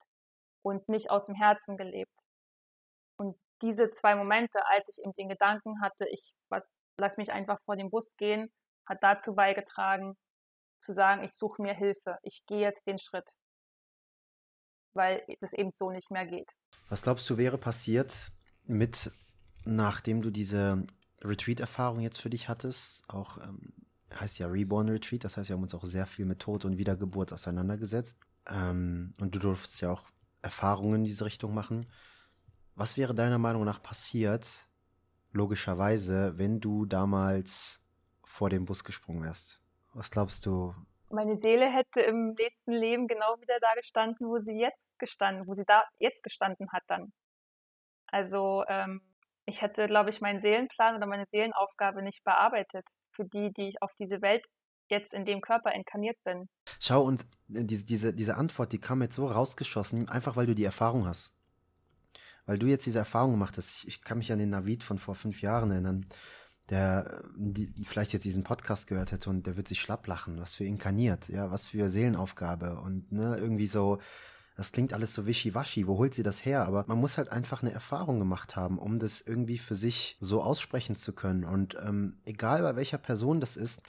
und 0.62 0.88
nicht 0.88 1.10
aus 1.10 1.26
dem 1.26 1.34
Herzen 1.34 1.76
gelebt. 1.76 2.12
Und 3.16 3.36
diese 3.64 3.90
zwei 3.92 4.14
Momente, 4.14 4.58
als 4.66 4.86
ich 4.88 4.98
eben 4.98 5.14
den 5.14 5.28
Gedanken 5.28 5.80
hatte, 5.80 6.06
ich 6.10 6.22
was, 6.48 6.62
lass 6.98 7.16
mich 7.16 7.32
einfach 7.32 7.58
vor 7.64 7.76
den 7.76 7.90
Bus 7.90 8.06
gehen, 8.16 8.52
hat 8.86 8.98
dazu 9.02 9.34
beigetragen, 9.34 10.16
zu 10.80 10.94
sagen, 10.94 11.24
ich 11.24 11.32
suche 11.34 11.62
mir 11.62 11.74
Hilfe, 11.74 12.18
ich 12.22 12.42
gehe 12.46 12.60
jetzt 12.60 12.86
den 12.86 12.98
Schritt, 12.98 13.28
weil 14.94 15.24
es 15.40 15.52
eben 15.52 15.72
so 15.74 15.90
nicht 15.90 16.10
mehr 16.10 16.26
geht. 16.26 16.50
Was 16.88 17.02
glaubst 17.02 17.28
du 17.30 17.38
wäre 17.38 17.58
passiert 17.58 18.30
mit, 18.64 19.10
nachdem 19.64 20.20
du 20.20 20.30
diese 20.30 20.86
Retreat-Erfahrung 21.22 22.00
jetzt 22.00 22.20
für 22.20 22.30
dich 22.30 22.48
hattest, 22.48 23.08
auch 23.08 23.38
ähm, 23.38 23.72
heißt 24.20 24.38
ja 24.38 24.46
Reborn 24.46 24.88
Retreat, 24.88 25.24
das 25.24 25.36
heißt, 25.36 25.48
wir 25.48 25.56
haben 25.56 25.62
uns 25.62 25.74
auch 25.74 25.84
sehr 25.84 26.06
viel 26.06 26.26
mit 26.26 26.40
Tod 26.40 26.64
und 26.64 26.78
Wiedergeburt 26.78 27.32
auseinandergesetzt. 27.32 28.18
Ähm, 28.46 29.14
und 29.20 29.34
du 29.34 29.38
durftest 29.38 29.80
ja 29.80 29.90
auch 29.90 30.04
Erfahrungen 30.42 30.96
in 30.96 31.04
diese 31.04 31.24
Richtung 31.24 31.54
machen. 31.54 31.86
Was 32.76 32.96
wäre 32.96 33.14
deiner 33.14 33.38
Meinung 33.38 33.64
nach 33.64 33.80
passiert, 33.80 34.66
logischerweise, 35.30 36.36
wenn 36.38 36.58
du 36.58 36.86
damals 36.86 37.84
vor 38.24 38.50
dem 38.50 38.64
Bus 38.64 38.82
gesprungen 38.82 39.22
wärst? 39.22 39.62
Was 39.92 40.10
glaubst 40.10 40.44
du? 40.44 40.74
Meine 41.08 41.38
Seele 41.40 41.70
hätte 41.70 42.00
im 42.00 42.34
nächsten 42.34 42.72
Leben 42.72 43.06
genau 43.06 43.36
wieder 43.40 43.60
da 43.60 43.72
gestanden, 43.74 44.26
wo 44.26 44.40
sie 44.40 44.58
jetzt 44.58 44.98
gestanden, 44.98 45.46
wo 45.46 45.54
sie 45.54 45.62
da 45.64 45.84
jetzt 45.98 46.20
gestanden 46.24 46.72
hat 46.72 46.82
dann. 46.88 47.12
Also 48.08 48.64
ähm, 48.66 49.02
ich 49.46 49.62
hätte, 49.62 49.86
glaube 49.86 50.10
ich, 50.10 50.20
meinen 50.20 50.40
Seelenplan 50.40 50.96
oder 50.96 51.06
meine 51.06 51.26
Seelenaufgabe 51.30 52.02
nicht 52.02 52.24
bearbeitet, 52.24 52.84
für 53.12 53.24
die, 53.24 53.52
die 53.52 53.68
ich 53.68 53.82
auf 53.82 53.92
diese 54.00 54.20
Welt 54.20 54.44
jetzt 54.88 55.12
in 55.12 55.24
dem 55.24 55.40
Körper 55.40 55.72
inkarniert 55.72 56.16
bin. 56.24 56.48
Schau, 56.80 57.02
und 57.04 57.22
äh, 57.22 57.64
diese, 57.64 57.84
diese, 57.84 58.12
diese 58.12 58.36
Antwort, 58.36 58.72
die 58.72 58.80
kam 58.80 59.00
jetzt 59.00 59.14
so 59.14 59.26
rausgeschossen, 59.26 60.08
einfach 60.08 60.34
weil 60.34 60.46
du 60.46 60.56
die 60.56 60.64
Erfahrung 60.64 61.06
hast. 61.06 61.32
Weil 62.46 62.58
du 62.58 62.66
jetzt 62.66 62.86
diese 62.86 62.98
Erfahrung 62.98 63.32
gemacht 63.32 63.56
hast. 63.56 63.76
Ich, 63.78 63.88
ich 63.88 64.00
kann 64.02 64.18
mich 64.18 64.32
an 64.32 64.38
den 64.38 64.50
Navid 64.50 64.82
von 64.82 64.98
vor 64.98 65.14
fünf 65.14 65.40
Jahren 65.42 65.70
erinnern 65.70 66.06
der 66.70 67.22
die, 67.36 67.72
vielleicht 67.84 68.12
jetzt 68.12 68.24
diesen 68.24 68.42
Podcast 68.44 68.86
gehört 68.86 69.12
hätte 69.12 69.28
und 69.30 69.46
der 69.46 69.56
wird 69.56 69.68
sich 69.68 69.80
schlapp 69.80 70.06
lachen, 70.06 70.40
was 70.40 70.54
für 70.54 70.64
inkarniert, 70.64 71.28
ja, 71.28 71.50
was 71.50 71.66
für 71.66 71.90
Seelenaufgabe 71.90 72.80
und 72.80 73.12
ne, 73.12 73.36
irgendwie 73.36 73.66
so, 73.66 73.98
das 74.56 74.72
klingt 74.72 74.94
alles 74.94 75.12
so 75.12 75.26
wischiwaschi, 75.26 75.86
wo 75.86 75.98
holt 75.98 76.14
sie 76.14 76.22
das 76.22 76.44
her? 76.44 76.64
Aber 76.64 76.84
man 76.86 76.98
muss 76.98 77.18
halt 77.18 77.28
einfach 77.28 77.62
eine 77.62 77.72
Erfahrung 77.72 78.18
gemacht 78.18 78.56
haben, 78.56 78.78
um 78.78 78.98
das 78.98 79.20
irgendwie 79.20 79.58
für 79.58 79.74
sich 79.74 80.16
so 80.20 80.42
aussprechen 80.42 80.96
zu 80.96 81.12
können. 81.12 81.44
Und 81.44 81.76
ähm, 81.84 82.18
egal 82.24 82.62
bei 82.62 82.76
welcher 82.76 82.98
Person 82.98 83.40
das 83.40 83.56
ist, 83.56 83.82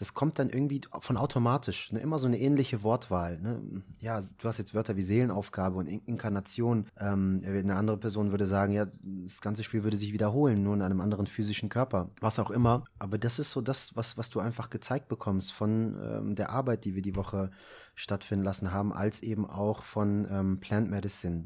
das 0.00 0.14
kommt 0.14 0.38
dann 0.38 0.48
irgendwie 0.48 0.80
von 1.00 1.18
automatisch. 1.18 1.92
Ne? 1.92 2.00
Immer 2.00 2.18
so 2.18 2.26
eine 2.26 2.38
ähnliche 2.38 2.82
Wortwahl. 2.82 3.38
Ne? 3.38 3.82
Ja, 3.98 4.18
du 4.18 4.48
hast 4.48 4.56
jetzt 4.56 4.72
Wörter 4.72 4.96
wie 4.96 5.02
Seelenaufgabe 5.02 5.76
und 5.76 5.90
In 5.90 6.00
Inkarnation. 6.06 6.86
Ähm, 6.98 7.42
eine 7.44 7.76
andere 7.76 7.98
Person 7.98 8.30
würde 8.30 8.46
sagen, 8.46 8.72
ja, 8.72 8.86
das 8.86 9.42
ganze 9.42 9.62
Spiel 9.62 9.84
würde 9.84 9.98
sich 9.98 10.14
wiederholen, 10.14 10.62
nur 10.62 10.72
in 10.72 10.80
einem 10.80 11.02
anderen 11.02 11.26
physischen 11.26 11.68
Körper. 11.68 12.08
Was 12.22 12.38
auch 12.38 12.50
immer. 12.50 12.84
Aber 12.98 13.18
das 13.18 13.38
ist 13.38 13.50
so 13.50 13.60
das, 13.60 13.94
was, 13.94 14.16
was 14.16 14.30
du 14.30 14.40
einfach 14.40 14.70
gezeigt 14.70 15.08
bekommst 15.08 15.52
von 15.52 15.98
ähm, 16.02 16.34
der 16.34 16.48
Arbeit, 16.48 16.86
die 16.86 16.94
wir 16.94 17.02
die 17.02 17.14
Woche 17.14 17.50
stattfinden 17.94 18.46
lassen 18.46 18.72
haben, 18.72 18.94
als 18.94 19.22
eben 19.22 19.44
auch 19.44 19.82
von 19.82 20.26
ähm, 20.30 20.60
Plant 20.60 20.88
Medicine. 20.88 21.44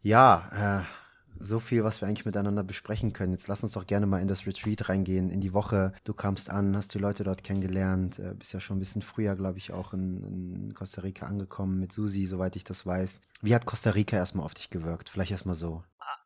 Ja, 0.00 0.80
äh, 0.80 1.01
so 1.38 1.60
viel, 1.60 1.84
was 1.84 2.00
wir 2.00 2.08
eigentlich 2.08 2.24
miteinander 2.24 2.62
besprechen 2.62 3.12
können. 3.12 3.32
Jetzt 3.32 3.48
lass 3.48 3.62
uns 3.62 3.72
doch 3.72 3.86
gerne 3.86 4.06
mal 4.06 4.20
in 4.20 4.28
das 4.28 4.46
Retreat 4.46 4.88
reingehen, 4.88 5.30
in 5.30 5.40
die 5.40 5.52
Woche. 5.52 5.92
Du 6.04 6.14
kamst 6.14 6.50
an, 6.50 6.76
hast 6.76 6.94
die 6.94 6.98
Leute 6.98 7.24
dort 7.24 7.44
kennengelernt, 7.44 8.18
äh, 8.18 8.34
bist 8.34 8.52
ja 8.52 8.60
schon 8.60 8.76
ein 8.76 8.80
bisschen 8.80 9.02
früher, 9.02 9.34
glaube 9.36 9.58
ich, 9.58 9.72
auch 9.72 9.92
in, 9.92 10.22
in, 10.22 10.74
Costa 10.74 11.02
Rica 11.02 11.26
angekommen 11.26 11.80
mit 11.80 11.92
Susi, 11.92 12.26
soweit 12.26 12.56
ich 12.56 12.64
das 12.64 12.86
weiß. 12.86 13.20
Wie 13.42 13.54
hat 13.54 13.66
Costa 13.66 13.90
Rica 13.90 14.16
erstmal 14.16 14.46
auf 14.46 14.54
dich 14.54 14.70
gewirkt? 14.70 15.08
Vielleicht 15.08 15.30
erstmal 15.30 15.54
so. 15.54 15.82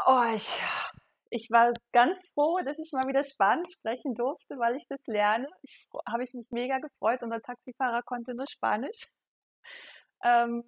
Oh, 0.07 0.23
ich, 0.35 0.49
ich 1.31 1.51
war 1.51 1.73
ganz 1.93 2.19
froh, 2.35 2.61
dass 2.65 2.79
ich 2.79 2.93
mal 2.93 3.09
wieder 3.09 3.25
Spanisch 3.25 3.73
sprechen 3.73 4.15
durfte, 4.15 4.59
weil 4.59 4.77
ich 4.77 4.87
das 4.89 5.01
lerne. 5.07 5.49
Habe 6.09 6.25
ich 6.25 6.33
mich 6.33 6.47
mega 6.51 6.79
gefreut. 6.79 7.23
Unser 7.23 7.41
Taxifahrer 7.41 8.03
konnte 8.03 8.35
nur 8.35 8.47
Spanisch. 8.49 9.09
Ähm, 10.25 10.65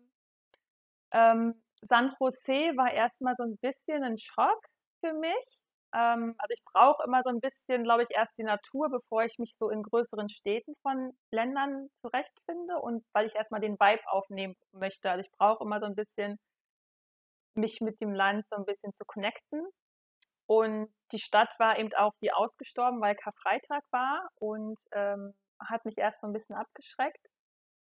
ähm, 1.12 1.54
San 1.82 2.14
Jose 2.18 2.76
war 2.76 2.92
erstmal 2.92 3.34
so 3.36 3.44
ein 3.44 3.56
bisschen 3.58 4.02
ein 4.02 4.18
Schock 4.18 4.60
für 5.00 5.12
mich. 5.12 5.58
Ähm, 5.94 6.34
also 6.38 6.52
ich 6.52 6.62
brauche 6.72 7.02
immer 7.04 7.22
so 7.24 7.30
ein 7.30 7.40
bisschen, 7.40 7.84
glaube 7.84 8.02
ich, 8.02 8.10
erst 8.10 8.36
die 8.38 8.42
Natur, 8.42 8.90
bevor 8.90 9.24
ich 9.24 9.38
mich 9.38 9.54
so 9.58 9.70
in 9.70 9.82
größeren 9.82 10.28
Städten 10.28 10.74
von 10.82 11.12
Ländern 11.30 11.88
zurechtfinde 12.02 12.78
und 12.80 13.04
weil 13.12 13.26
ich 13.26 13.34
erstmal 13.34 13.60
den 13.60 13.78
Vibe 13.78 14.02
aufnehmen 14.08 14.56
möchte. 14.72 15.10
Also 15.10 15.24
ich 15.24 15.30
brauche 15.38 15.64
immer 15.64 15.80
so 15.80 15.86
ein 15.86 15.94
bisschen 15.94 16.38
mich 17.54 17.80
mit 17.80 18.00
dem 18.00 18.12
Land 18.14 18.46
so 18.50 18.56
ein 18.56 18.64
bisschen 18.64 18.92
zu 18.94 19.04
connecten. 19.06 19.66
Und 20.46 20.88
die 21.12 21.18
Stadt 21.18 21.50
war 21.58 21.78
eben 21.78 21.92
auch 21.94 22.12
wie 22.20 22.32
ausgestorben, 22.32 23.00
weil 23.00 23.16
Karfreitag 23.16 23.84
war 23.90 24.28
und 24.36 24.78
ähm, 24.92 25.34
hat 25.60 25.84
mich 25.84 25.98
erst 25.98 26.20
so 26.20 26.26
ein 26.26 26.32
bisschen 26.32 26.56
abgeschreckt. 26.56 27.26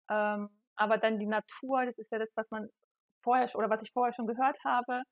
Ähm, 0.10 0.50
aber 0.76 0.98
dann 0.98 1.20
die 1.20 1.28
Natur, 1.28 1.86
das 1.86 1.98
ist 1.98 2.12
ja 2.12 2.20
das, 2.20 2.30
was 2.36 2.50
man 2.52 2.70
vorher 3.24 3.50
oder 3.56 3.70
was 3.70 3.82
ich 3.82 3.92
vorher 3.92 4.14
schon 4.14 4.28
gehört 4.28 4.58
habe, 4.64 5.04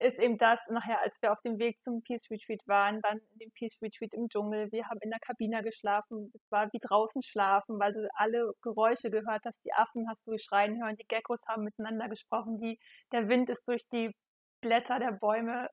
ist 0.00 0.18
eben 0.18 0.38
das 0.38 0.58
nachher, 0.68 1.00
als 1.00 1.14
wir 1.20 1.30
auf 1.32 1.40
dem 1.42 1.58
Weg 1.58 1.78
zum 1.82 2.02
Peace 2.02 2.24
Retreat 2.30 2.60
waren, 2.66 3.00
dann 3.02 3.18
in 3.18 3.38
dem 3.38 3.50
Peace 3.52 3.76
Retreat 3.82 4.14
im 4.14 4.28
Dschungel. 4.28 4.72
Wir 4.72 4.86
haben 4.86 4.98
in 5.02 5.10
der 5.10 5.20
Kabine 5.20 5.62
geschlafen. 5.62 6.32
Es 6.34 6.50
war 6.50 6.72
wie 6.72 6.78
draußen 6.80 7.22
schlafen, 7.22 7.78
weil 7.78 7.92
du 7.92 8.08
alle 8.14 8.52
Geräusche 8.62 9.10
gehört 9.10 9.44
hast. 9.44 9.58
Die 9.64 9.74
Affen 9.74 10.08
hast 10.08 10.26
du 10.26 10.38
schreien 10.38 10.82
hören, 10.82 10.96
die 10.96 11.06
Geckos 11.06 11.40
haben 11.46 11.64
miteinander 11.64 12.08
gesprochen, 12.08 12.58
die, 12.60 12.78
der 13.12 13.28
Wind 13.28 13.50
ist 13.50 13.62
durch 13.68 13.82
die 13.92 14.10
Blätter 14.62 14.98
der 14.98 15.12
Bäume 15.12 15.68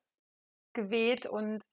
geweht 0.74 1.26
und 1.26 1.64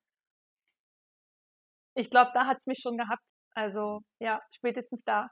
ich 1.97 2.11
glaube, 2.11 2.31
da 2.35 2.47
hat 2.47 2.59
es 2.59 2.67
mich 2.67 2.81
schon 2.81 2.97
gehabt. 2.99 3.23
Also 3.55 4.01
ja, 4.21 4.41
spätestens 4.53 5.03
da. 5.05 5.29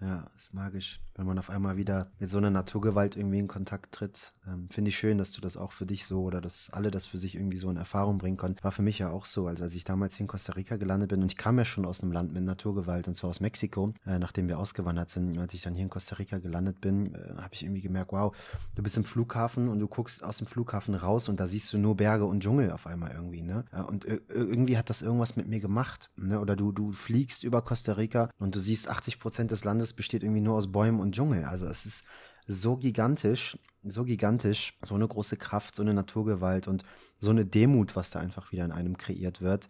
Ja, 0.00 0.24
ist 0.36 0.52
magisch, 0.52 1.00
wenn 1.14 1.26
man 1.26 1.38
auf 1.38 1.48
einmal 1.48 1.78
wieder 1.78 2.10
mit 2.18 2.28
so 2.28 2.36
einer 2.36 2.50
Naturgewalt 2.50 3.16
irgendwie 3.16 3.38
in 3.38 3.48
Kontakt 3.48 3.94
tritt. 3.94 4.32
Ähm, 4.46 4.68
Finde 4.70 4.90
ich 4.90 4.98
schön, 4.98 5.16
dass 5.16 5.32
du 5.32 5.40
das 5.40 5.56
auch 5.56 5.72
für 5.72 5.86
dich 5.86 6.04
so 6.04 6.22
oder 6.22 6.42
dass 6.42 6.68
alle 6.70 6.90
das 6.90 7.06
für 7.06 7.16
sich 7.16 7.34
irgendwie 7.34 7.56
so 7.56 7.70
in 7.70 7.78
Erfahrung 7.78 8.18
bringen 8.18 8.36
konnten. 8.36 8.62
War 8.62 8.72
für 8.72 8.82
mich 8.82 8.98
ja 8.98 9.08
auch 9.08 9.24
so, 9.24 9.46
also 9.46 9.64
als 9.64 9.74
ich 9.74 9.84
damals 9.84 10.16
hier 10.16 10.24
in 10.24 10.28
Costa 10.28 10.52
Rica 10.52 10.76
gelandet 10.76 11.08
bin 11.08 11.22
und 11.22 11.32
ich 11.32 11.38
kam 11.38 11.56
ja 11.56 11.64
schon 11.64 11.86
aus 11.86 12.02
einem 12.02 12.12
Land 12.12 12.34
mit 12.34 12.44
Naturgewalt 12.44 13.08
und 13.08 13.14
zwar 13.14 13.30
aus 13.30 13.40
Mexiko, 13.40 13.94
äh, 14.06 14.18
nachdem 14.18 14.48
wir 14.48 14.58
ausgewandert 14.58 15.08
sind. 15.08 15.38
Als 15.38 15.54
ich 15.54 15.62
dann 15.62 15.74
hier 15.74 15.84
in 15.84 15.90
Costa 15.90 16.16
Rica 16.16 16.38
gelandet 16.38 16.80
bin, 16.82 17.14
äh, 17.14 17.34
habe 17.36 17.54
ich 17.54 17.62
irgendwie 17.62 17.82
gemerkt, 17.82 18.12
wow, 18.12 18.36
du 18.74 18.82
bist 18.82 18.98
im 18.98 19.04
Flughafen 19.04 19.68
und 19.68 19.78
du 19.78 19.88
guckst 19.88 20.22
aus 20.22 20.38
dem 20.38 20.46
Flughafen 20.46 20.94
raus 20.94 21.30
und 21.30 21.40
da 21.40 21.46
siehst 21.46 21.72
du 21.72 21.78
nur 21.78 21.96
Berge 21.96 22.26
und 22.26 22.42
Dschungel 22.42 22.70
auf 22.70 22.86
einmal 22.86 23.12
irgendwie, 23.12 23.42
ne? 23.42 23.64
Äh, 23.72 23.80
und 23.80 24.04
irgendwie 24.04 24.76
hat 24.76 24.90
das 24.90 25.00
irgendwas 25.00 25.36
mit 25.36 25.48
mir 25.48 25.60
gemacht, 25.60 26.10
ne? 26.16 26.38
Oder 26.38 26.54
du, 26.54 26.70
du 26.72 26.92
fliegst 26.92 27.44
über 27.44 27.62
Costa 27.62 27.94
Rica 27.94 28.28
und 28.38 28.54
du 28.54 28.60
siehst 28.60 28.88
80 28.88 29.18
Prozent 29.18 29.50
des 29.50 29.64
Landes 29.64 29.94
besteht 29.96 30.22
irgendwie 30.22 30.40
nur 30.40 30.56
aus 30.56 30.70
Bäumen 30.70 31.00
und 31.00 31.14
Dschungel. 31.14 31.44
Also 31.44 31.66
es 31.66 31.86
ist 31.86 32.04
so 32.46 32.76
gigantisch, 32.76 33.58
so 33.82 34.04
gigantisch, 34.04 34.78
so 34.82 34.94
eine 34.94 35.08
große 35.08 35.36
Kraft, 35.36 35.74
so 35.74 35.82
eine 35.82 35.94
Naturgewalt 35.94 36.68
und 36.68 36.84
so 37.18 37.30
eine 37.30 37.44
Demut, 37.44 37.96
was 37.96 38.10
da 38.10 38.20
einfach 38.20 38.52
wieder 38.52 38.64
in 38.64 38.72
einem 38.72 38.96
kreiert 38.96 39.40
wird. 39.40 39.68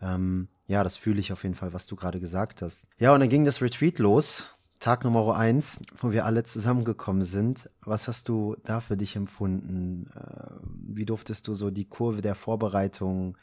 Ähm, 0.00 0.48
ja, 0.66 0.84
das 0.84 0.96
fühle 0.96 1.20
ich 1.20 1.32
auf 1.32 1.42
jeden 1.42 1.54
Fall, 1.54 1.72
was 1.72 1.86
du 1.86 1.96
gerade 1.96 2.20
gesagt 2.20 2.62
hast. 2.62 2.86
Ja, 2.98 3.14
und 3.14 3.20
dann 3.20 3.28
ging 3.28 3.44
das 3.44 3.62
Retreat 3.62 3.98
los. 3.98 4.48
Tag 4.80 5.02
Nummer 5.02 5.36
eins, 5.36 5.80
wo 6.00 6.12
wir 6.12 6.24
alle 6.24 6.44
zusammengekommen 6.44 7.24
sind. 7.24 7.68
Was 7.82 8.06
hast 8.06 8.28
du 8.28 8.56
da 8.64 8.80
für 8.80 8.96
dich 8.96 9.16
empfunden? 9.16 10.08
Äh, 10.14 10.54
wie 10.94 11.04
durftest 11.04 11.48
du 11.48 11.54
so 11.54 11.70
die 11.70 11.88
Kurve 11.88 12.22
der 12.22 12.36
Vorbereitung 12.36 13.36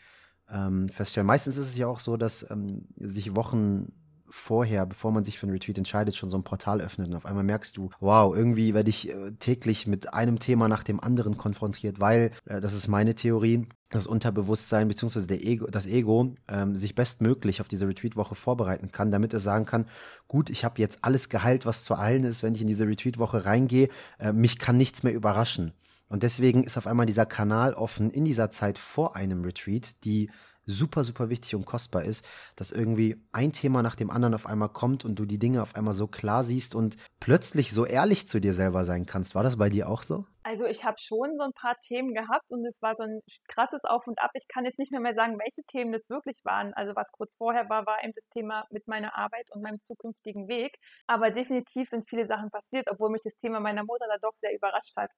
ähm, 0.49 0.87
feststellen? 0.87 1.27
Meistens 1.27 1.57
ist 1.57 1.67
es 1.67 1.77
ja 1.77 1.87
auch 1.87 1.99
so, 1.99 2.15
dass 2.15 2.49
ähm, 2.49 2.87
sich 2.95 3.35
Wochen 3.35 3.91
vorher, 4.29 4.85
bevor 4.85 5.11
man 5.11 5.23
sich 5.23 5.37
für 5.37 5.47
ein 5.47 5.51
Retreat 5.51 5.77
entscheidet, 5.77 6.15
schon 6.15 6.29
so 6.29 6.37
ein 6.37 6.43
Portal 6.43 6.81
öffnet 6.81 7.07
und 7.07 7.15
auf 7.15 7.25
einmal 7.25 7.43
merkst 7.43 7.77
du, 7.77 7.89
wow, 7.99 8.35
irgendwie 8.35 8.73
werde 8.73 8.89
ich 8.89 9.09
äh, 9.09 9.31
täglich 9.39 9.87
mit 9.87 10.13
einem 10.13 10.39
Thema 10.39 10.67
nach 10.67 10.83
dem 10.83 10.99
anderen 10.99 11.37
konfrontiert, 11.37 11.99
weil, 11.99 12.31
äh, 12.45 12.61
das 12.61 12.73
ist 12.73 12.87
meine 12.87 13.15
Theorie, 13.15 13.67
das 13.89 14.07
Unterbewusstsein 14.07 14.87
bzw. 14.87 15.35
Ego, 15.35 15.67
das 15.67 15.87
Ego 15.87 16.33
ähm, 16.47 16.75
sich 16.75 16.95
bestmöglich 16.95 17.61
auf 17.61 17.67
diese 17.67 17.87
Retreat-Woche 17.87 18.35
vorbereiten 18.35 18.91
kann, 18.91 19.11
damit 19.11 19.33
es 19.33 19.43
sagen 19.43 19.65
kann, 19.65 19.85
gut, 20.27 20.49
ich 20.49 20.65
habe 20.65 20.81
jetzt 20.81 20.99
alles 21.03 21.29
geheilt, 21.29 21.65
was 21.65 21.83
zu 21.83 21.97
heilen 21.97 22.23
ist, 22.23 22.43
wenn 22.43 22.55
ich 22.55 22.61
in 22.61 22.67
diese 22.67 22.87
Retreat-Woche 22.87 23.45
reingehe, 23.45 23.89
äh, 24.19 24.33
mich 24.33 24.59
kann 24.59 24.77
nichts 24.77 25.03
mehr 25.03 25.13
überraschen. 25.13 25.73
Und 26.07 26.23
deswegen 26.23 26.63
ist 26.63 26.77
auf 26.77 26.87
einmal 26.87 27.05
dieser 27.05 27.25
Kanal 27.25 27.73
offen 27.73 28.11
in 28.11 28.25
dieser 28.25 28.51
Zeit 28.51 28.77
vor 28.77 29.15
einem 29.15 29.43
Retreat, 29.43 30.03
die 30.03 30.29
super, 30.65 31.03
super 31.03 31.29
wichtig 31.29 31.55
und 31.55 31.65
kostbar 31.65 32.03
ist, 32.03 32.27
dass 32.55 32.71
irgendwie 32.71 33.15
ein 33.31 33.51
Thema 33.51 33.81
nach 33.81 33.95
dem 33.95 34.09
anderen 34.09 34.33
auf 34.33 34.45
einmal 34.45 34.69
kommt 34.69 35.05
und 35.05 35.19
du 35.19 35.25
die 35.25 35.39
Dinge 35.39 35.61
auf 35.61 35.75
einmal 35.75 35.93
so 35.93 36.07
klar 36.07 36.43
siehst 36.43 36.75
und 36.75 36.97
plötzlich 37.19 37.71
so 37.71 37.85
ehrlich 37.85 38.27
zu 38.27 38.39
dir 38.39 38.53
selber 38.53 38.85
sein 38.85 39.05
kannst. 39.05 39.35
War 39.35 39.43
das 39.43 39.57
bei 39.57 39.69
dir 39.69 39.89
auch 39.89 40.03
so? 40.03 40.25
Also 40.43 40.65
ich 40.65 40.83
habe 40.83 40.97
schon 40.99 41.35
so 41.37 41.43
ein 41.43 41.53
paar 41.53 41.75
Themen 41.87 42.13
gehabt 42.13 42.45
und 42.49 42.63
es 42.65 42.79
war 42.81 42.95
so 42.95 43.03
ein 43.03 43.19
krasses 43.47 43.83
Auf 43.83 44.05
und 44.05 44.19
Ab. 44.19 44.29
Ich 44.35 44.47
kann 44.47 44.63
jetzt 44.63 44.77
nicht 44.77 44.91
mehr, 44.91 45.01
mehr 45.01 45.15
sagen, 45.15 45.39
welche 45.39 45.63
Themen 45.71 45.91
das 45.91 46.07
wirklich 46.07 46.37
waren. 46.43 46.73
Also 46.75 46.95
was 46.95 47.11
kurz 47.11 47.31
vorher 47.37 47.67
war, 47.69 47.85
war 47.87 48.03
eben 48.03 48.13
das 48.15 48.27
Thema 48.29 48.65
mit 48.69 48.87
meiner 48.87 49.17
Arbeit 49.17 49.47
und 49.51 49.63
meinem 49.63 49.79
zukünftigen 49.87 50.47
Weg. 50.47 50.77
Aber 51.07 51.31
definitiv 51.31 51.89
sind 51.89 52.07
viele 52.07 52.27
Sachen 52.27 52.51
passiert, 52.51 52.87
obwohl 52.91 53.09
mich 53.09 53.23
das 53.23 53.35
Thema 53.41 53.59
meiner 53.59 53.83
Mutter 53.83 54.05
da 54.07 54.17
doch 54.21 54.35
sehr 54.41 54.53
überrascht 54.55 54.95
hat. 54.95 55.09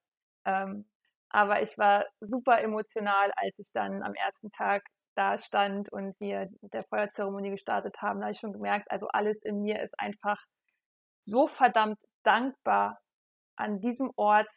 Ähm, 0.46 0.86
aber 1.30 1.62
ich 1.62 1.76
war 1.76 2.06
super 2.20 2.60
emotional, 2.62 3.30
als 3.36 3.58
ich 3.58 3.66
dann 3.74 4.02
am 4.02 4.14
ersten 4.14 4.50
Tag 4.52 4.82
da 5.18 5.36
stand 5.36 5.92
und 5.92 6.14
wir 6.20 6.48
der 6.60 6.84
Feuerzeremonie 6.84 7.50
gestartet 7.50 7.96
haben, 8.00 8.20
da 8.20 8.26
habe 8.26 8.34
ich 8.34 8.40
schon 8.40 8.52
gemerkt, 8.52 8.88
also 8.90 9.08
alles 9.08 9.36
in 9.42 9.62
mir 9.62 9.82
ist 9.82 9.98
einfach 9.98 10.38
so 11.22 11.48
verdammt 11.48 11.98
dankbar, 12.22 12.98
an 13.56 13.80
diesem 13.80 14.12
Ort, 14.14 14.48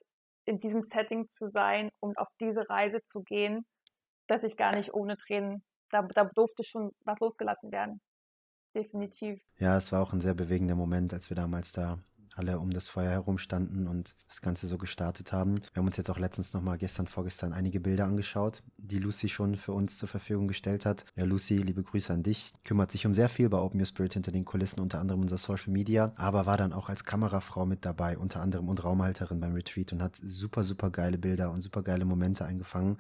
in 0.46 0.60
diesem 0.60 0.84
Setting 0.84 1.28
zu 1.30 1.50
sein 1.50 1.90
und 2.00 2.18
auf 2.20 2.28
diese 2.40 2.70
Reise 2.70 3.00
zu 3.06 3.24
gehen, 3.24 3.66
dass 4.28 4.44
ich 4.44 4.56
gar 4.56 4.76
nicht 4.76 4.94
ohne 4.94 5.18
Tränen, 5.18 5.64
da, 5.90 6.04
da 6.04 6.26
durfte 6.36 6.64
schon 6.64 6.92
was 7.04 7.20
losgelassen 7.20 7.72
werden. 7.72 8.00
Definitiv. 8.76 9.42
Ja, 9.58 9.76
es 9.78 9.92
war 9.92 10.02
auch 10.02 10.14
ein 10.14 10.22
sehr 10.22 10.36
bewegender 10.36 10.76
Moment, 10.76 11.14
als 11.14 11.30
wir 11.30 11.36
damals 11.36 11.72
da 11.72 11.98
alle 12.36 12.60
um 12.60 12.72
das 12.72 12.88
Feuer 12.88 13.10
herum 13.10 13.38
standen 13.38 13.88
und 13.88 14.16
das 14.28 14.42
Ganze 14.42 14.68
so 14.68 14.78
gestartet 14.78 15.34
haben. 15.34 15.58
Wir 15.74 15.80
haben 15.82 15.88
uns 15.88 15.98
jetzt 15.98 16.10
auch 16.10 16.20
letztens 16.20 16.54
nochmal 16.54 16.78
gestern, 16.78 17.08
vorgestern 17.08 17.54
einige 17.54 17.80
Bilder 17.80 18.06
angeschaut, 18.06 18.64
die 18.78 19.00
Lucy 19.00 19.30
schon 19.30 19.56
für 19.56 19.74
uns 19.74 19.98
zur 19.98 20.10
Verfügung 20.10 20.48
gestellt 20.48 20.86
hat. 20.86 21.06
Ja, 21.16 21.26
Lucy, 21.26 21.58
liebe 21.58 21.84
Grüße 21.84 22.14
an 22.14 22.24
dich, 22.24 22.54
kümmert 22.64 22.92
sich 22.92 23.06
um 23.06 23.14
sehr 23.14 23.30
viel 23.30 23.50
bei 23.50 23.58
Open 23.58 23.80
Your 23.80 23.86
Spirit 23.86 24.14
hinter 24.14 24.32
den 24.32 24.46
Kulissen, 24.46 24.80
unter 24.80 25.00
anderem 25.00 25.22
unser 25.22 25.38
Social 25.38 25.72
Media, 25.72 26.14
aber 26.16 26.46
war 26.46 26.58
dann 26.58 26.74
auch 26.74 26.90
als 26.90 27.04
Kamerafrau 27.04 27.66
mit 27.66 27.86
dabei, 27.86 28.18
unter 28.18 28.42
anderem 28.42 28.70
und 28.70 28.84
Raumhalterin 28.84 29.40
beim 29.40 29.54
Retreat 29.54 29.94
und 29.94 30.02
hat 30.02 30.16
super, 30.16 30.64
super 30.64 30.90
geile 30.90 31.18
Bilder 31.18 31.52
und 31.52 31.62
super 31.62 31.84
geile 31.84 32.06
Momente 32.06 32.46
eingefangen. 32.46 32.98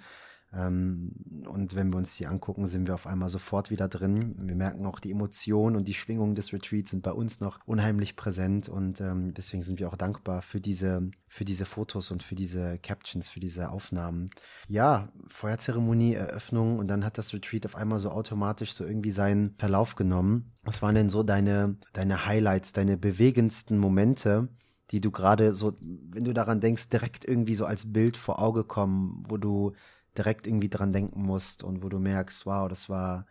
Ähm, 0.53 1.13
und 1.47 1.75
wenn 1.75 1.91
wir 1.91 1.97
uns 1.97 2.15
die 2.17 2.27
angucken, 2.27 2.67
sind 2.67 2.87
wir 2.87 2.93
auf 2.93 3.07
einmal 3.07 3.29
sofort 3.29 3.71
wieder 3.71 3.87
drin. 3.87 4.35
Wir 4.37 4.55
merken 4.55 4.85
auch 4.85 4.99
die 4.99 5.11
Emotionen 5.11 5.75
und 5.75 5.87
die 5.87 5.93
Schwingungen 5.93 6.35
des 6.35 6.51
Retreats 6.51 6.91
sind 6.91 7.03
bei 7.03 7.11
uns 7.11 7.39
noch 7.39 7.59
unheimlich 7.65 8.15
präsent 8.15 8.67
und 8.67 8.99
ähm, 8.99 9.33
deswegen 9.33 9.63
sind 9.63 9.79
wir 9.79 9.87
auch 9.87 9.95
dankbar 9.95 10.41
für 10.41 10.59
diese, 10.59 11.09
für 11.27 11.45
diese 11.45 11.65
Fotos 11.65 12.11
und 12.11 12.21
für 12.21 12.35
diese 12.35 12.77
Captions, 12.79 13.29
für 13.29 13.39
diese 13.39 13.71
Aufnahmen. 13.71 14.29
Ja, 14.67 15.09
Feuerzeremonie, 15.27 16.15
Eröffnung 16.15 16.79
und 16.79 16.87
dann 16.87 17.05
hat 17.05 17.17
das 17.17 17.33
Retreat 17.33 17.65
auf 17.65 17.75
einmal 17.75 17.99
so 17.99 18.11
automatisch 18.11 18.73
so 18.73 18.85
irgendwie 18.85 19.11
seinen 19.11 19.55
Verlauf 19.57 19.95
genommen. 19.95 20.51
Was 20.63 20.81
waren 20.81 20.95
denn 20.95 21.09
so 21.09 21.23
deine, 21.23 21.77
deine 21.93 22.25
Highlights, 22.25 22.73
deine 22.73 22.97
bewegendsten 22.97 23.77
Momente? 23.77 24.49
die 24.91 24.99
du 24.99 25.09
gerade 25.09 25.53
so, 25.53 25.77
wenn 25.79 26.25
du 26.25 26.33
daran 26.33 26.59
denkst, 26.59 26.89
direkt 26.89 27.23
irgendwie 27.23 27.55
so 27.55 27.65
als 27.65 27.93
Bild 27.93 28.17
vor 28.17 28.41
Auge 28.41 28.65
kommen, 28.65 29.23
wo 29.29 29.37
du 29.37 29.71
direkt 30.17 30.47
irgendwie 30.47 30.69
dran 30.69 30.93
denken 30.93 31.23
musst 31.23 31.63
und 31.63 31.83
wo 31.83 31.89
du 31.89 31.99
merkst, 31.99 32.45
wow, 32.45 32.67
das 32.67 32.89
war, 32.89 33.25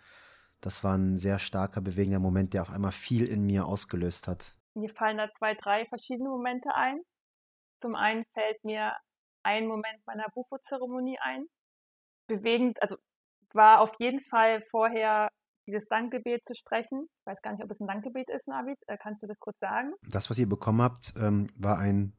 das 0.61 0.83
war 0.85 0.97
ein 0.97 1.17
sehr 1.17 1.39
starker, 1.39 1.81
bewegender 1.81 2.19
Moment, 2.19 2.55
der 2.55 2.63
auf 2.63 2.71
einmal 2.71 2.93
viel 2.93 3.27
in 3.27 3.45
mir 3.45 3.67
ausgelöst 3.67 4.29
hat. 4.29 4.55
Mir 4.75 4.91
fallen 4.95 5.19
da 5.19 5.29
zwei, 5.39 5.55
drei 5.55 5.87
verschiedene 5.87 6.29
Momente 6.29 6.75
ein. 6.75 7.01
Zum 7.81 7.95
einen 7.95 8.25
fällt 8.35 8.63
mir 8.65 8.95
ein 9.43 9.67
Moment 9.67 10.05
meiner 10.07 10.27
Bufo-Zeremonie 10.35 11.19
ein. 11.21 11.47
Bewegend, 12.27 12.81
also 12.83 12.97
war 13.53 13.81
auf 13.81 13.93
jeden 13.99 14.21
Fall 14.31 14.63
vorher 14.71 15.31
dieses 15.67 15.87
Dankgebet 15.89 16.43
zu 16.47 16.55
sprechen. 16.55 17.09
Ich 17.21 17.27
weiß 17.27 17.41
gar 17.43 17.53
nicht, 17.53 17.65
ob 17.65 17.71
es 17.71 17.81
ein 17.81 17.87
Dankgebet 17.87 18.29
ist, 18.31 18.47
Navid. 18.49 18.79
Äh, 18.87 18.97
kannst 18.99 19.23
du 19.23 19.27
das 19.27 19.39
kurz 19.39 19.59
sagen? 19.59 19.93
Das, 20.09 20.31
was 20.31 20.39
ihr 20.39 20.49
bekommen 20.49 20.83
habt, 20.83 21.15
ähm, 21.17 21.47
war 21.57 21.79
ein 21.79 22.13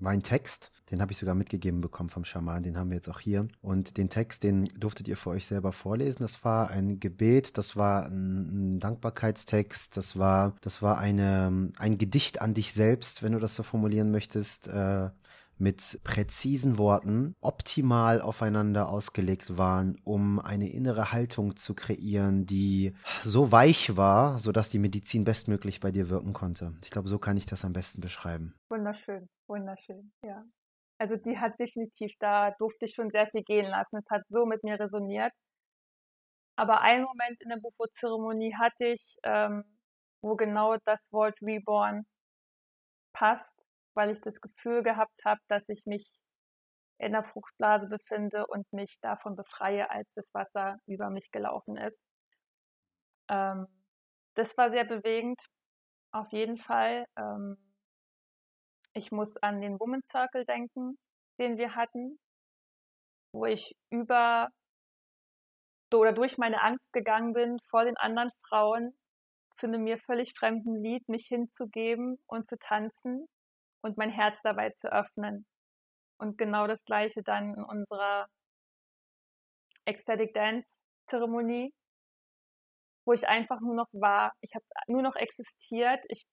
war 0.00 0.12
ein 0.12 0.22
Text, 0.22 0.72
den 0.90 1.00
habe 1.00 1.12
ich 1.12 1.18
sogar 1.18 1.34
mitgegeben 1.34 1.80
bekommen 1.80 2.10
vom 2.10 2.24
Schaman, 2.24 2.62
den 2.62 2.76
haben 2.76 2.90
wir 2.90 2.96
jetzt 2.96 3.08
auch 3.08 3.20
hier. 3.20 3.48
Und 3.60 3.96
den 3.96 4.08
Text, 4.08 4.42
den 4.42 4.66
durftet 4.78 5.08
ihr 5.08 5.16
für 5.16 5.30
euch 5.30 5.46
selber 5.46 5.72
vorlesen. 5.72 6.22
Das 6.22 6.44
war 6.44 6.70
ein 6.70 7.00
Gebet, 7.00 7.56
das 7.56 7.76
war 7.76 8.06
ein, 8.06 8.78
Dankbarkeitstext, 8.78 9.96
das 9.96 10.18
war, 10.18 10.54
das 10.60 10.82
war 10.82 10.98
eine, 10.98 11.70
ein 11.78 11.98
Gedicht 11.98 12.40
an 12.40 12.54
dich 12.54 12.72
selbst, 12.72 13.22
wenn 13.22 13.32
du 13.32 13.38
das 13.38 13.54
so 13.54 13.62
formulieren 13.62 14.10
möchtest. 14.10 14.68
Äh, 14.68 15.10
mit 15.58 16.00
präzisen 16.04 16.78
Worten 16.78 17.34
optimal 17.40 18.20
aufeinander 18.20 18.88
ausgelegt 18.88 19.56
waren, 19.56 20.00
um 20.04 20.40
eine 20.40 20.68
innere 20.70 21.12
Haltung 21.12 21.56
zu 21.56 21.74
kreieren, 21.74 22.46
die 22.46 22.94
so 23.22 23.52
weich 23.52 23.96
war, 23.96 24.38
sodass 24.38 24.70
die 24.70 24.78
Medizin 24.78 25.24
bestmöglich 25.24 25.80
bei 25.80 25.90
dir 25.90 26.10
wirken 26.10 26.32
konnte. 26.32 26.74
Ich 26.82 26.90
glaube, 26.90 27.08
so 27.08 27.18
kann 27.18 27.36
ich 27.36 27.46
das 27.46 27.64
am 27.64 27.72
besten 27.72 28.00
beschreiben. 28.00 28.54
Wunderschön, 28.68 29.28
wunderschön, 29.46 30.12
ja. 30.24 30.44
Also 30.98 31.16
die 31.16 31.36
hat 31.38 31.58
definitiv, 31.58 32.12
da 32.20 32.52
durfte 32.58 32.86
ich 32.86 32.94
schon 32.94 33.10
sehr 33.10 33.26
viel 33.28 33.42
gehen 33.42 33.66
lassen. 33.66 33.96
Es 33.96 34.08
hat 34.10 34.22
so 34.28 34.46
mit 34.46 34.62
mir 34.62 34.78
resoniert. 34.78 35.32
Aber 36.56 36.80
einen 36.80 37.04
Moment 37.04 37.40
in 37.40 37.48
der 37.48 37.56
Bufo-Zeremonie 37.56 38.54
hatte 38.54 38.84
ich, 38.84 39.16
ähm, 39.24 39.64
wo 40.22 40.36
genau 40.36 40.76
das 40.84 41.00
Wort 41.10 41.34
Reborn 41.42 42.04
passt 43.12 43.51
weil 43.94 44.10
ich 44.10 44.20
das 44.22 44.40
Gefühl 44.40 44.82
gehabt 44.82 45.24
habe, 45.24 45.40
dass 45.48 45.68
ich 45.68 45.84
mich 45.86 46.10
in 46.98 47.12
der 47.12 47.24
Fruchtblase 47.24 47.88
befinde 47.88 48.46
und 48.46 48.72
mich 48.72 48.96
davon 49.00 49.34
befreie, 49.34 49.90
als 49.90 50.08
das 50.14 50.26
Wasser 50.32 50.78
über 50.86 51.10
mich 51.10 51.30
gelaufen 51.32 51.76
ist. 51.76 52.00
Ähm, 53.28 53.66
das 54.34 54.56
war 54.56 54.70
sehr 54.70 54.84
bewegend, 54.84 55.40
auf 56.12 56.30
jeden 56.30 56.58
Fall. 56.58 57.06
Ähm, 57.16 57.56
ich 58.94 59.10
muss 59.10 59.36
an 59.38 59.60
den 59.60 59.80
Woman 59.80 60.02
Circle 60.04 60.44
denken, 60.44 60.98
den 61.38 61.56
wir 61.56 61.74
hatten, 61.74 62.18
wo 63.32 63.46
ich 63.46 63.74
über 63.90 64.48
oder 65.92 66.12
durch 66.12 66.38
meine 66.38 66.62
Angst 66.62 66.92
gegangen 66.92 67.34
bin, 67.34 67.58
vor 67.68 67.84
den 67.84 67.96
anderen 67.96 68.30
Frauen 68.48 68.96
zu 69.56 69.66
einem 69.66 69.84
mir 69.84 69.98
völlig 69.98 70.32
fremden 70.38 70.82
Lied 70.82 71.06
mich 71.08 71.26
hinzugeben 71.26 72.18
und 72.26 72.48
zu 72.48 72.56
tanzen 72.58 73.28
und 73.82 73.98
mein 73.98 74.10
Herz 74.10 74.38
dabei 74.42 74.70
zu 74.70 74.92
öffnen. 74.92 75.46
Und 76.18 76.38
genau 76.38 76.66
das 76.66 76.82
gleiche 76.84 77.22
dann 77.22 77.54
in 77.54 77.64
unserer 77.64 78.26
Ecstatic 79.84 80.32
Dance 80.34 80.68
Zeremonie, 81.08 81.72
wo 83.04 83.12
ich 83.12 83.26
einfach 83.26 83.60
nur 83.60 83.74
noch 83.74 83.88
war. 83.92 84.32
Ich 84.40 84.54
habe 84.54 84.64
nur 84.86 85.02
noch 85.02 85.16
existiert. 85.16 86.00
Ich 86.08 86.24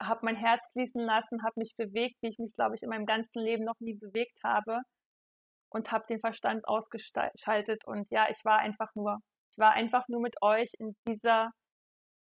habe 0.00 0.20
mein 0.24 0.36
Herz 0.36 0.60
fließen 0.72 1.00
lassen, 1.00 1.42
habe 1.42 1.60
mich 1.60 1.74
bewegt, 1.76 2.16
wie 2.22 2.28
ich 2.28 2.38
mich, 2.38 2.54
glaube 2.54 2.74
ich, 2.76 2.82
in 2.82 2.90
meinem 2.90 3.06
ganzen 3.06 3.40
Leben 3.40 3.64
noch 3.64 3.78
nie 3.80 3.94
bewegt 3.94 4.38
habe 4.44 4.80
und 5.70 5.92
habe 5.92 6.04
den 6.08 6.20
Verstand 6.20 6.66
ausgeschaltet. 6.66 7.84
Und 7.86 8.10
ja, 8.10 8.28
ich 8.30 8.44
war 8.44 8.58
einfach 8.58 8.94
nur, 8.94 9.18
ich 9.52 9.58
war 9.58 9.72
einfach 9.72 10.06
nur 10.08 10.20
mit 10.20 10.36
euch 10.42 10.70
in 10.78 10.94
dieser 11.06 11.50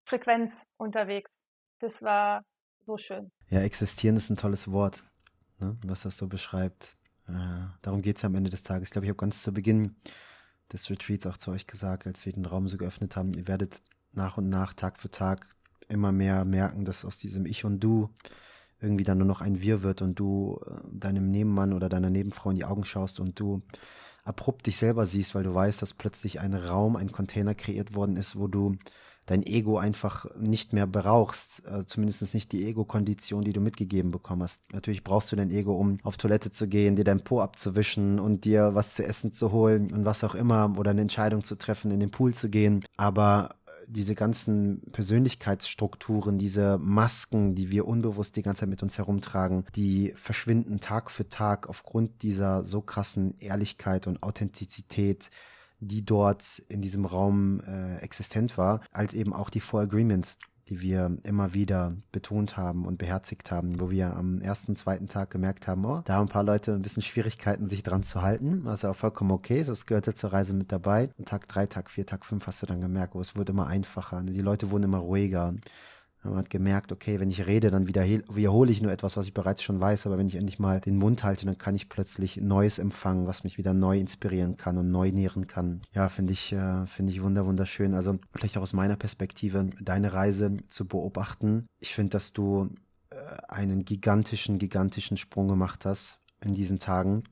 Frequenz 0.08 0.54
unterwegs. 0.78 1.32
Das 1.80 2.02
war 2.02 2.44
so 2.86 2.98
schön. 2.98 3.32
Ja, 3.50 3.62
existieren 3.62 4.16
ist 4.16 4.30
ein 4.30 4.38
tolles 4.38 4.72
Wort, 4.72 5.04
ne, 5.60 5.78
was 5.86 6.02
das 6.02 6.18
so 6.18 6.28
beschreibt. 6.28 6.98
Äh, 7.28 7.34
darum 7.82 8.02
geht 8.02 8.18
es 8.18 8.22
ja 8.22 8.28
am 8.28 8.36
Ende 8.36 8.50
des 8.50 8.64
Tages. 8.64 8.90
Ich 8.90 8.92
glaube, 8.92 9.06
ich 9.06 9.10
habe 9.10 9.18
ganz 9.18 9.44
zu 9.44 9.54
Beginn 9.54 9.96
des 10.72 10.90
Retreats 10.90 11.28
auch 11.28 11.38
zu 11.38 11.52
euch 11.52 11.68
gesagt, 11.68 12.08
als 12.08 12.26
wir 12.26 12.34
den 12.34 12.46
Raum 12.46 12.68
so 12.68 12.78
geöffnet 12.78 13.16
haben, 13.16 13.34
ihr 13.34 13.48
werdet 13.48 13.82
nach 14.12 14.38
und 14.38 14.50
nach, 14.50 14.74
Tag 14.74 15.00
für 15.00 15.10
Tag 15.10 15.48
immer 15.88 16.12
mehr 16.12 16.46
merken, 16.46 16.86
dass 16.86 17.06
aus 17.06 17.18
diesem 17.18 17.46
Ich 17.46 17.66
und 17.66 17.80
Du 17.80 18.10
irgendwie 18.82 19.06
dann 19.06 19.18
nur 19.18 19.28
noch 19.28 19.42
ein 19.42 19.62
Wir 19.62 19.82
wird 19.82 20.02
und 20.02 20.20
du 20.20 20.60
äh, 20.66 20.80
deinem 20.92 21.32
Nebenmann 21.32 21.74
oder 21.74 21.90
deiner 21.90 22.10
Nebenfrau 22.10 22.50
in 22.50 22.58
die 22.58 22.66
Augen 22.66 22.84
schaust 22.84 23.20
und 23.20 23.40
du 23.40 23.62
abrupt 24.24 24.68
dich 24.68 24.78
selber 24.78 25.06
siehst, 25.06 25.36
weil 25.36 25.44
du 25.44 25.54
weißt, 25.54 25.82
dass 25.82 25.94
plötzlich 25.94 26.40
ein 26.40 26.54
Raum, 26.54 26.96
ein 26.96 27.12
Container 27.12 27.56
kreiert 27.56 27.96
worden 27.96 28.18
ist, 28.18 28.38
wo 28.38 28.48
du 28.48 28.76
dein 29.26 29.44
Ego 29.44 29.78
einfach 29.78 30.26
nicht 30.38 30.74
mehr 30.74 30.86
brauchst, 30.86 31.66
also 31.66 31.86
zumindest 31.86 32.34
nicht 32.34 32.52
die 32.52 32.66
Ego-Kondition, 32.66 33.44
die 33.44 33.54
du 33.54 33.62
mitgegeben 33.62 34.12
bekommen 34.12 34.44
hast. 34.44 34.62
Natürlich 34.74 35.04
brauchst 35.04 35.32
du 35.32 35.36
dein 35.36 35.50
Ego, 35.50 35.76
um 35.76 35.98
auf 36.04 36.18
Toilette 36.18 36.52
zu 36.52 36.68
gehen, 36.68 36.96
dir 36.96 37.06
dein 37.06 37.24
Po 37.24 37.40
abzuwischen 37.40 38.20
und 38.20 38.44
dir 38.44 38.76
was 38.76 38.96
zu 38.96 39.06
essen 39.06 39.34
zu 39.34 39.52
holen 39.52 39.94
und 39.94 40.04
was 40.04 40.24
auch 40.24 40.36
immer 40.36 40.76
oder 40.78 40.92
eine 40.92 41.02
Entscheidung 41.02 41.44
zu 41.44 41.56
treffen, 41.56 41.92
in 41.92 42.02
den 42.02 42.12
Pool 42.12 42.34
zu 42.34 42.50
gehen. 42.50 42.84
Aber 42.98 43.56
diese 43.94 44.16
ganzen 44.16 44.82
Persönlichkeitsstrukturen, 44.92 46.38
diese 46.38 46.78
Masken, 46.80 47.56
die 47.56 47.70
wir 47.70 47.88
unbewusst 47.88 48.36
die 48.36 48.42
ganze 48.42 48.62
Zeit 48.62 48.70
mit 48.70 48.84
uns 48.84 48.98
herumtragen, 48.98 49.66
die 49.76 50.14
verschwinden 50.16 50.80
Tag 50.80 51.12
für 51.12 51.30
Tag 51.30 51.70
aufgrund 51.70 52.24
dieser 52.24 52.66
so 52.66 52.82
krassen 52.82 53.38
Ehrlichkeit 53.40 54.08
und 54.08 54.24
Authentizität, 54.24 55.30
die 55.80 56.04
dort 56.04 56.60
in 56.70 56.82
diesem 56.82 57.06
Raum 57.06 57.62
äh, 57.62 57.98
existent 57.98 58.58
war, 58.58 58.82
als 58.92 59.14
eben 59.14 59.34
auch 59.34 59.50
die 59.50 59.60
Four 59.60 59.82
Agreements, 59.82 60.40
die 60.70 60.82
wir 60.82 61.18
immer 61.24 61.54
wieder 61.54 61.96
betont 62.12 62.58
haben 62.58 62.86
und 62.86 62.98
beherzigt 62.98 63.52
haben, 63.52 63.80
wo 63.80 63.90
wir 63.90 64.16
am 64.16 64.42
ersten, 64.42 64.76
zweiten 64.76 65.08
Tag 65.08 65.30
gemerkt 65.30 65.68
haben, 65.68 65.86
oh, 65.86 66.02
da 66.06 66.14
haben 66.14 66.28
ein 66.28 66.30
paar 66.30 66.44
Leute 66.44 66.74
ein 66.74 66.82
bisschen 66.82 67.04
Schwierigkeiten, 67.04 67.68
sich 67.68 67.84
dran 67.84 68.04
zu 68.04 68.22
halten, 68.22 68.62
was 68.64 68.84
ja 68.84 68.92
auch 68.92 68.96
vollkommen 68.96 69.32
okay 69.32 69.60
ist, 69.60 69.68
das 69.68 69.86
gehörte 69.86 70.14
zur 70.14 70.32
Reise 70.34 70.54
mit 70.54 70.72
dabei. 70.72 71.10
Und 71.18 71.28
Tag 71.28 71.48
drei, 71.48 71.66
Tag 71.66 71.92
vier, 71.92 72.06
Tag 72.06 72.26
fünf 72.26 72.48
hast 72.48 72.62
du 72.62 72.66
dann 72.66 72.82
gemerkt, 72.82 73.16
oh, 73.16 73.22
es 73.22 73.36
wurde 73.36 73.52
immer 73.52 73.68
einfacher, 73.68 74.22
die 74.22 74.42
Leute 74.42 74.72
wurden 74.72 74.84
immer 74.84 75.00
ruhiger. 75.00 75.54
Man 76.24 76.38
hat 76.38 76.50
gemerkt, 76.50 76.92
okay, 76.94 77.20
wenn 77.20 77.30
ich 77.30 77.46
rede, 77.46 77.70
dann 77.70 77.88
wiederhole 77.88 78.72
ich 78.72 78.82
nur 78.82 78.92
etwas, 78.92 79.18
was 79.18 79.28
ich 79.28 79.34
bereits 79.34 79.62
schon 79.62 79.80
weiß, 79.80 80.06
aber 80.06 80.18
wenn 80.18 80.28
ich 80.28 80.36
endlich 80.36 80.58
mal 80.58 80.80
den 80.80 80.98
Mund 80.98 81.24
halte, 81.24 81.46
dann 81.46 81.58
kann 81.58 81.76
ich 81.76 81.90
plötzlich 81.90 82.38
Neues 82.38 82.80
empfangen, 82.80 83.28
was 83.28 83.44
mich 83.44 83.58
wieder 83.58 83.74
neu 83.74 84.00
inspirieren 84.00 84.56
kann 84.56 84.78
und 84.78 84.90
neu 84.90 85.12
nähren 85.12 85.48
kann. 85.48 85.82
Ja, 85.92 86.08
finde 86.08 86.32
ich, 86.32 86.54
äh, 86.54 86.86
finde 86.88 87.12
ich 87.12 87.22
wunder, 87.22 87.46
wunderschön. 87.46 87.94
Also 87.94 88.20
vielleicht 88.34 88.58
auch 88.58 88.62
aus 88.62 88.74
meiner 88.74 88.96
Perspektive, 88.96 89.70
deine 89.82 90.14
Reise 90.14 90.56
zu 90.70 90.88
beobachten. 90.88 91.68
Ich 91.80 91.94
finde, 91.94 92.12
dass 92.12 92.32
du 92.32 92.70
äh, 93.10 93.16
einen 93.50 93.84
gigantischen, 93.84 94.60
gigantischen 94.60 95.18
Sprung 95.18 95.50
gemacht 95.50 95.86
hast 95.86 96.22
in 96.40 96.54
diesen 96.54 96.80
Tagen. 96.80 97.24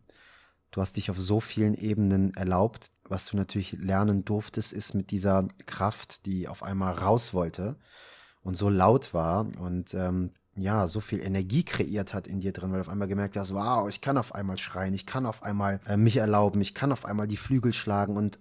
Du 0.72 0.82
hast 0.82 0.98
dich 0.98 1.10
auf 1.10 1.20
so 1.20 1.40
vielen 1.40 1.76
Ebenen 1.76 2.34
erlaubt. 2.34 2.92
Was 3.08 3.28
du 3.28 3.38
natürlich 3.38 3.74
lernen 3.74 4.26
durftest, 4.26 4.74
ist 4.74 4.96
mit 4.96 5.12
dieser 5.12 5.48
Kraft, 5.66 6.26
die 6.26 6.50
auf 6.50 6.64
einmal 6.64 6.94
raus 6.94 7.34
wollte 7.34 7.78
und 8.44 8.58
so 8.58 8.70
laut 8.70 9.14
war 9.14 9.48
und 9.60 9.94
ähm, 9.94 10.32
ja, 10.56 10.88
so 10.88 11.00
viel 11.00 11.22
Energie 11.22 11.64
kreiert 11.64 12.14
hat 12.14 12.28
in 12.28 12.42
dir 12.42 12.52
drin, 12.52 12.72
weil 12.72 12.80
du 12.80 12.82
auf 12.82 12.90
einmal 12.90 13.08
gemerkt 13.08 13.38
hast, 13.38 13.54
wow, 13.54 13.88
ich 13.88 14.02
kann 14.02 14.18
auf 14.18 14.36
einmal 14.36 14.58
schreien, 14.58 14.94
ich 14.94 15.06
kann 15.06 15.26
auf 15.26 15.44
einmal 15.44 15.80
äh, 15.88 15.98
mich 15.98 16.18
erlauben, 16.18 16.60
ich 16.62 16.74
kann 16.74 16.92
auf 16.92 17.06
einmal 17.06 17.28
die 17.28 17.38
Flügel 17.38 17.74
schlagen 17.74 18.18
und 18.18 18.40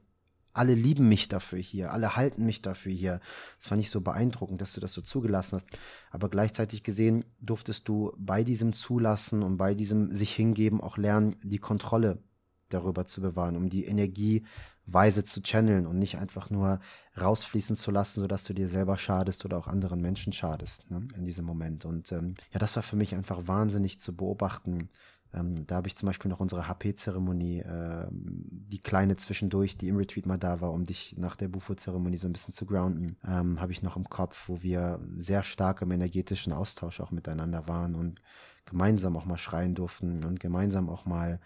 alle 0.52 0.74
lieben 0.74 1.08
mich 1.08 1.28
dafür 1.28 1.60
hier, 1.60 1.92
alle 1.92 2.16
halten 2.16 2.44
mich 2.44 2.60
dafür 2.60 2.92
hier. 2.92 3.20
Das 3.56 3.68
fand 3.68 3.80
ich 3.80 3.90
so 3.90 4.00
beeindruckend, 4.00 4.60
dass 4.60 4.72
du 4.72 4.80
das 4.80 4.92
so 4.92 5.00
zugelassen 5.00 5.56
hast. 5.56 5.66
Aber 6.10 6.28
gleichzeitig 6.28 6.82
gesehen 6.82 7.24
durftest 7.40 7.86
du 7.88 8.12
bei 8.18 8.42
diesem 8.42 8.72
Zulassen 8.72 9.44
und 9.44 9.58
bei 9.58 9.74
diesem 9.74 10.12
sich 10.12 10.34
hingeben 10.34 10.80
auch 10.80 10.96
lernen, 10.96 11.36
die 11.44 11.58
Kontrolle 11.58 12.18
darüber 12.68 13.06
zu 13.06 13.20
bewahren, 13.20 13.56
um 13.56 13.68
die 13.68 13.84
Energie 13.84 14.44
weise 14.86 15.24
zu 15.24 15.42
channeln 15.42 15.86
und 15.86 15.98
nicht 15.98 16.18
einfach 16.18 16.50
nur 16.50 16.80
rausfließen 17.20 17.76
zu 17.76 17.90
lassen, 17.90 18.20
sodass 18.20 18.44
du 18.44 18.54
dir 18.54 18.68
selber 18.68 18.98
schadest 18.98 19.44
oder 19.44 19.58
auch 19.58 19.66
anderen 19.66 20.00
Menschen 20.00 20.32
schadest 20.32 20.90
ne, 20.90 21.06
in 21.16 21.24
diesem 21.24 21.44
Moment. 21.44 21.84
Und 21.84 22.12
ähm, 22.12 22.34
ja, 22.52 22.58
das 22.58 22.76
war 22.76 22.82
für 22.82 22.96
mich 22.96 23.14
einfach 23.14 23.46
wahnsinnig 23.46 24.00
zu 24.00 24.14
beobachten. 24.14 24.88
Ähm, 25.32 25.66
da 25.66 25.76
habe 25.76 25.86
ich 25.86 25.96
zum 25.96 26.06
Beispiel 26.06 26.28
noch 26.28 26.40
unsere 26.40 26.66
HP-Zeremonie, 26.66 27.60
äh, 27.60 28.06
die 28.10 28.80
kleine 28.80 29.16
zwischendurch, 29.16 29.76
die 29.76 29.88
im 29.88 29.96
Retreat 29.96 30.26
mal 30.26 30.38
da 30.38 30.60
war, 30.60 30.72
um 30.72 30.86
dich 30.86 31.14
nach 31.16 31.36
der 31.36 31.48
Bufo-Zeremonie 31.48 32.16
so 32.16 32.28
ein 32.28 32.32
bisschen 32.32 32.54
zu 32.54 32.66
grounden, 32.66 33.16
ähm, 33.24 33.60
habe 33.60 33.72
ich 33.72 33.82
noch 33.82 33.96
im 33.96 34.08
Kopf, 34.08 34.48
wo 34.48 34.62
wir 34.62 34.98
sehr 35.16 35.44
stark 35.44 35.82
im 35.82 35.92
energetischen 35.92 36.52
Austausch 36.52 37.00
auch 37.00 37.12
miteinander 37.12 37.68
waren 37.68 37.94
und 37.94 38.20
gemeinsam 38.64 39.16
auch 39.16 39.24
mal 39.24 39.38
schreien 39.38 39.74
durften 39.74 40.24
und 40.24 40.40
gemeinsam 40.40 40.88
auch 40.88 41.04
mal 41.04 41.40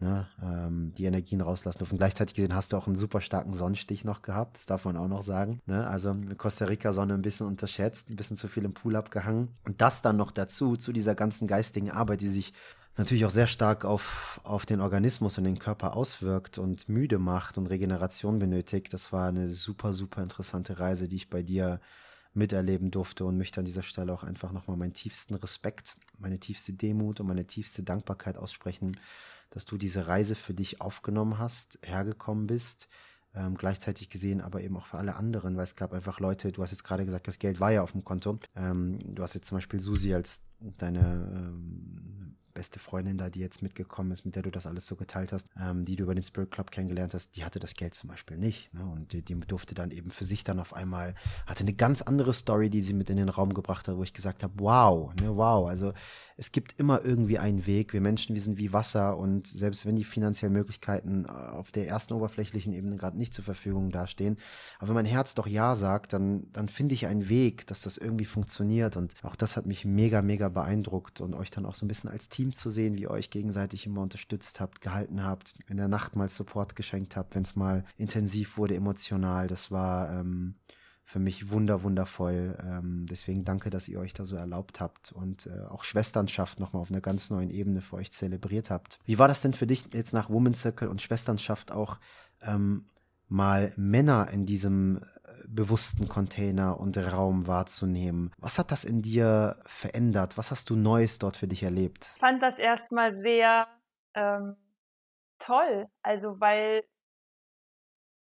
ne, 0.00 0.26
ähm, 0.42 0.92
die 0.96 1.04
Energien 1.04 1.40
rauslassen 1.40 1.78
dürfen. 1.78 1.98
Gleichzeitig 1.98 2.34
gesehen 2.34 2.54
hast 2.54 2.72
du 2.72 2.76
auch 2.76 2.86
einen 2.86 2.96
super 2.96 3.20
starken 3.20 3.54
Sonnenstich 3.54 4.04
noch 4.04 4.22
gehabt, 4.22 4.56
das 4.56 4.66
darf 4.66 4.84
man 4.84 4.96
auch 4.96 5.08
noch 5.08 5.22
sagen. 5.22 5.60
Ne? 5.66 5.86
Also 5.86 6.16
Costa 6.36 6.66
Rica 6.66 6.92
Sonne 6.92 7.14
ein 7.14 7.22
bisschen 7.22 7.46
unterschätzt, 7.46 8.10
ein 8.10 8.16
bisschen 8.16 8.36
zu 8.36 8.48
viel 8.48 8.64
im 8.64 8.74
Pool 8.74 8.96
abgehangen. 8.96 9.48
Und 9.64 9.80
das 9.80 10.02
dann 10.02 10.16
noch 10.16 10.30
dazu, 10.30 10.76
zu 10.76 10.92
dieser 10.92 11.14
ganzen 11.14 11.46
geistigen 11.46 11.90
Arbeit, 11.90 12.20
die 12.20 12.28
sich 12.28 12.52
natürlich 12.96 13.24
auch 13.24 13.30
sehr 13.30 13.46
stark 13.46 13.84
auf, 13.84 14.40
auf 14.44 14.66
den 14.66 14.80
Organismus 14.80 15.38
und 15.38 15.44
den 15.44 15.58
Körper 15.58 15.96
auswirkt 15.96 16.58
und 16.58 16.88
müde 16.88 17.18
macht 17.18 17.58
und 17.58 17.66
Regeneration 17.66 18.38
benötigt. 18.38 18.92
Das 18.92 19.12
war 19.12 19.28
eine 19.28 19.48
super, 19.48 19.92
super 19.92 20.22
interessante 20.22 20.80
Reise, 20.80 21.06
die 21.08 21.16
ich 21.16 21.30
bei 21.30 21.42
dir 21.42 21.80
miterleben 22.34 22.90
durfte 22.90 23.24
und 23.24 23.38
möchte 23.38 23.60
an 23.60 23.64
dieser 23.64 23.82
Stelle 23.82 24.12
auch 24.12 24.22
einfach 24.22 24.52
nochmal 24.52 24.76
meinen 24.76 24.92
tiefsten 24.92 25.34
Respekt, 25.34 25.96
meine 26.18 26.38
tiefste 26.38 26.72
Demut 26.72 27.20
und 27.20 27.26
meine 27.26 27.46
tiefste 27.46 27.82
Dankbarkeit 27.82 28.36
aussprechen 28.36 28.96
dass 29.50 29.64
du 29.64 29.76
diese 29.76 30.06
Reise 30.06 30.34
für 30.34 30.54
dich 30.54 30.80
aufgenommen 30.80 31.38
hast, 31.38 31.78
hergekommen 31.84 32.46
bist, 32.46 32.88
ähm, 33.34 33.56
gleichzeitig 33.56 34.08
gesehen, 34.08 34.40
aber 34.40 34.62
eben 34.62 34.76
auch 34.76 34.86
für 34.86 34.98
alle 34.98 35.16
anderen, 35.16 35.56
weil 35.56 35.64
es 35.64 35.76
gab 35.76 35.92
einfach 35.92 36.20
Leute, 36.20 36.52
du 36.52 36.62
hast 36.62 36.70
jetzt 36.70 36.84
gerade 36.84 37.04
gesagt, 37.04 37.28
das 37.28 37.38
Geld 37.38 37.60
war 37.60 37.70
ja 37.70 37.82
auf 37.82 37.92
dem 37.92 38.04
Konto. 38.04 38.38
Ähm, 38.56 38.98
du 39.04 39.22
hast 39.22 39.34
jetzt 39.34 39.48
zum 39.48 39.58
Beispiel 39.58 39.80
Susi 39.80 40.14
als 40.14 40.42
deine 40.60 41.00
ähm, 41.00 42.37
beste 42.58 42.80
Freundin 42.80 43.18
da, 43.18 43.30
die 43.30 43.38
jetzt 43.38 43.62
mitgekommen 43.62 44.10
ist, 44.10 44.24
mit 44.24 44.34
der 44.34 44.42
du 44.42 44.50
das 44.50 44.66
alles 44.66 44.86
so 44.88 44.96
geteilt 44.96 45.32
hast, 45.32 45.46
ähm, 45.60 45.84
die 45.84 45.94
du 45.94 46.02
über 46.02 46.16
den 46.16 46.24
Spirit 46.24 46.50
Club 46.50 46.72
kennengelernt 46.72 47.14
hast, 47.14 47.36
die 47.36 47.44
hatte 47.44 47.60
das 47.60 47.74
Geld 47.74 47.94
zum 47.94 48.10
Beispiel 48.10 48.36
nicht. 48.36 48.74
Ne? 48.74 48.84
Und 48.84 49.12
die, 49.12 49.22
die, 49.22 49.38
durfte 49.38 49.76
dann 49.76 49.92
eben 49.92 50.10
für 50.10 50.24
sich 50.24 50.42
dann 50.42 50.58
auf 50.58 50.74
einmal, 50.74 51.14
hatte 51.46 51.62
eine 51.62 51.72
ganz 51.72 52.02
andere 52.02 52.34
Story, 52.34 52.68
die 52.68 52.82
sie 52.82 52.94
mit 52.94 53.10
in 53.10 53.16
den 53.16 53.28
Raum 53.28 53.54
gebracht 53.54 53.86
hat, 53.86 53.96
wo 53.96 54.02
ich 54.02 54.12
gesagt 54.12 54.42
habe, 54.42 54.54
wow, 54.56 55.14
ne, 55.14 55.36
wow. 55.36 55.68
Also 55.68 55.92
es 56.36 56.50
gibt 56.50 56.78
immer 56.78 57.04
irgendwie 57.04 57.38
einen 57.38 57.66
Weg. 57.66 57.92
Wir 57.92 58.00
Menschen, 58.00 58.34
wir 58.34 58.42
sind 58.42 58.58
wie 58.58 58.72
Wasser 58.72 59.16
und 59.16 59.46
selbst 59.46 59.86
wenn 59.86 59.94
die 59.94 60.04
finanziellen 60.04 60.52
Möglichkeiten 60.52 61.26
äh, 61.26 61.28
auf 61.28 61.70
der 61.70 61.86
ersten 61.86 62.14
oberflächlichen 62.14 62.72
Ebene 62.72 62.96
gerade 62.96 63.16
nicht 63.16 63.34
zur 63.34 63.44
Verfügung 63.44 63.92
dastehen, 63.92 64.36
aber 64.78 64.88
wenn 64.88 64.94
mein 64.94 65.06
Herz 65.06 65.34
doch 65.34 65.46
Ja 65.46 65.74
sagt, 65.74 66.12
dann, 66.12 66.50
dann 66.52 66.68
finde 66.68 66.94
ich 66.94 67.06
einen 67.06 67.28
Weg, 67.28 67.66
dass 67.66 67.82
das 67.82 67.98
irgendwie 67.98 68.24
funktioniert. 68.24 68.96
Und 68.96 69.14
auch 69.22 69.36
das 69.36 69.56
hat 69.56 69.66
mich 69.66 69.84
mega, 69.84 70.22
mega 70.22 70.48
beeindruckt 70.48 71.20
und 71.20 71.34
euch 71.34 71.50
dann 71.50 71.66
auch 71.66 71.74
so 71.74 71.84
ein 71.84 71.88
bisschen 71.88 72.10
als 72.10 72.28
Team 72.28 72.47
Team 72.48 72.52
zu 72.54 72.70
sehen, 72.70 72.96
wie 72.96 73.02
ihr 73.02 73.10
euch 73.10 73.30
gegenseitig 73.30 73.86
immer 73.86 74.00
unterstützt 74.00 74.60
habt, 74.60 74.80
gehalten 74.80 75.22
habt, 75.22 75.54
in 75.68 75.76
der 75.76 75.88
Nacht 75.88 76.16
mal 76.16 76.28
Support 76.28 76.76
geschenkt 76.76 77.16
habt, 77.16 77.34
wenn 77.34 77.42
es 77.42 77.56
mal 77.56 77.84
intensiv 77.96 78.56
wurde, 78.56 78.74
emotional. 78.74 79.48
Das 79.48 79.70
war 79.70 80.10
ähm, 80.10 80.54
für 81.04 81.18
mich 81.18 81.50
wunder, 81.50 81.82
wundervoll. 81.82 82.56
Ähm, 82.62 83.06
deswegen 83.08 83.44
danke, 83.44 83.70
dass 83.70 83.88
ihr 83.88 84.00
euch 84.00 84.14
da 84.14 84.24
so 84.24 84.36
erlaubt 84.36 84.80
habt 84.80 85.12
und 85.12 85.46
äh, 85.46 85.66
auch 85.68 85.84
Schwesternschaft 85.84 86.60
nochmal 86.60 86.82
auf 86.82 86.90
einer 86.90 87.00
ganz 87.00 87.30
neuen 87.30 87.50
Ebene 87.50 87.80
für 87.80 87.96
euch 87.96 88.12
zelebriert 88.12 88.70
habt. 88.70 88.98
Wie 89.04 89.18
war 89.18 89.28
das 89.28 89.42
denn 89.42 89.52
für 89.52 89.66
dich 89.66 89.84
jetzt 89.92 90.12
nach 90.14 90.30
Women's 90.30 90.62
Circle 90.62 90.88
und 90.88 91.02
Schwesternschaft 91.02 91.70
auch 91.70 91.98
ähm, 92.42 92.86
mal 93.28 93.72
Männer 93.76 94.28
in 94.32 94.46
diesem 94.46 95.00
bewussten 95.48 96.08
Container 96.08 96.78
und 96.78 96.96
Raum 96.98 97.46
wahrzunehmen. 97.46 98.32
Was 98.38 98.58
hat 98.58 98.70
das 98.70 98.84
in 98.84 99.02
dir 99.02 99.60
verändert? 99.64 100.36
Was 100.38 100.50
hast 100.50 100.70
du 100.70 100.76
Neues 100.76 101.18
dort 101.18 101.36
für 101.36 101.48
dich 101.48 101.62
erlebt? 101.62 102.10
Ich 102.14 102.20
fand 102.20 102.42
das 102.42 102.58
erstmal 102.58 103.14
sehr 103.14 103.66
ähm, 104.14 104.56
toll. 105.38 105.86
Also, 106.02 106.40
weil 106.40 106.82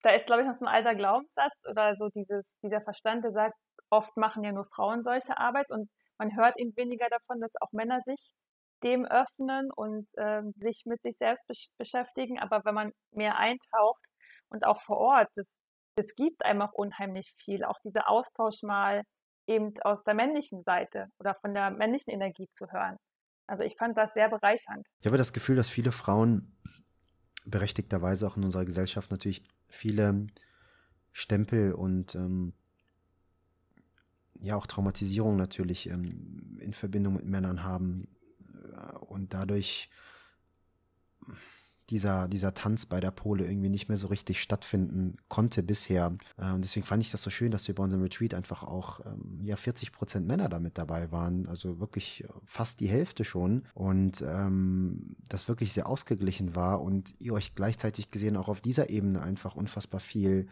da 0.04 0.12
ist, 0.12 0.26
glaube 0.26 0.42
ich, 0.42 0.48
noch 0.48 0.58
so 0.58 0.66
ein 0.66 0.74
alter 0.74 0.96
Glaubenssatz 0.96 1.54
oder 1.70 1.96
so 1.96 2.10
dieses, 2.10 2.44
dieser 2.64 2.82
Verstand, 2.82 3.24
der 3.24 3.32
sagt, 3.32 3.56
oft 3.90 4.16
machen 4.18 4.44
ja 4.44 4.52
nur 4.52 4.66
Frauen 4.66 5.04
solche 5.04 5.38
Arbeit 5.38 5.70
und 5.70 5.90
man 6.18 6.36
hört 6.36 6.60
eben 6.60 6.76
weniger 6.76 7.08
davon, 7.10 7.40
dass 7.40 7.52
auch 7.62 7.72
Männer 7.72 8.00
sich 8.06 8.20
dem 8.84 9.06
öffnen 9.06 9.72
und 9.72 10.08
ähm, 10.18 10.54
sich 10.58 10.84
mit 10.86 11.02
sich 11.02 11.18
selbst 11.18 11.46
beschäftigen. 11.78 12.40
Aber 12.40 12.64
wenn 12.66 12.74
man 12.74 12.92
mehr 13.12 13.38
eintaucht 13.38 14.04
und 14.50 14.66
auch 14.66 14.82
vor 14.84 14.98
Ort, 14.98 15.30
das 15.36 15.46
es 15.96 16.16
gibt 16.16 16.44
einfach 16.46 16.74
unheimlich 16.74 17.34
viel. 17.38 17.64
Auch 17.64 17.80
dieser 17.84 18.10
Austausch 18.10 18.62
mal 18.64 19.04
eben 19.48 19.74
aus 19.82 20.04
der 20.06 20.14
männlichen 20.14 20.64
Seite 20.64 21.08
oder 21.20 21.36
von 21.36 21.54
der 21.54 21.72
männlichen 21.72 22.12
Energie 22.12 22.48
zu 22.56 22.72
hören. 22.72 22.98
Also 23.48 23.64
ich 23.64 23.76
fand 23.78 23.98
das 23.98 24.14
sehr 24.14 24.30
bereichernd. 24.30 24.86
Ich 25.00 25.08
habe 25.08 25.18
das 25.18 25.34
Gefühl, 25.34 25.56
dass 25.56 25.70
viele 25.70 25.92
Frauen 25.92 26.56
berechtigterweise 27.46 28.28
auch 28.28 28.38
in 28.38 28.44
unserer 28.44 28.66
Gesellschaft 28.66 29.12
natürlich 29.12 29.44
viele 29.68 30.28
Stempel 31.12 31.74
und 31.74 32.16
ähm, 32.16 32.54
ja 34.40 34.56
auch 34.56 34.68
Traumatisierung 34.68 35.36
natürlich 35.36 35.90
ähm, 35.90 36.60
in 36.62 36.74
Verbindung 36.74 37.16
mit 37.16 37.26
Männern 37.26 37.64
haben 37.64 38.08
äh, 38.74 38.98
und 38.98 39.34
dadurch 39.34 39.90
dieser, 41.92 42.28
dieser 42.28 42.54
Tanz 42.54 42.86
bei 42.86 43.00
der 43.00 43.12
Pole 43.12 43.46
irgendwie 43.46 43.70
nicht 43.70 43.90
mehr 43.90 43.98
so 43.98 44.08
richtig 44.08 44.42
stattfinden 44.42 45.18
konnte 45.28 45.62
bisher. 45.62 46.14
Äh, 46.38 46.52
und 46.54 46.64
deswegen 46.64 46.86
fand 46.86 47.04
ich 47.04 47.12
das 47.12 47.22
so 47.22 47.30
schön, 47.30 47.52
dass 47.52 47.68
wir 47.68 47.76
bei 47.76 47.84
unserem 47.84 48.04
Retreat 48.04 48.34
einfach 48.34 48.64
auch 48.64 49.02
ähm, 49.06 49.42
ja 49.44 49.58
40 49.58 49.92
Prozent 49.92 50.28
Männer 50.28 50.50
damit 50.50 50.78
dabei 50.78 51.12
waren. 51.12 51.48
Also 51.48 51.80
wirklich 51.80 52.24
fast 52.46 52.80
die 52.80 52.88
Hälfte 52.88 53.24
schon. 53.24 53.64
Und 53.74 54.24
ähm, 54.28 55.16
das 55.28 55.48
wirklich 55.48 55.74
sehr 55.74 55.88
ausgeglichen 55.88 56.56
war 56.56 56.82
und 56.82 57.14
ihr 57.20 57.34
euch 57.34 57.54
gleichzeitig 57.54 58.10
gesehen 58.10 58.38
auch 58.38 58.48
auf 58.48 58.62
dieser 58.62 58.90
Ebene 58.90 59.22
einfach 59.22 59.56
unfassbar 59.56 60.00
viel 60.00 60.48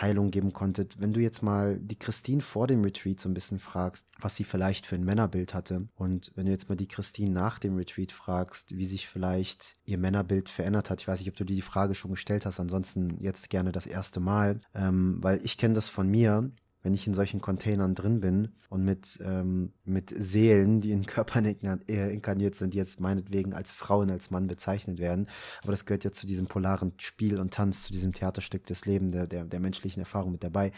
Heilung 0.00 0.30
geben 0.30 0.52
konntet. 0.52 1.00
Wenn 1.00 1.12
du 1.12 1.20
jetzt 1.20 1.42
mal 1.42 1.78
die 1.78 1.98
Christine 1.98 2.42
vor 2.42 2.66
dem 2.66 2.82
Retreat 2.82 3.18
so 3.18 3.28
ein 3.28 3.34
bisschen 3.34 3.58
fragst, 3.58 4.06
was 4.20 4.36
sie 4.36 4.44
vielleicht 4.44 4.86
für 4.86 4.94
ein 4.94 5.04
Männerbild 5.04 5.54
hatte 5.54 5.88
und 5.94 6.32
wenn 6.34 6.46
du 6.46 6.52
jetzt 6.52 6.68
mal 6.68 6.76
die 6.76 6.88
Christine 6.88 7.30
nach 7.30 7.58
dem 7.58 7.76
Retreat 7.76 8.12
fragst, 8.12 8.76
wie 8.76 8.84
sich 8.84 9.08
vielleicht 9.08 9.76
ihr 9.84 9.98
Männerbild 9.98 10.48
verändert 10.48 10.90
hat, 10.90 11.00
ich 11.00 11.08
weiß 11.08 11.20
nicht, 11.20 11.30
ob 11.30 11.36
du 11.36 11.44
dir 11.44 11.54
die 11.54 11.62
Frage 11.62 11.94
schon 11.94 12.10
gestellt 12.10 12.46
hast, 12.46 12.60
ansonsten 12.60 13.18
jetzt 13.20 13.50
gerne 13.50 13.72
das 13.72 13.86
erste 13.86 14.20
Mal, 14.20 14.60
ähm, 14.74 15.18
weil 15.22 15.40
ich 15.42 15.56
kenne 15.56 15.74
das 15.74 15.88
von 15.88 16.08
mir, 16.08 16.50
wenn 16.86 16.94
ich 16.94 17.08
in 17.08 17.14
solchen 17.14 17.40
Containern 17.40 17.96
drin 17.96 18.20
bin 18.20 18.52
und 18.68 18.84
mit, 18.84 19.18
ähm, 19.24 19.72
mit 19.84 20.14
Seelen, 20.16 20.80
die 20.80 20.92
in 20.92 21.04
Körpern 21.04 21.44
äh, 21.44 22.12
inkarniert 22.14 22.54
sind, 22.54 22.74
die 22.74 22.78
jetzt 22.78 23.00
meinetwegen 23.00 23.54
als 23.54 23.72
Frauen, 23.72 24.08
als 24.08 24.30
Mann 24.30 24.46
bezeichnet 24.46 25.00
werden. 25.00 25.26
Aber 25.64 25.72
das 25.72 25.84
gehört 25.84 26.04
ja 26.04 26.12
zu 26.12 26.28
diesem 26.28 26.46
polaren 26.46 26.92
Spiel 26.98 27.40
und 27.40 27.52
Tanz, 27.52 27.82
zu 27.82 27.92
diesem 27.92 28.12
Theaterstück 28.12 28.66
des 28.66 28.86
Lebens, 28.86 29.10
der, 29.10 29.26
der, 29.26 29.42
der 29.46 29.58
menschlichen 29.58 29.98
Erfahrung 29.98 30.30
mit 30.30 30.44
dabei. 30.44 30.70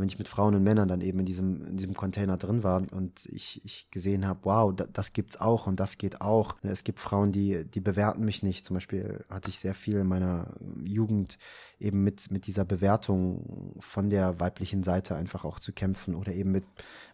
Wenn 0.00 0.08
ich 0.08 0.18
mit 0.18 0.28
Frauen 0.28 0.54
und 0.54 0.62
Männern 0.62 0.88
dann 0.88 1.00
eben 1.00 1.20
in 1.20 1.26
diesem, 1.26 1.66
in 1.66 1.76
diesem 1.76 1.94
Container 1.94 2.36
drin 2.36 2.62
war 2.62 2.82
und 2.92 3.26
ich, 3.26 3.64
ich 3.64 3.90
gesehen 3.90 4.26
habe, 4.26 4.40
wow, 4.42 4.74
da, 4.74 4.86
das 4.92 5.12
gibt's 5.12 5.40
auch 5.40 5.66
und 5.66 5.80
das 5.80 5.98
geht 5.98 6.20
auch. 6.20 6.56
Es 6.62 6.84
gibt 6.84 7.00
Frauen, 7.00 7.32
die, 7.32 7.64
die 7.64 7.80
bewerten 7.80 8.24
mich 8.24 8.42
nicht. 8.42 8.64
Zum 8.64 8.74
Beispiel 8.74 9.24
hatte 9.28 9.50
ich 9.50 9.58
sehr 9.58 9.74
viel 9.74 9.96
in 9.98 10.06
meiner 10.06 10.54
Jugend 10.84 11.38
eben 11.78 12.04
mit, 12.04 12.30
mit 12.30 12.46
dieser 12.46 12.64
Bewertung 12.64 13.74
von 13.80 14.10
der 14.10 14.38
weiblichen 14.40 14.82
Seite 14.82 15.16
einfach 15.16 15.44
auch 15.44 15.60
zu 15.60 15.72
kämpfen 15.72 16.14
oder 16.14 16.32
eben 16.32 16.52
mit 16.52 16.64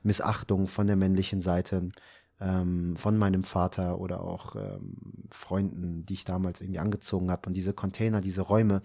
Missachtung 0.02 0.66
von 0.66 0.86
der 0.86 0.96
männlichen 0.96 1.40
Seite 1.40 1.90
ähm, 2.42 2.96
von 2.96 3.16
meinem 3.16 3.44
Vater 3.44 4.00
oder 4.00 4.22
auch 4.22 4.56
ähm, 4.56 4.96
Freunden, 5.30 6.04
die 6.04 6.14
ich 6.14 6.24
damals 6.24 6.60
irgendwie 6.60 6.80
angezogen 6.80 7.30
habe. 7.30 7.46
Und 7.46 7.54
diese 7.54 7.72
Container, 7.72 8.20
diese 8.20 8.42
Räume, 8.42 8.82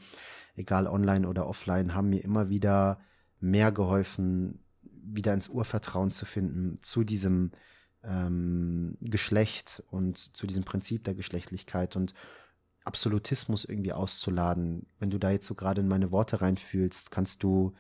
egal 0.56 0.88
online 0.88 1.28
oder 1.28 1.48
offline, 1.48 1.94
haben 1.96 2.10
mir 2.10 2.24
immer 2.24 2.50
wieder 2.50 3.00
mehr 3.40 3.72
geholfen, 3.72 4.64
wieder 4.82 5.34
ins 5.34 5.48
Urvertrauen 5.48 6.12
zu 6.12 6.26
finden 6.26 6.80
zu 6.82 7.04
diesem 7.04 7.52
ähm, 8.04 8.98
Geschlecht 9.02 9.84
und 9.90 10.18
zu 10.18 10.48
diesem 10.48 10.64
Prinzip 10.64 11.04
der 11.04 11.16
Geschlechtlichkeit 11.16 11.96
und 11.96 12.14
Absolutismus 12.86 13.66
irgendwie 13.66 13.94
auszuladen. 13.94 14.88
Wenn 15.00 15.10
du 15.10 15.18
da 15.18 15.30
jetzt 15.32 15.48
so 15.48 15.56
gerade 15.56 15.82
in 15.82 15.88
meine 15.88 16.12
Worte 16.12 16.42
reinfühlst, 16.42 17.12
kannst 17.12 17.44
du, 17.44 17.76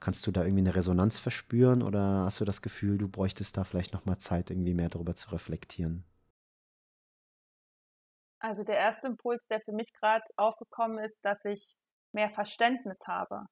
kannst 0.00 0.26
du 0.26 0.30
da 0.30 0.44
irgendwie 0.44 0.62
eine 0.62 0.76
Resonanz 0.76 1.18
verspüren 1.18 1.82
oder 1.82 2.24
hast 2.24 2.40
du 2.40 2.44
das 2.44 2.62
Gefühl, 2.62 2.98
du 2.98 3.08
bräuchtest 3.08 3.56
da 3.56 3.64
vielleicht 3.64 3.92
nochmal 3.92 4.18
Zeit, 4.18 4.50
irgendwie 4.50 4.74
mehr 4.74 4.88
darüber 4.88 5.14
zu 5.16 5.30
reflektieren? 5.30 6.04
Also 8.40 8.62
der 8.62 8.76
erste 8.76 9.08
Impuls, 9.08 9.42
der 9.50 9.60
für 9.62 9.72
mich 9.72 9.92
gerade 9.94 10.24
aufgekommen 10.36 10.98
ist, 11.04 11.16
dass 11.22 11.44
ich 11.44 11.76
mehr 12.12 12.30
Verständnis 12.30 12.98
habe. 13.04 13.46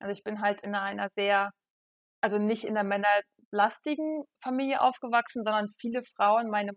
Also 0.00 0.12
ich 0.12 0.24
bin 0.24 0.40
halt 0.40 0.60
in 0.62 0.74
einer 0.74 1.10
sehr, 1.10 1.52
also 2.22 2.38
nicht 2.38 2.64
in 2.64 2.76
einer 2.76 2.88
männerlastigen 2.88 4.24
Familie 4.42 4.80
aufgewachsen, 4.80 5.44
sondern 5.44 5.68
viele 5.78 6.02
Frauen, 6.16 6.50
meine, 6.50 6.72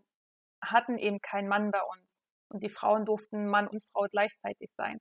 hatten 0.61 0.97
eben 0.97 1.19
keinen 1.21 1.47
Mann 1.47 1.71
bei 1.71 1.81
uns 1.81 2.13
und 2.49 2.61
die 2.63 2.69
Frauen 2.69 3.05
durften 3.05 3.47
Mann 3.47 3.67
und 3.67 3.83
Frau 3.91 4.05
gleichzeitig 4.11 4.69
sein. 4.77 4.99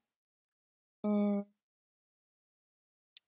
Hm. 1.05 1.45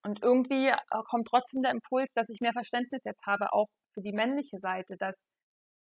Und 0.04 0.22
irgendwie 0.22 0.68
äh, 0.68 0.76
kommt 1.08 1.28
trotzdem 1.28 1.62
der 1.62 1.72
Impuls, 1.72 2.10
dass 2.14 2.28
ich 2.28 2.40
mehr 2.40 2.52
Verständnis 2.52 3.02
jetzt 3.04 3.24
habe, 3.26 3.52
auch 3.52 3.68
für 3.94 4.02
die 4.02 4.12
männliche 4.12 4.58
Seite, 4.58 4.96
dass, 4.98 5.18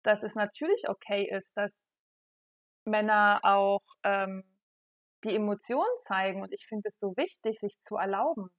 dass 0.04 0.24
es 0.24 0.36
natürlich 0.36 0.88
okay 0.88 1.28
ist, 1.30 1.52
dass 1.56 1.84
Männer 2.86 3.40
auch 3.44 3.82
ähm, 4.04 4.44
die 5.24 5.36
Emotionen 5.36 5.98
zeigen. 6.08 6.42
Und 6.42 6.54
ich 6.54 6.66
finde 6.68 6.90
es 6.90 6.98
so 7.00 7.14
wichtig, 7.18 7.60
sich 7.60 7.76
zu 7.86 7.98
erlauben. 7.98 8.50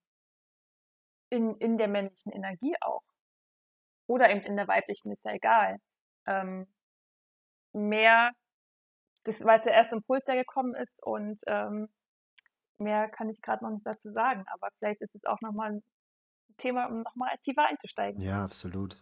In, 1.35 1.57
in 1.57 1.79
der 1.79 1.89
männlichen 1.89 2.33
Energie 2.33 2.75
auch. 2.81 3.03
Oder 4.07 4.31
eben 4.31 4.43
in 4.43 4.57
der 4.57 4.69
weiblichen, 4.69 5.11
ist 5.13 5.25
ja 5.25 5.33
egal. 5.33 5.79
Ähm, 6.27 6.67
mehr 7.73 8.33
das, 9.25 9.41
weil 9.41 9.59
es 9.59 9.65
der 9.65 9.73
erste 9.73 9.97
Impuls, 9.97 10.25
der 10.27 10.37
gekommen 10.37 10.75
ist 10.75 11.03
und 11.03 11.39
ähm, 11.47 11.89
mehr 12.79 13.09
kann 13.09 13.31
ich 13.31 13.41
gerade 13.41 13.65
noch 13.65 13.71
nicht 13.71 13.87
dazu 13.87 14.13
sagen, 14.13 14.45
aber 14.53 14.69
vielleicht 14.79 15.01
ist 15.01 15.15
es 15.15 15.25
auch 15.25 15.41
nochmal 15.41 15.73
ein 15.73 15.83
Thema, 16.59 16.87
um 16.87 17.03
nochmal 17.03 17.37
tiefer 17.45 17.67
einzusteigen. 17.67 18.21
Ja, 18.21 18.45
absolut. 18.45 18.99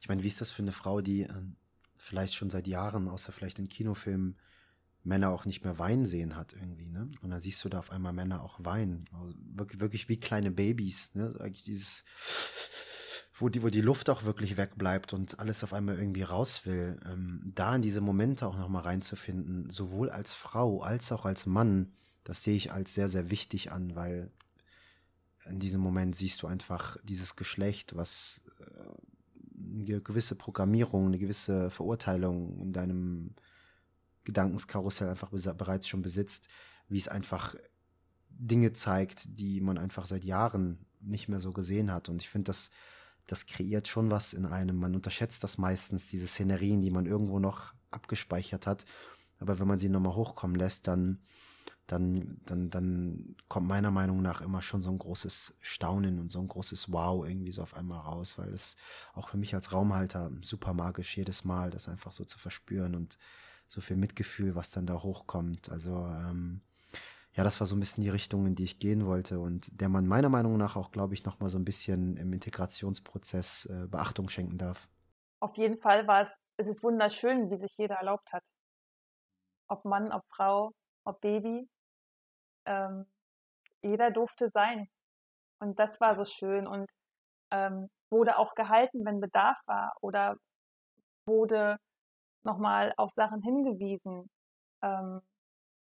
Ich 0.00 0.08
meine, 0.08 0.22
wie 0.22 0.28
ist 0.28 0.40
das 0.40 0.50
für 0.50 0.62
eine 0.62 0.72
Frau, 0.72 1.00
die 1.00 1.22
ähm, 1.22 1.56
vielleicht 1.96 2.34
schon 2.34 2.50
seit 2.50 2.66
Jahren, 2.66 3.08
außer 3.08 3.32
vielleicht 3.32 3.58
in 3.58 3.68
Kinofilmen, 3.68 4.38
Männer 5.02 5.30
auch 5.30 5.44
nicht 5.44 5.64
mehr 5.64 5.78
weinen 5.78 6.04
sehen 6.04 6.36
hat 6.36 6.52
irgendwie, 6.52 6.88
ne? 6.88 7.10
Und 7.22 7.30
dann 7.30 7.40
siehst 7.40 7.64
du 7.64 7.68
da 7.68 7.78
auf 7.78 7.90
einmal 7.90 8.12
Männer 8.12 8.42
auch 8.42 8.58
weinen. 8.62 9.06
Also 9.12 9.32
wirklich, 9.54 9.80
wirklich 9.80 10.08
wie 10.08 10.20
kleine 10.20 10.50
Babys, 10.50 11.14
ne? 11.14 11.34
Eigentlich 11.40 11.64
dieses 11.64 12.04
wo 13.40 13.48
die, 13.48 13.62
wo 13.62 13.68
die 13.68 13.80
Luft 13.80 14.10
auch 14.10 14.24
wirklich 14.24 14.56
wegbleibt 14.56 15.12
und 15.12 15.38
alles 15.40 15.64
auf 15.64 15.72
einmal 15.72 15.98
irgendwie 15.98 16.22
raus 16.22 16.66
will, 16.66 17.00
ähm, 17.06 17.40
da 17.54 17.74
in 17.74 17.82
diese 17.82 18.00
Momente 18.00 18.46
auch 18.46 18.56
nochmal 18.56 18.82
reinzufinden, 18.82 19.70
sowohl 19.70 20.10
als 20.10 20.34
Frau 20.34 20.82
als 20.82 21.10
auch 21.10 21.24
als 21.24 21.46
Mann, 21.46 21.92
das 22.22 22.42
sehe 22.42 22.56
ich 22.56 22.72
als 22.72 22.94
sehr, 22.94 23.08
sehr 23.08 23.30
wichtig 23.30 23.72
an, 23.72 23.96
weil 23.96 24.30
in 25.46 25.58
diesem 25.58 25.80
Moment 25.80 26.14
siehst 26.14 26.42
du 26.42 26.46
einfach 26.46 26.98
dieses 27.02 27.34
Geschlecht, 27.34 27.96
was 27.96 28.42
äh, 28.60 29.84
eine 29.88 30.00
gewisse 30.02 30.34
Programmierung, 30.34 31.06
eine 31.06 31.18
gewisse 31.18 31.70
Verurteilung 31.70 32.60
in 32.60 32.72
deinem 32.72 33.34
Gedankenskarussell 34.32 35.08
einfach 35.08 35.30
bereits 35.30 35.88
schon 35.88 36.02
besitzt, 36.02 36.48
wie 36.88 36.98
es 36.98 37.08
einfach 37.08 37.54
Dinge 38.30 38.72
zeigt, 38.72 39.38
die 39.38 39.60
man 39.60 39.78
einfach 39.78 40.06
seit 40.06 40.24
Jahren 40.24 40.86
nicht 41.00 41.28
mehr 41.28 41.40
so 41.40 41.52
gesehen 41.52 41.92
hat. 41.92 42.08
Und 42.08 42.22
ich 42.22 42.28
finde 42.28 42.50
das 42.50 42.70
das 43.30 43.46
kreiert 43.46 43.86
schon 43.86 44.10
was 44.10 44.32
in 44.32 44.44
einem. 44.44 44.76
Man 44.76 44.94
unterschätzt 44.96 45.44
das 45.44 45.56
meistens, 45.56 46.08
diese 46.08 46.26
Szenerien, 46.26 46.82
die 46.82 46.90
man 46.90 47.06
irgendwo 47.06 47.38
noch 47.38 47.74
abgespeichert 47.90 48.66
hat. 48.66 48.84
Aber 49.38 49.58
wenn 49.58 49.68
man 49.68 49.78
sie 49.78 49.88
nochmal 49.88 50.16
hochkommen 50.16 50.56
lässt, 50.56 50.88
dann, 50.88 51.20
dann, 51.86 52.40
dann, 52.44 52.70
dann 52.70 53.36
kommt 53.48 53.68
meiner 53.68 53.92
Meinung 53.92 54.20
nach 54.20 54.40
immer 54.40 54.62
schon 54.62 54.82
so 54.82 54.90
ein 54.90 54.98
großes 54.98 55.56
Staunen 55.60 56.18
und 56.18 56.30
so 56.30 56.40
ein 56.40 56.48
großes 56.48 56.92
Wow 56.92 57.26
irgendwie 57.26 57.52
so 57.52 57.62
auf 57.62 57.74
einmal 57.74 58.00
raus, 58.00 58.36
weil 58.36 58.52
es 58.52 58.76
auch 59.14 59.28
für 59.28 59.38
mich 59.38 59.54
als 59.54 59.72
Raumhalter 59.72 60.32
super 60.42 60.74
magisch 60.74 61.16
jedes 61.16 61.44
Mal, 61.44 61.70
das 61.70 61.88
einfach 61.88 62.10
so 62.10 62.24
zu 62.24 62.38
verspüren 62.38 62.96
und 62.96 63.16
so 63.70 63.80
viel 63.80 63.96
Mitgefühl, 63.96 64.56
was 64.56 64.70
dann 64.70 64.86
da 64.86 65.00
hochkommt. 65.00 65.70
Also 65.70 65.92
ähm, 65.92 66.60
ja, 67.34 67.44
das 67.44 67.60
war 67.60 67.68
so 67.68 67.76
ein 67.76 67.80
bisschen 67.80 68.02
die 68.02 68.08
Richtung, 68.08 68.44
in 68.46 68.56
die 68.56 68.64
ich 68.64 68.80
gehen 68.80 69.06
wollte 69.06 69.38
und 69.38 69.80
der 69.80 69.88
man 69.88 70.08
meiner 70.08 70.28
Meinung 70.28 70.56
nach 70.56 70.74
auch, 70.74 70.90
glaube 70.90 71.14
ich, 71.14 71.24
noch 71.24 71.38
mal 71.38 71.48
so 71.48 71.56
ein 71.56 71.64
bisschen 71.64 72.16
im 72.16 72.32
Integrationsprozess 72.32 73.66
äh, 73.66 73.86
Beachtung 73.86 74.28
schenken 74.28 74.58
darf. 74.58 74.88
Auf 75.38 75.56
jeden 75.56 75.78
Fall 75.78 76.08
war 76.08 76.22
es, 76.22 76.28
es 76.56 76.66
ist 76.66 76.82
wunderschön, 76.82 77.48
wie 77.48 77.58
sich 77.58 77.72
jeder 77.76 77.94
erlaubt 77.94 78.32
hat. 78.32 78.42
Ob 79.68 79.84
Mann, 79.84 80.10
ob 80.10 80.24
Frau, 80.34 80.72
ob 81.04 81.20
Baby. 81.20 81.68
Ähm, 82.66 83.06
jeder 83.82 84.10
durfte 84.10 84.50
sein. 84.50 84.88
Und 85.60 85.78
das 85.78 86.00
war 86.00 86.16
so 86.16 86.24
schön 86.24 86.66
und 86.66 86.90
ähm, 87.52 87.88
wurde 88.10 88.36
auch 88.36 88.56
gehalten, 88.56 89.04
wenn 89.04 89.20
Bedarf 89.20 89.58
war 89.66 89.92
oder 90.00 90.34
wurde 91.24 91.78
nochmal 92.44 92.92
auf 92.96 93.12
Sachen 93.14 93.42
hingewiesen 93.42 94.30
ähm, 94.82 95.20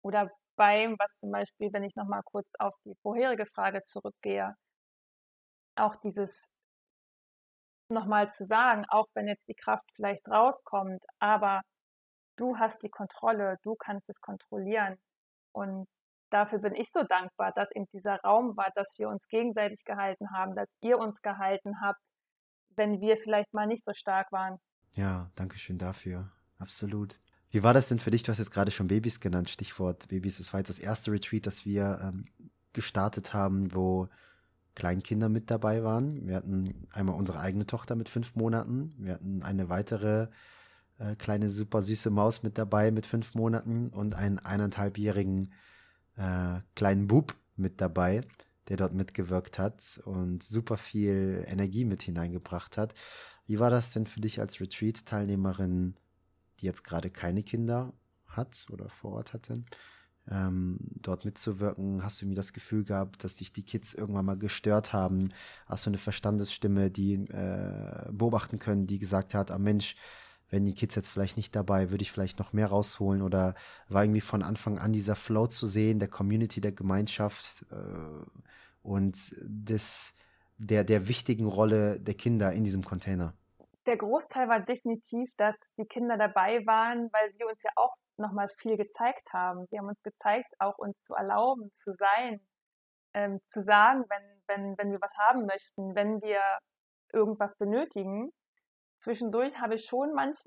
oder 0.04 0.30
beim, 0.56 0.96
was 1.00 1.18
zum 1.20 1.32
Beispiel, 1.32 1.72
wenn 1.74 1.84
ich 1.84 1.96
nochmal 1.96 2.22
kurz 2.24 2.48
auf 2.60 2.74
die 2.86 2.96
vorherige 3.02 3.46
Frage 3.48 3.82
zurückgehe, 3.84 4.56
auch 5.76 5.96
dieses 5.98 6.32
nochmal 7.90 8.32
zu 8.34 8.46
sagen, 8.46 8.86
auch 8.90 9.08
wenn 9.14 9.28
jetzt 9.28 9.48
die 9.48 9.56
Kraft 9.56 9.86
vielleicht 9.96 10.28
rauskommt, 10.28 11.04
aber 11.20 11.62
du 12.38 12.58
hast 12.58 12.82
die 12.82 12.90
Kontrolle, 12.90 13.58
du 13.64 13.76
kannst 13.76 14.10
es 14.10 14.20
kontrollieren. 14.22 14.98
Und 15.54 15.88
dafür 16.32 16.60
bin 16.60 16.76
ich 16.76 16.90
so 16.92 17.04
dankbar, 17.04 17.52
dass 17.54 17.72
eben 17.72 17.86
dieser 17.94 18.20
Raum 18.22 18.58
war, 18.58 18.72
dass 18.76 18.88
wir 18.98 19.10
uns 19.10 19.26
gegenseitig 19.28 19.84
gehalten 19.86 20.32
haben, 20.32 20.56
dass 20.56 20.70
ihr 20.82 20.98
uns 20.98 21.22
gehalten 21.22 21.80
habt, 21.82 22.00
wenn 22.76 23.00
wir 23.00 23.18
vielleicht 23.18 23.54
mal 23.54 23.68
nicht 23.68 23.86
so 23.86 23.94
stark 23.94 24.32
waren. 24.32 24.58
Ja, 24.96 25.30
danke 25.36 25.58
schön 25.58 25.78
dafür. 25.78 26.32
Absolut. 26.58 27.16
Wie 27.50 27.64
war 27.64 27.74
das 27.74 27.88
denn 27.88 28.00
für 28.00 28.12
dich? 28.12 28.24
Du 28.24 28.32
hast 28.32 28.40
jetzt 28.40 28.52
gerade 28.52 28.72
schon 28.72 28.88
Babys 28.88 29.20
genannt, 29.20 29.50
Stichwort 29.50 30.08
Babys. 30.08 30.40
Es 30.40 30.54
war 30.54 30.60
jetzt 30.60 30.70
das 30.70 30.80
erste 30.80 31.12
Retreat, 31.12 31.46
das 31.46 31.66
wir 31.66 32.00
ähm, 32.02 32.26
gestartet 32.74 33.34
haben, 33.34 33.74
wo 33.74 34.10
Kleinkinder 34.76 35.30
mit 35.30 35.50
dabei 35.50 35.84
waren. 35.84 36.28
Wir 36.28 36.36
hatten 36.36 36.88
einmal 36.92 37.16
unsere 37.16 37.40
eigene 37.40 37.66
Tochter 37.66 37.96
mit 37.96 38.10
fünf 38.10 38.36
Monaten. 38.36 38.94
Wir 38.98 39.14
hatten 39.14 39.42
eine 39.42 39.70
weitere 39.70 40.28
äh, 40.98 41.16
kleine 41.16 41.50
super 41.50 41.82
süße 41.82 42.10
Maus 42.10 42.44
mit 42.44 42.58
dabei 42.58 42.92
mit 42.92 43.06
fünf 43.06 43.36
Monaten 43.36 43.90
und 43.90 44.14
einen 44.14 44.40
eineinhalbjährigen 44.40 45.54
äh, 46.18 46.60
kleinen 46.76 47.08
Bub 47.08 47.36
mit 47.56 47.80
dabei, 47.82 48.22
der 48.68 48.78
dort 48.78 48.94
mitgewirkt 48.94 49.60
hat 49.60 50.02
und 50.06 50.44
super 50.44 50.78
viel 50.78 51.46
Energie 51.48 51.86
mit 51.86 52.02
hineingebracht 52.02 52.78
hat. 52.78 52.94
Wie 53.48 53.60
war 53.60 53.70
das 53.70 53.92
denn 53.92 54.08
für 54.08 54.22
dich 54.22 54.40
als 54.40 54.60
Retreat-Teilnehmerin? 54.60 55.96
Die 56.60 56.66
jetzt 56.66 56.84
gerade 56.84 57.10
keine 57.10 57.44
Kinder 57.44 57.94
hat 58.28 58.68
oder 58.72 58.90
vor 58.90 59.14
Ort 59.14 59.34
hatte, 59.34 59.64
ähm, 60.30 60.78
dort 60.96 61.26
mitzuwirken? 61.26 62.04
Hast 62.04 62.22
du 62.22 62.26
mir 62.26 62.36
das 62.36 62.54
Gefühl 62.54 62.84
gehabt, 62.84 63.24
dass 63.24 63.36
dich 63.36 63.54
die 63.54 63.64
Kids 63.64 63.94
irgendwann 63.94 64.26
mal 64.26 64.38
gestört 64.38 64.94
haben? 64.94 65.30
Hast 65.68 65.86
du 65.86 65.90
eine 65.90 65.98
Verstandesstimme, 65.98 66.90
die 66.92 67.14
äh, 67.14 68.12
beobachten 68.12 68.60
können, 68.60 68.88
die 68.88 69.00
gesagt 69.00 69.34
hat, 69.34 69.52
ah 69.52 69.60
Mensch, 69.60 69.96
wenn 70.50 70.66
die 70.66 70.76
Kids 70.76 70.96
jetzt 70.96 71.10
vielleicht 71.10 71.38
nicht 71.38 71.56
dabei, 71.56 71.90
würde 71.90 72.04
ich 72.04 72.12
vielleicht 72.12 72.40
noch 72.40 72.54
mehr 72.54 72.68
rausholen 72.68 73.22
oder 73.22 73.56
war 73.90 74.04
irgendwie 74.04 74.22
von 74.22 74.44
Anfang 74.44 74.78
an 74.78 74.94
dieser 74.94 75.16
Flow 75.16 75.48
zu 75.48 75.66
sehen, 75.66 76.00
der 76.00 76.08
Community, 76.08 76.62
der 76.62 76.72
Gemeinschaft 76.72 77.66
äh, 77.72 77.76
und 78.82 79.36
des 79.42 80.14
der, 80.58 80.84
der 80.84 81.08
wichtigen 81.08 81.48
Rolle 81.48 82.00
der 82.00 82.14
Kinder 82.14 82.54
in 82.54 82.64
diesem 82.64 82.84
Container? 82.84 83.34
Der 83.86 83.98
Großteil 83.98 84.50
war 84.50 84.62
definitiv, 84.62 85.30
dass 85.38 85.56
die 85.78 85.86
Kinder 85.86 86.18
dabei 86.18 86.66
waren, 86.66 87.10
weil 87.14 87.32
sie 87.34 87.44
uns 87.44 87.62
ja 87.62 87.72
auch 87.76 87.96
nochmal 88.18 88.50
viel 88.58 88.78
gezeigt 88.78 89.32
haben. 89.32 89.68
Sie 89.68 89.78
haben 89.78 89.88
uns 89.88 90.02
gezeigt, 90.02 90.52
auch 90.60 90.78
uns 90.78 90.98
zu 91.04 91.14
erlauben, 91.14 91.72
zu 91.78 91.94
sein, 91.94 92.40
ähm, 93.14 93.40
zu 93.50 93.64
sagen, 93.64 94.06
wenn, 94.10 94.42
wenn, 94.48 94.78
wenn 94.78 94.92
wir 94.92 95.02
was 95.02 95.16
haben 95.18 95.46
möchten, 95.46 95.96
wenn 95.96 96.22
wir 96.22 96.42
irgendwas 97.14 97.56
benötigen. 97.58 98.32
Zwischendurch 99.00 99.60
habe 99.60 99.76
ich 99.76 99.86
schon 99.86 100.14
manch, 100.14 100.40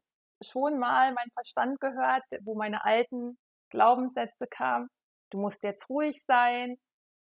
schon 0.43 0.78
mal 0.78 1.12
meinen 1.12 1.30
Verstand 1.32 1.80
gehört, 1.80 2.24
wo 2.43 2.57
meine 2.57 2.84
alten 2.84 3.39
Glaubenssätze 3.70 4.47
kamen. 4.49 4.89
Du 5.30 5.39
musst 5.39 5.62
jetzt 5.62 5.89
ruhig 5.89 6.22
sein. 6.26 6.76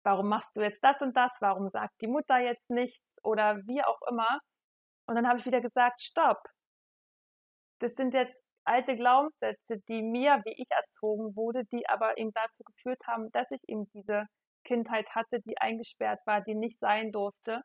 Warum 0.04 0.30
machst 0.30 0.56
du 0.56 0.62
jetzt 0.62 0.84
das 0.84 1.02
und 1.02 1.16
das? 1.16 1.32
Warum 1.40 1.70
sagt 1.70 1.94
die 2.02 2.08
Mutter 2.08 2.38
jetzt 2.38 2.70
nichts? 2.70 3.02
Oder 3.24 3.58
wie 3.66 3.84
auch 3.84 4.00
immer. 4.10 4.40
Und 5.08 5.16
dann 5.16 5.28
habe 5.28 5.40
ich 5.40 5.46
wieder 5.46 5.62
gesagt, 5.62 6.02
stopp. 6.02 6.42
Das 7.80 7.94
sind 7.96 8.14
jetzt 8.14 8.36
alte 8.66 8.96
Glaubenssätze, 8.96 9.82
die 9.90 10.02
mir, 10.02 10.42
wie 10.46 10.62
ich 10.62 10.70
erzogen 10.70 11.36
wurde, 11.36 11.66
die 11.66 11.88
aber 11.90 12.18
eben 12.18 12.32
dazu 12.34 12.64
geführt 12.64 13.02
haben, 13.08 13.30
dass 13.32 13.50
ich 13.52 13.62
eben 13.68 13.90
diese 13.94 14.26
Kindheit 14.66 15.08
hatte, 15.14 15.40
die 15.46 15.58
eingesperrt 15.58 16.20
war, 16.26 16.42
die 16.42 16.56
nicht 16.56 16.80
sein 16.80 17.12
durfte. 17.12 17.62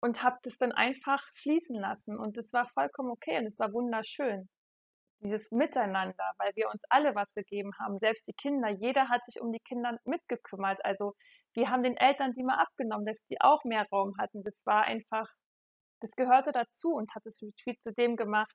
Und 0.00 0.22
habe 0.22 0.36
das 0.42 0.56
dann 0.58 0.72
einfach 0.72 1.22
fließen 1.42 1.76
lassen. 1.76 2.18
Und 2.18 2.36
es 2.36 2.52
war 2.52 2.68
vollkommen 2.74 3.10
okay 3.10 3.38
und 3.38 3.46
es 3.46 3.58
war 3.58 3.72
wunderschön. 3.72 4.48
Dieses 5.20 5.48
Miteinander, 5.52 6.32
weil 6.38 6.50
wir 6.56 6.68
uns 6.68 6.82
alle 6.88 7.14
was 7.14 7.32
gegeben 7.34 7.70
haben, 7.78 7.98
selbst 8.00 8.26
die 8.26 8.32
Kinder, 8.32 8.68
jeder 8.70 9.08
hat 9.08 9.24
sich 9.26 9.40
um 9.40 9.52
die 9.52 9.60
Kinder 9.60 9.96
mitgekümmert. 10.04 10.84
Also 10.84 11.14
wir 11.54 11.70
haben 11.70 11.84
den 11.84 11.96
Eltern 11.96 12.32
die 12.32 12.42
mal 12.42 12.60
abgenommen, 12.60 13.06
dass 13.06 13.16
die 13.30 13.40
auch 13.40 13.62
mehr 13.62 13.86
Raum 13.92 14.14
hatten. 14.18 14.42
Das 14.42 14.54
war 14.64 14.82
einfach 14.84 15.28
das 16.02 16.12
gehörte 16.16 16.52
dazu 16.52 16.94
und 16.94 17.14
hat 17.14 17.24
das 17.24 17.34
Retreat 17.40 17.78
zu 17.82 17.92
dem 17.92 18.16
gemacht, 18.16 18.54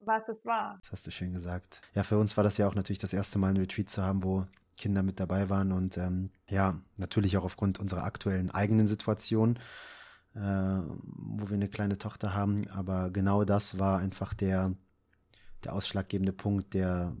was 0.00 0.28
es 0.28 0.44
war. 0.44 0.78
Das 0.82 0.92
hast 0.92 1.06
du 1.06 1.10
schön 1.10 1.32
gesagt. 1.32 1.80
Ja, 1.94 2.02
für 2.02 2.18
uns 2.18 2.36
war 2.36 2.44
das 2.44 2.58
ja 2.58 2.68
auch 2.68 2.74
natürlich 2.74 2.98
das 2.98 3.12
erste 3.12 3.38
Mal 3.38 3.50
ein 3.50 3.56
Retreat 3.56 3.90
zu 3.90 4.02
haben, 4.02 4.22
wo 4.22 4.46
Kinder 4.76 5.02
mit 5.02 5.18
dabei 5.18 5.50
waren 5.50 5.72
und 5.72 5.98
ähm, 5.98 6.30
ja, 6.48 6.80
natürlich 6.96 7.36
auch 7.36 7.44
aufgrund 7.44 7.80
unserer 7.80 8.04
aktuellen 8.04 8.50
eigenen 8.50 8.86
Situation, 8.86 9.58
äh, 10.34 10.40
wo 10.40 11.48
wir 11.48 11.54
eine 11.54 11.68
kleine 11.68 11.98
Tochter 11.98 12.34
haben. 12.34 12.68
Aber 12.68 13.10
genau 13.10 13.44
das 13.44 13.78
war 13.78 13.98
einfach 13.98 14.34
der, 14.34 14.74
der 15.64 15.74
ausschlaggebende 15.74 16.32
Punkt, 16.32 16.74
der 16.74 17.16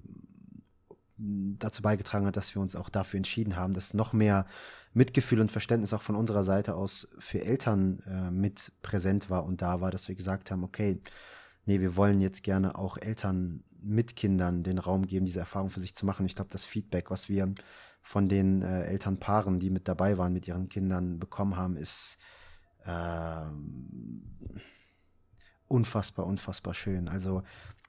dazu 1.18 1.82
beigetragen 1.82 2.26
hat, 2.26 2.36
dass 2.36 2.54
wir 2.54 2.62
uns 2.62 2.76
auch 2.76 2.88
dafür 2.88 3.18
entschieden 3.18 3.56
haben, 3.56 3.74
dass 3.74 3.94
noch 3.94 4.12
mehr 4.12 4.46
Mitgefühl 4.94 5.40
und 5.40 5.52
Verständnis 5.52 5.92
auch 5.92 6.02
von 6.02 6.16
unserer 6.16 6.44
Seite 6.44 6.74
aus 6.74 7.08
für 7.18 7.44
Eltern 7.44 8.00
äh, 8.06 8.30
mit 8.30 8.72
präsent 8.82 9.28
war 9.28 9.44
und 9.44 9.60
da 9.60 9.80
war, 9.80 9.90
dass 9.90 10.08
wir 10.08 10.14
gesagt 10.14 10.50
haben, 10.50 10.64
okay, 10.64 11.00
nee, 11.66 11.80
wir 11.80 11.96
wollen 11.96 12.20
jetzt 12.20 12.42
gerne 12.42 12.76
auch 12.76 12.96
Eltern 12.96 13.64
mit 13.80 14.16
Kindern 14.16 14.62
den 14.62 14.78
Raum 14.78 15.06
geben, 15.06 15.26
diese 15.26 15.40
Erfahrung 15.40 15.70
für 15.70 15.80
sich 15.80 15.94
zu 15.94 16.06
machen. 16.06 16.26
Ich 16.26 16.34
glaube, 16.34 16.50
das 16.50 16.64
Feedback, 16.64 17.10
was 17.10 17.28
wir 17.28 17.52
von 18.02 18.28
den 18.28 18.62
äh, 18.62 18.84
Elternpaaren, 18.84 19.58
die 19.58 19.70
mit 19.70 19.86
dabei 19.86 20.18
waren, 20.18 20.32
mit 20.32 20.48
ihren 20.48 20.68
Kindern 20.68 21.18
bekommen 21.18 21.56
haben, 21.56 21.76
ist 21.76 22.18
äh, 22.84 23.44
unfassbar, 25.68 26.26
unfassbar 26.26 26.74
schön. 26.74 27.08
Also 27.08 27.42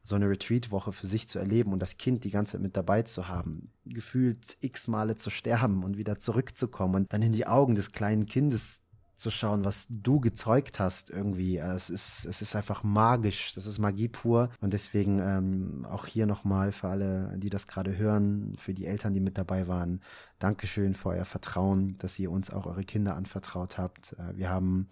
so 0.04 0.16
eine 0.16 0.30
Retreat-Woche 0.30 0.92
für 0.92 1.08
sich 1.08 1.28
zu 1.28 1.40
erleben 1.40 1.74
und 1.74 1.80
das 1.80 1.98
Kind 1.98 2.24
die 2.24 2.32
ganze 2.32 2.54
Zeit 2.54 2.62
mit 2.62 2.76
dabei 2.76 3.04
zu 3.04 3.28
haben, 3.28 3.72
gefühlt 3.86 4.58
x 4.62 4.88
Male 4.88 5.16
zu 5.16 5.30
sterben 5.30 5.84
und 5.84 5.98
wieder 5.98 6.20
zurückzukommen 6.20 6.96
und 6.96 7.14
dann 7.14 7.22
in 7.22 7.34
die 7.34 7.48
Augen 7.48 7.76
des 7.76 7.92
kleinen 7.92 8.26
Kindes 8.26 8.82
zu 9.20 9.30
schauen, 9.32 9.66
was 9.66 9.88
du 9.90 10.20
gezeugt 10.20 10.80
hast 10.80 11.10
irgendwie. 11.10 11.58
Es 11.58 11.90
ist, 11.90 12.26
es 12.26 12.42
ist 12.42 12.56
einfach 12.56 12.84
magisch. 12.84 13.54
Das 13.54 13.66
ist 13.66 13.78
Magie 13.78 14.08
pur. 14.08 14.50
Und 14.62 14.74
deswegen 14.74 15.20
ähm, 15.20 15.86
auch 15.90 16.06
hier 16.06 16.26
nochmal 16.26 16.72
für 16.72 16.88
alle, 16.88 17.38
die 17.38 17.50
das 17.50 17.68
gerade 17.68 17.98
hören, 17.98 18.56
für 18.58 18.74
die 18.74 18.86
Eltern, 18.86 19.14
die 19.14 19.20
mit 19.20 19.38
dabei 19.38 19.68
waren, 19.68 20.02
Dankeschön 20.40 20.96
für 20.96 21.10
euer 21.10 21.26
Vertrauen, 21.26 21.98
dass 21.98 22.18
ihr 22.18 22.32
uns 22.32 22.50
auch 22.50 22.66
eure 22.66 22.84
Kinder 22.84 23.16
anvertraut 23.16 23.78
habt. 23.78 24.14
Äh, 24.14 24.38
wir 24.38 24.50
haben 24.50 24.88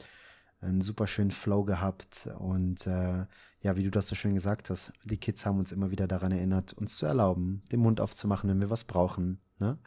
einen 0.61 0.81
super 0.81 1.07
schönen 1.07 1.31
Flow 1.31 1.63
gehabt 1.63 2.29
und 2.39 2.87
äh, 2.87 3.25
ja, 3.61 3.75
wie 3.75 3.83
du 3.83 3.91
das 3.91 4.07
so 4.07 4.15
schön 4.15 4.33
gesagt 4.33 4.69
hast, 4.69 4.93
die 5.03 5.19
Kids 5.19 5.45
haben 5.45 5.59
uns 5.59 5.71
immer 5.71 5.91
wieder 5.91 6.07
daran 6.07 6.31
erinnert, 6.31 6.73
uns 6.73 6.97
zu 6.97 7.05
erlauben, 7.05 7.63
den 7.71 7.79
Mund 7.79 7.99
aufzumachen, 8.01 8.49
wenn 8.49 8.59
wir 8.59 8.69
was 8.69 8.85
brauchen, 8.85 9.41
ne? 9.59 9.77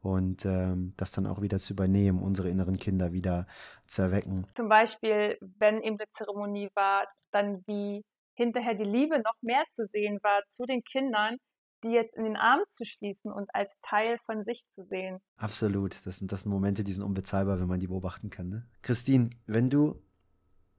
Und 0.00 0.44
ähm, 0.44 0.92
das 0.98 1.12
dann 1.12 1.26
auch 1.26 1.40
wieder 1.40 1.58
zu 1.58 1.72
übernehmen, 1.72 2.22
unsere 2.22 2.50
inneren 2.50 2.76
Kinder 2.76 3.12
wieder 3.12 3.46
zu 3.86 4.02
erwecken. 4.02 4.46
Zum 4.54 4.68
Beispiel, 4.68 5.38
wenn 5.40 5.80
eben 5.80 5.98
eine 5.98 6.06
Zeremonie 6.18 6.68
war, 6.74 7.06
dann 7.30 7.62
wie 7.66 8.04
hinterher 8.34 8.74
die 8.74 8.84
Liebe 8.84 9.18
noch 9.18 9.34
mehr 9.40 9.64
zu 9.76 9.86
sehen 9.86 10.18
war 10.22 10.42
zu 10.56 10.66
den 10.66 10.82
Kindern, 10.84 11.38
die 11.82 11.90
jetzt 11.90 12.14
in 12.16 12.24
den 12.24 12.36
Arm 12.36 12.60
zu 12.76 12.84
schließen 12.84 13.32
und 13.32 13.48
als 13.54 13.78
Teil 13.82 14.18
von 14.26 14.42
sich 14.42 14.62
zu 14.74 14.84
sehen. 14.84 15.20
Absolut. 15.36 16.04
Das 16.04 16.18
sind, 16.18 16.32
das 16.32 16.42
sind 16.42 16.52
Momente, 16.52 16.84
die 16.84 16.92
sind 16.92 17.04
unbezahlbar, 17.04 17.60
wenn 17.60 17.68
man 17.68 17.80
die 17.80 17.86
beobachten 17.86 18.30
kann. 18.30 18.48
Ne? 18.48 18.66
Christine, 18.82 19.30
wenn 19.46 19.70
du 19.70 20.02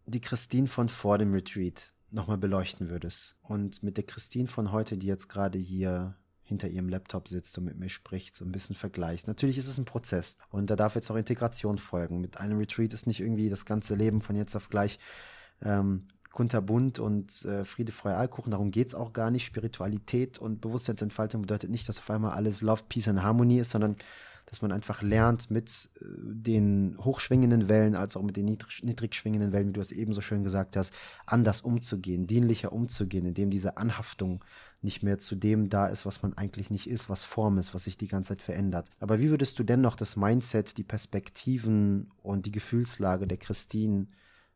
die 0.05 0.21
Christine 0.21 0.67
von 0.67 0.89
vor 0.89 1.17
dem 1.17 1.33
Retreat 1.33 1.93
nochmal 2.11 2.37
beleuchten 2.37 2.89
würdest 2.89 3.37
und 3.41 3.83
mit 3.83 3.97
der 3.97 4.05
Christine 4.05 4.47
von 4.47 4.71
heute, 4.71 4.97
die 4.97 5.07
jetzt 5.07 5.27
gerade 5.27 5.57
hier 5.59 6.15
hinter 6.41 6.67
ihrem 6.67 6.89
Laptop 6.89 7.27
sitzt 7.27 7.57
und 7.57 7.65
mit 7.65 7.77
mir 7.77 7.89
spricht, 7.89 8.35
so 8.35 8.45
ein 8.45 8.51
bisschen 8.51 8.75
vergleichst. 8.75 9.27
Natürlich 9.27 9.57
ist 9.57 9.67
es 9.67 9.79
ein 9.79 9.85
Prozess 9.85 10.37
und 10.49 10.69
da 10.69 10.75
darf 10.75 10.95
jetzt 10.95 11.09
auch 11.09 11.15
Integration 11.15 11.79
folgen. 11.79 12.21
Mit 12.21 12.39
einem 12.39 12.59
Retreat 12.59 12.93
ist 12.93 13.07
nicht 13.07 13.19
irgendwie 13.19 13.49
das 13.49 13.65
ganze 13.65 13.95
Leben 13.95 14.21
von 14.21 14.35
jetzt 14.35 14.55
auf 14.55 14.69
gleich 14.69 14.99
ähm, 15.61 16.07
kunterbunt 16.31 16.99
und 16.99 17.45
äh, 17.45 17.65
Friede, 17.65 17.91
Freude, 17.91 18.17
Eierkuchen. 18.17 18.51
Darum 18.51 18.69
geht 18.69 18.89
es 18.89 18.95
auch 18.95 19.11
gar 19.11 19.31
nicht. 19.31 19.45
Spiritualität 19.45 20.37
und 20.37 20.61
Bewusstseinsentfaltung 20.61 21.41
bedeutet 21.41 21.71
nicht, 21.71 21.89
dass 21.89 21.97
auf 21.97 22.09
einmal 22.11 22.33
alles 22.33 22.61
Love, 22.61 22.83
Peace 22.89 23.07
and 23.07 23.23
Harmony 23.23 23.57
ist, 23.59 23.71
sondern 23.71 23.95
dass 24.45 24.61
man 24.61 24.71
einfach 24.71 25.01
lernt, 25.01 25.49
mit 25.49 25.89
äh, 25.99 26.05
den 26.05 26.97
hochschwingenden 27.03 27.69
Wellen 27.69 27.95
als 27.95 28.15
auch 28.15 28.21
mit 28.21 28.37
den 28.37 28.45
niedrig, 28.45 28.83
niedrig 28.83 29.15
schwingenden 29.15 29.51
Wellen, 29.51 29.69
wie 29.69 29.73
du 29.73 29.81
es 29.81 29.91
eben 29.91 30.13
so 30.13 30.21
schön 30.21 30.43
gesagt 30.43 30.77
hast, 30.77 30.93
anders 31.25 31.61
umzugehen, 31.61 32.27
dienlicher 32.27 32.71
umzugehen, 32.71 33.25
indem 33.25 33.49
diese 33.49 33.77
Anhaftung 33.77 34.43
nicht 34.81 35.03
mehr 35.03 35.17
zu 35.17 35.35
dem 35.35 35.69
da 35.69 35.87
ist, 35.87 36.05
was 36.05 36.21
man 36.21 36.37
eigentlich 36.37 36.69
nicht 36.69 36.87
ist, 36.87 37.09
was 37.09 37.23
Form 37.23 37.57
ist, 37.57 37.73
was 37.73 37.85
sich 37.85 37.97
die 37.97 38.07
ganze 38.07 38.29
Zeit 38.29 38.41
verändert. 38.41 38.89
Aber 38.99 39.19
wie 39.19 39.29
würdest 39.29 39.57
du 39.59 39.63
dennoch 39.63 39.95
das 39.95 40.15
Mindset, 40.15 40.77
die 40.77 40.83
Perspektiven 40.83 42.11
und 42.21 42.45
die 42.45 42.51
Gefühlslage 42.51 43.27
der 43.27 43.37
Christine 43.37 44.07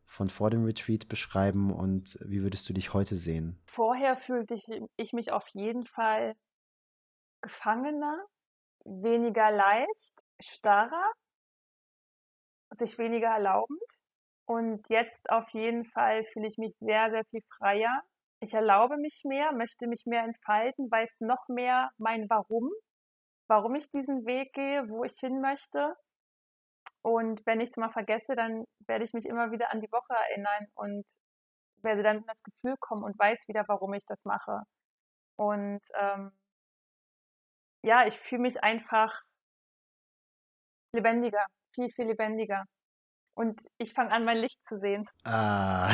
von 0.06 0.30
vor 0.30 0.50
dem 0.50 0.66
Retreat 0.66 1.08
beschreiben 1.08 1.72
und 1.72 2.18
wie 2.22 2.42
würdest 2.42 2.68
du 2.70 2.74
dich 2.74 2.94
heute 2.94 3.16
sehen? 3.16 3.60
Vorher 3.68 4.18
fühlte 4.18 4.56
ich, 4.56 4.66
ich 4.98 5.14
mich 5.14 5.32
auf 5.32 5.48
jeden 5.54 5.86
Fall 5.86 6.36
gefangener 7.42 8.26
weniger 8.86 9.52
leicht, 9.52 10.24
starrer, 10.40 11.12
sich 12.78 12.98
weniger 12.98 13.30
erlaubend. 13.30 13.82
Und 14.46 14.84
jetzt 14.90 15.30
auf 15.30 15.48
jeden 15.52 15.86
Fall 15.86 16.26
fühle 16.34 16.48
ich 16.48 16.58
mich 16.58 16.76
sehr, 16.80 17.12
sehr 17.12 17.24
viel 17.26 17.42
freier. 17.58 18.02
Ich 18.42 18.54
erlaube 18.54 18.98
mich 18.98 19.22
mehr, 19.24 19.52
möchte 19.52 19.88
mich 19.88 20.06
mehr 20.06 20.24
entfalten, 20.24 20.90
weiß 20.90 21.10
noch 21.20 21.48
mehr 21.50 21.92
mein 21.98 22.30
Warum, 22.30 22.70
warum 23.48 23.76
ich 23.76 23.90
diesen 23.92 24.26
Weg 24.26 24.54
gehe, 24.54 24.90
wo 24.90 25.04
ich 25.04 25.14
hin 25.20 25.42
möchte. 25.42 25.96
Und 27.02 27.46
wenn 27.46 27.62
ich 27.62 27.70
es 27.70 27.78
mal 27.78 27.92
vergesse, 27.92 28.36
dann 28.36 28.66
werde 28.88 29.06
ich 29.06 29.14
mich 29.14 29.26
immer 29.26 29.52
wieder 29.52 29.72
an 29.72 29.82
die 29.82 29.92
Woche 29.92 30.14
erinnern 30.14 30.68
und 30.76 31.06
werde 31.82 32.04
dann 32.04 32.18
in 32.18 32.26
das 32.26 32.42
Gefühl 32.44 32.76
kommen 32.80 33.04
und 33.04 33.18
weiß 33.20 33.40
wieder, 33.48 33.66
warum 33.68 33.94
ich 33.94 34.06
das 34.08 34.24
mache. 34.26 34.64
Und 35.38 35.82
ähm, 36.00 36.32
ja, 37.84 38.08
ich 38.08 38.18
fühle 38.28 38.42
mich 38.42 38.64
einfach 38.64 39.22
lebendiger, 40.94 41.46
viel, 41.74 41.90
viel 41.92 42.06
lebendiger. 42.06 42.66
Und 43.36 43.60
ich 43.78 43.94
fange 43.94 44.12
an, 44.12 44.26
mein 44.26 44.38
Licht 44.38 44.60
zu 44.68 44.80
sehen. 44.80 45.08
Ah. 45.24 45.90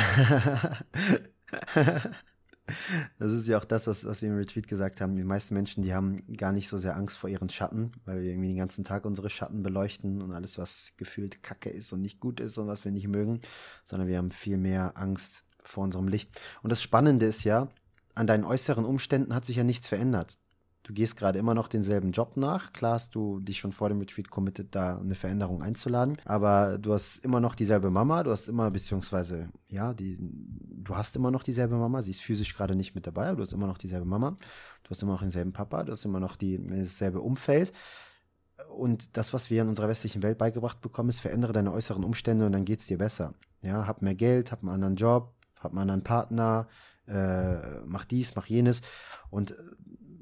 Das 3.20 3.32
ist 3.32 3.46
ja 3.46 3.58
auch 3.58 3.64
das, 3.64 3.86
was, 3.86 4.04
was 4.04 4.22
wir 4.22 4.28
im 4.28 4.36
Retreat 4.36 4.66
gesagt 4.66 5.00
haben. 5.00 5.14
Die 5.14 5.22
meisten 5.22 5.54
Menschen, 5.54 5.84
die 5.84 5.94
haben 5.94 6.16
gar 6.36 6.50
nicht 6.50 6.68
so 6.68 6.76
sehr 6.76 6.96
Angst 6.96 7.16
vor 7.16 7.30
ihren 7.30 7.48
Schatten, 7.48 7.92
weil 8.04 8.22
wir 8.22 8.30
irgendwie 8.30 8.48
den 8.48 8.56
ganzen 8.56 8.82
Tag 8.82 9.04
unsere 9.04 9.30
Schatten 9.30 9.62
beleuchten 9.62 10.20
und 10.20 10.32
alles, 10.32 10.58
was 10.58 10.94
gefühlt 10.96 11.44
Kacke 11.44 11.70
ist 11.70 11.92
und 11.92 12.02
nicht 12.02 12.18
gut 12.18 12.40
ist 12.40 12.58
und 12.58 12.66
was 12.66 12.84
wir 12.84 12.90
nicht 12.90 13.06
mögen, 13.06 13.40
sondern 13.84 14.08
wir 14.08 14.18
haben 14.18 14.32
viel 14.32 14.56
mehr 14.56 14.96
Angst 14.96 15.44
vor 15.62 15.84
unserem 15.84 16.08
Licht. 16.08 16.40
Und 16.62 16.70
das 16.70 16.82
Spannende 16.82 17.26
ist 17.26 17.44
ja, 17.44 17.68
an 18.16 18.26
deinen 18.26 18.44
äußeren 18.44 18.84
Umständen 18.84 19.32
hat 19.32 19.44
sich 19.44 19.56
ja 19.56 19.64
nichts 19.64 19.86
verändert 19.86 20.38
du 20.86 20.92
gehst 20.92 21.16
gerade 21.16 21.38
immer 21.38 21.52
noch 21.52 21.66
denselben 21.66 22.12
Job 22.12 22.36
nach. 22.36 22.72
Klar 22.72 22.94
hast 22.94 23.16
du 23.16 23.40
dich 23.40 23.58
schon 23.58 23.72
vor 23.72 23.88
dem 23.88 23.98
Retreat 23.98 24.30
committed, 24.30 24.72
da 24.72 24.98
eine 24.98 25.16
Veränderung 25.16 25.60
einzuladen. 25.60 26.16
Aber 26.24 26.78
du 26.78 26.92
hast 26.92 27.18
immer 27.24 27.40
noch 27.40 27.56
dieselbe 27.56 27.90
Mama, 27.90 28.22
du 28.22 28.30
hast 28.30 28.46
immer, 28.46 28.70
beziehungsweise, 28.70 29.48
ja, 29.66 29.92
die, 29.92 30.16
du 30.20 30.96
hast 30.96 31.16
immer 31.16 31.32
noch 31.32 31.42
dieselbe 31.42 31.74
Mama. 31.74 32.02
Sie 32.02 32.12
ist 32.12 32.22
physisch 32.22 32.54
gerade 32.54 32.76
nicht 32.76 32.94
mit 32.94 33.04
dabei, 33.04 33.26
aber 33.26 33.38
du 33.38 33.42
hast 33.42 33.52
immer 33.52 33.66
noch 33.66 33.78
dieselbe 33.78 34.06
Mama. 34.06 34.36
Du 34.84 34.90
hast 34.90 35.02
immer 35.02 35.12
noch 35.12 35.22
denselben 35.22 35.52
Papa, 35.52 35.82
du 35.82 35.90
hast 35.90 36.04
immer 36.04 36.20
noch 36.20 36.36
die, 36.36 36.64
dasselbe 36.64 37.20
Umfeld. 37.20 37.72
Und 38.76 39.16
das, 39.16 39.32
was 39.32 39.50
wir 39.50 39.62
in 39.62 39.68
unserer 39.68 39.88
westlichen 39.88 40.22
Welt 40.22 40.38
beigebracht 40.38 40.80
bekommen, 40.80 41.08
ist, 41.08 41.18
verändere 41.18 41.52
deine 41.52 41.72
äußeren 41.72 42.04
Umstände 42.04 42.46
und 42.46 42.52
dann 42.52 42.64
geht 42.64 42.78
es 42.78 42.86
dir 42.86 42.98
besser. 42.98 43.34
Ja, 43.62 43.88
hab 43.88 44.02
mehr 44.02 44.14
Geld, 44.14 44.52
hab 44.52 44.62
einen 44.62 44.70
anderen 44.70 44.94
Job, 44.94 45.34
hab 45.60 45.72
einen 45.72 45.80
anderen 45.80 46.02
Partner, 46.02 46.68
äh, 47.06 47.80
mach 47.86 48.04
dies, 48.04 48.34
mach 48.34 48.46
jenes. 48.46 48.82
Und 49.30 49.52
äh, 49.52 49.54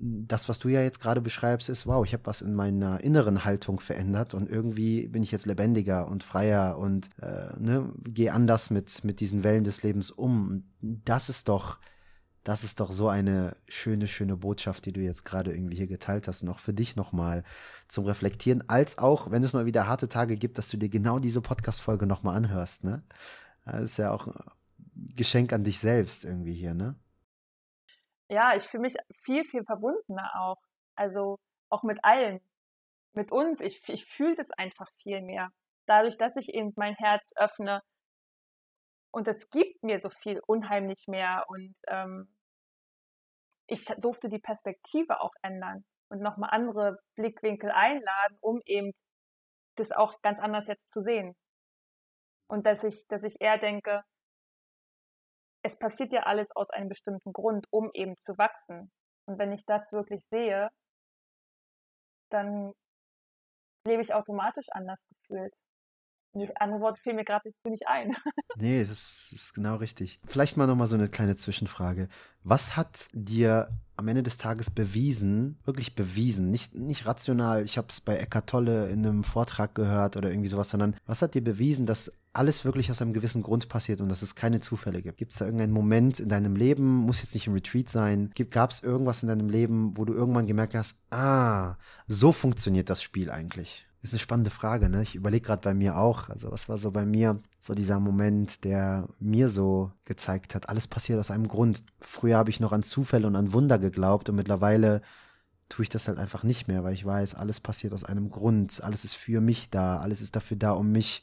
das, 0.00 0.48
was 0.48 0.58
du 0.58 0.68
ja 0.68 0.82
jetzt 0.82 1.00
gerade 1.00 1.20
beschreibst, 1.20 1.68
ist, 1.70 1.86
wow, 1.86 2.04
ich 2.04 2.12
habe 2.12 2.26
was 2.26 2.42
in 2.42 2.54
meiner 2.54 3.00
inneren 3.00 3.44
Haltung 3.44 3.80
verändert 3.80 4.34
und 4.34 4.50
irgendwie 4.50 5.08
bin 5.08 5.22
ich 5.22 5.32
jetzt 5.32 5.46
lebendiger 5.46 6.08
und 6.08 6.22
freier 6.22 6.78
und 6.78 7.08
äh, 7.22 7.58
ne, 7.58 7.90
gehe 8.04 8.32
anders 8.32 8.70
mit, 8.70 9.02
mit 9.04 9.20
diesen 9.20 9.44
Wellen 9.44 9.64
des 9.64 9.82
Lebens 9.82 10.10
um. 10.10 10.64
Das 10.80 11.30
ist 11.30 11.48
doch, 11.48 11.78
das 12.42 12.64
ist 12.64 12.80
doch 12.80 12.92
so 12.92 13.08
eine 13.08 13.56
schöne, 13.66 14.06
schöne 14.06 14.36
Botschaft, 14.36 14.84
die 14.84 14.92
du 14.92 15.00
jetzt 15.00 15.24
gerade 15.24 15.54
irgendwie 15.54 15.76
hier 15.76 15.86
geteilt 15.86 16.28
hast 16.28 16.42
und 16.42 16.50
auch 16.50 16.58
für 16.58 16.74
dich 16.74 16.96
nochmal 16.96 17.42
zum 17.88 18.04
Reflektieren, 18.04 18.68
als 18.68 18.98
auch, 18.98 19.30
wenn 19.30 19.42
es 19.42 19.54
mal 19.54 19.64
wieder 19.64 19.86
harte 19.86 20.08
Tage 20.08 20.36
gibt, 20.36 20.58
dass 20.58 20.68
du 20.68 20.76
dir 20.76 20.90
genau 20.90 21.18
diese 21.18 21.40
Podcast-Folge 21.40 22.06
nochmal 22.06 22.36
anhörst, 22.36 22.84
ne? 22.84 23.02
Das 23.64 23.82
ist 23.82 23.96
ja 23.96 24.12
auch 24.12 24.28
Geschenk 24.94 25.52
an 25.52 25.64
dich 25.64 25.80
selbst 25.80 26.24
irgendwie 26.24 26.54
hier, 26.54 26.74
ne? 26.74 26.96
ja, 28.28 28.56
ich 28.56 28.64
fühle 28.68 28.82
mich 28.82 28.96
viel, 29.22 29.44
viel 29.44 29.64
verbundener 29.64 30.32
auch. 30.40 30.60
Also 30.96 31.38
auch 31.70 31.82
mit 31.82 31.98
allen, 32.04 32.40
mit 33.12 33.32
uns. 33.32 33.60
Ich, 33.60 33.80
ich 33.88 34.06
fühle 34.06 34.36
das 34.36 34.50
einfach 34.52 34.90
viel 35.02 35.22
mehr. 35.22 35.50
Dadurch, 35.86 36.16
dass 36.16 36.36
ich 36.36 36.48
eben 36.54 36.72
mein 36.76 36.94
Herz 36.96 37.30
öffne. 37.36 37.82
Und 39.10 39.28
es 39.28 39.48
gibt 39.50 39.82
mir 39.82 40.00
so 40.00 40.10
viel 40.10 40.40
unheimlich 40.46 41.06
mehr. 41.06 41.44
Und 41.48 41.74
ähm, 41.88 42.34
ich 43.66 43.84
durfte 43.98 44.28
die 44.28 44.40
Perspektive 44.40 45.20
auch 45.20 45.34
ändern 45.42 45.84
und 46.08 46.20
nochmal 46.20 46.50
andere 46.52 46.98
Blickwinkel 47.16 47.70
einladen, 47.70 48.38
um 48.40 48.60
eben 48.66 48.92
das 49.76 49.90
auch 49.92 50.20
ganz 50.22 50.38
anders 50.38 50.66
jetzt 50.66 50.90
zu 50.90 51.02
sehen. 51.02 51.34
Und 52.48 52.66
dass 52.66 52.84
ich, 52.84 53.06
dass 53.08 53.22
ich 53.22 53.40
eher 53.40 53.58
denke, 53.58 54.02
es 55.64 55.76
passiert 55.76 56.12
ja 56.12 56.24
alles 56.24 56.46
aus 56.54 56.70
einem 56.70 56.88
bestimmten 56.88 57.32
Grund, 57.32 57.66
um 57.70 57.90
eben 57.94 58.16
zu 58.18 58.36
wachsen. 58.36 58.92
Und 59.26 59.38
wenn 59.38 59.52
ich 59.52 59.64
das 59.66 59.90
wirklich 59.90 60.22
sehe, 60.30 60.68
dann 62.30 62.72
lebe 63.86 64.02
ich 64.02 64.12
automatisch 64.12 64.66
anders 64.70 64.98
gefühlt. 65.08 65.52
Das 66.34 66.54
andere 66.56 66.80
Wort 66.80 66.98
fiel 66.98 67.14
mir 67.14 67.24
gerade 67.24 67.50
nicht 67.64 67.86
ein. 67.86 68.14
nee, 68.56 68.80
das 68.80 69.30
ist 69.32 69.54
genau 69.54 69.76
richtig. 69.76 70.20
Vielleicht 70.26 70.56
mal 70.56 70.66
nochmal 70.66 70.88
so 70.88 70.96
eine 70.96 71.08
kleine 71.08 71.36
Zwischenfrage. 71.36 72.08
Was 72.42 72.76
hat 72.76 73.08
dir 73.12 73.68
am 73.96 74.08
Ende 74.08 74.24
des 74.24 74.36
Tages 74.36 74.70
bewiesen, 74.70 75.60
wirklich 75.64 75.94
bewiesen, 75.94 76.50
nicht, 76.50 76.74
nicht 76.74 77.06
rational, 77.06 77.62
ich 77.62 77.78
habe 77.78 77.86
es 77.88 78.00
bei 78.00 78.16
Eckart 78.16 78.50
Tolle 78.50 78.88
in 78.88 79.06
einem 79.06 79.22
Vortrag 79.24 79.76
gehört 79.76 80.16
oder 80.16 80.28
irgendwie 80.28 80.48
sowas, 80.48 80.70
sondern 80.70 80.96
was 81.06 81.22
hat 81.22 81.34
dir 81.34 81.44
bewiesen, 81.44 81.86
dass 81.86 82.12
alles 82.34 82.64
wirklich 82.64 82.90
aus 82.90 83.00
einem 83.00 83.12
gewissen 83.12 83.42
Grund 83.42 83.68
passiert 83.68 84.00
und 84.00 84.08
dass 84.08 84.22
es 84.22 84.34
keine 84.34 84.60
Zufälle 84.60 85.02
gibt? 85.02 85.18
Gibt 85.18 85.32
es 85.32 85.38
da 85.38 85.44
irgendeinen 85.44 85.72
Moment 85.72 86.20
in 86.20 86.28
deinem 86.28 86.56
Leben, 86.56 86.96
muss 86.96 87.22
jetzt 87.22 87.34
nicht 87.34 87.46
im 87.46 87.54
Retreat 87.54 87.88
sein, 87.88 88.30
gab 88.50 88.70
es 88.70 88.82
irgendwas 88.82 89.22
in 89.22 89.28
deinem 89.28 89.48
Leben, 89.48 89.96
wo 89.96 90.04
du 90.04 90.12
irgendwann 90.12 90.46
gemerkt 90.46 90.74
hast, 90.74 90.98
ah, 91.10 91.76
so 92.06 92.32
funktioniert 92.32 92.90
das 92.90 93.02
Spiel 93.02 93.30
eigentlich? 93.30 93.86
ist 94.04 94.12
eine 94.12 94.20
spannende 94.20 94.50
Frage, 94.50 94.90
ne? 94.90 95.02
Ich 95.02 95.14
überlege 95.14 95.46
gerade 95.46 95.62
bei 95.62 95.72
mir 95.72 95.96
auch, 95.96 96.28
also 96.28 96.52
was 96.52 96.68
war 96.68 96.76
so 96.76 96.90
bei 96.90 97.06
mir 97.06 97.40
so 97.58 97.74
dieser 97.74 98.00
Moment, 98.00 98.62
der 98.64 99.08
mir 99.18 99.48
so 99.48 99.92
gezeigt 100.04 100.54
hat, 100.54 100.68
alles 100.68 100.86
passiert 100.86 101.18
aus 101.18 101.30
einem 101.30 101.48
Grund. 101.48 101.84
Früher 102.00 102.36
habe 102.36 102.50
ich 102.50 102.60
noch 102.60 102.72
an 102.72 102.82
Zufälle 102.82 103.26
und 103.26 103.34
an 103.34 103.54
Wunder 103.54 103.78
geglaubt 103.78 104.28
und 104.28 104.36
mittlerweile 104.36 105.00
tue 105.70 105.84
ich 105.84 105.88
das 105.88 106.06
halt 106.06 106.18
einfach 106.18 106.42
nicht 106.42 106.68
mehr, 106.68 106.84
weil 106.84 106.92
ich 106.92 107.06
weiß, 107.06 107.34
alles 107.34 107.60
passiert 107.60 107.94
aus 107.94 108.04
einem 108.04 108.28
Grund, 108.28 108.84
alles 108.84 109.04
ist 109.04 109.14
für 109.14 109.40
mich 109.40 109.70
da, 109.70 109.98
alles 109.98 110.20
ist 110.20 110.36
dafür 110.36 110.58
da, 110.58 110.72
um 110.72 110.92
mich 110.92 111.22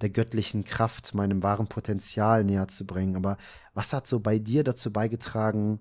der 0.00 0.10
göttlichen 0.10 0.64
Kraft, 0.64 1.14
meinem 1.14 1.42
wahren 1.42 1.68
Potenzial 1.68 2.44
näher 2.44 2.68
zu 2.68 2.86
bringen. 2.86 3.16
Aber 3.16 3.36
was 3.74 3.92
hat 3.92 4.06
so 4.06 4.20
bei 4.20 4.38
dir 4.38 4.64
dazu 4.64 4.92
beigetragen, 4.92 5.80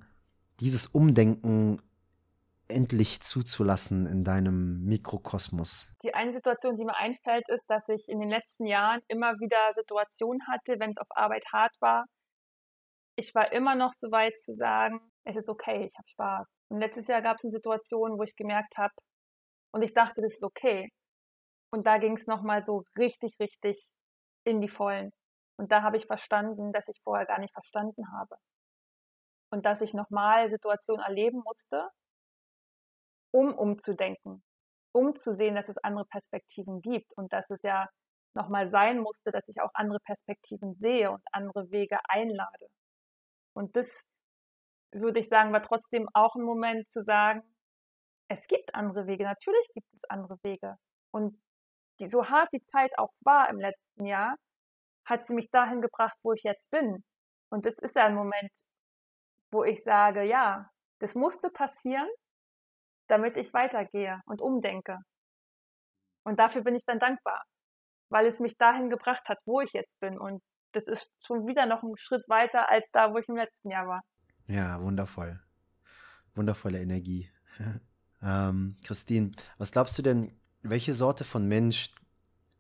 dieses 0.60 0.88
Umdenken 0.88 1.82
endlich 2.68 3.22
zuzulassen 3.22 4.06
in 4.06 4.24
deinem 4.24 4.84
Mikrokosmos? 4.86 5.92
Die 6.04 6.14
eine 6.14 6.34
Situation, 6.34 6.78
die 6.78 6.86
mir 6.86 6.96
einfällt, 6.96 7.48
ist, 7.50 7.70
dass 7.70 7.88
ich 7.90 8.08
in 8.08 8.20
den 8.20 8.30
letzten 8.30 8.66
Jahren 8.66 9.02
immer 9.08 9.34
wieder 9.40 9.74
Situationen 9.76 10.42
hatte, 10.48 10.80
wenn 10.80 10.92
es 10.92 10.98
auf 10.98 11.08
Arbeit 11.10 11.46
hart 11.52 11.76
war. 11.80 12.06
Ich 13.18 13.34
war 13.36 13.52
immer 13.52 13.76
noch 13.76 13.94
so 13.94 14.12
weit 14.12 14.38
zu 14.40 14.54
sagen, 14.56 15.00
es 15.24 15.36
ist 15.36 15.50
okay, 15.50 15.86
ich 15.86 15.98
habe 15.98 16.08
Spaß. 16.08 16.48
Und 16.70 16.80
letztes 16.80 17.08
Jahr 17.08 17.22
gab 17.22 17.38
es 17.38 17.44
eine 17.44 17.52
Situation, 17.52 18.18
wo 18.18 18.24
ich 18.24 18.36
gemerkt 18.36 18.78
habe, 18.78 18.94
und 19.72 19.82
ich 19.82 19.94
dachte, 19.94 20.22
das 20.22 20.32
ist 20.32 20.44
okay. 20.44 20.90
Und 21.70 21.86
da 21.86 21.98
ging 21.98 22.16
es 22.16 22.28
nochmal 22.28 22.64
so 22.64 22.86
richtig, 22.98 23.38
richtig 23.42 23.86
in 24.46 24.62
die 24.62 24.70
Vollen. 24.70 25.12
Und 25.58 25.72
da 25.72 25.82
habe 25.84 25.98
ich 25.98 26.06
verstanden, 26.06 26.72
dass 26.74 26.88
ich 26.88 27.02
vorher 27.04 27.26
gar 27.26 27.40
nicht 27.40 27.54
verstanden 27.54 28.12
habe. 28.12 28.38
Und 29.52 29.66
dass 29.66 29.82
ich 29.82 29.94
nochmal 29.94 30.50
Situationen 30.50 31.04
erleben 31.04 31.42
musste, 31.44 31.90
um 33.32 33.54
umzudenken, 33.54 34.44
um 34.94 35.16
zu 35.18 35.36
sehen, 35.36 35.56
dass 35.56 35.70
es 35.70 35.78
andere 35.78 36.06
Perspektiven 36.06 36.82
gibt 36.82 37.12
und 37.18 37.32
dass 37.34 37.50
es 37.50 37.62
ja 37.64 37.88
nochmal 38.34 38.70
sein 38.70 39.00
musste, 39.00 39.32
dass 39.32 39.48
ich 39.48 39.62
auch 39.62 39.72
andere 39.74 40.00
Perspektiven 40.02 40.76
sehe 40.76 41.12
und 41.12 41.22
andere 41.32 41.70
Wege 41.72 42.00
einlade. 42.08 42.68
Und 43.54 43.76
das 43.76 43.88
würde 44.94 45.20
ich 45.20 45.30
sagen, 45.30 45.54
war 45.54 45.64
trotzdem 45.64 46.08
auch 46.14 46.36
ein 46.36 46.44
Moment 46.44 46.90
zu 46.92 47.04
sagen, 47.04 47.42
es 48.28 48.46
gibt 48.48 48.74
andere 48.76 49.08
Wege, 49.08 49.24
natürlich 49.24 49.68
gibt 49.74 49.88
es 49.94 50.04
andere 50.10 50.38
Wege. 50.44 50.78
Und 51.12 51.40
die, 52.00 52.10
so 52.10 52.28
hart 52.28 52.50
die 52.54 52.64
Zeit 52.66 52.98
auch 52.98 53.14
war 53.22 53.50
im 53.50 53.60
letzten 53.60 54.06
Jahr, 54.06 54.36
hat 55.06 55.26
sie 55.28 55.34
mich 55.34 55.50
dahin 55.52 55.82
gebracht, 55.82 56.18
wo 56.24 56.34
ich 56.34 56.44
jetzt 56.44 56.70
bin. 56.72 57.04
Und 57.50 57.66
das 57.66 57.78
ist 57.80 57.96
ja 57.96 58.06
ein 58.06 58.16
Moment, 58.16 58.52
wo 59.52 59.64
ich 59.64 59.84
sage, 59.84 60.24
ja, 60.24 60.70
das 61.00 61.16
musste 61.16 61.50
passieren, 61.50 62.08
damit 63.08 63.38
ich 63.38 63.54
weitergehe 63.54 64.22
und 64.26 64.42
umdenke. 64.42 64.98
Und 66.24 66.40
dafür 66.40 66.64
bin 66.64 66.76
ich 66.76 66.84
dann 66.86 67.00
dankbar, 67.00 67.44
weil 68.10 68.26
es 68.26 68.40
mich 68.40 68.58
dahin 68.58 68.90
gebracht 68.90 69.28
hat, 69.28 69.38
wo 69.46 69.62
ich 69.62 69.72
jetzt 69.74 70.00
bin. 70.00 70.18
Und 70.18 70.42
das 70.72 70.86
ist 70.88 71.10
schon 71.26 71.48
wieder 71.48 71.66
noch 71.66 71.84
ein 71.84 71.96
Schritt 71.98 72.28
weiter 72.28 72.70
als 72.70 72.90
da, 72.92 73.14
wo 73.14 73.18
ich 73.18 73.28
im 73.30 73.38
letzten 73.38 73.70
Jahr 73.70 73.88
war. 73.88 74.02
Ja, 74.48 74.82
wundervoll. 74.82 75.40
Wundervolle 76.34 76.82
Energie. 76.82 77.30
ähm, 78.24 78.76
Christine, 78.86 79.32
was 79.58 79.72
glaubst 79.72 79.98
du 79.98 80.02
denn, 80.02 80.38
welche 80.70 80.94
Sorte 80.94 81.24
von 81.24 81.48
Mensch 81.48 81.92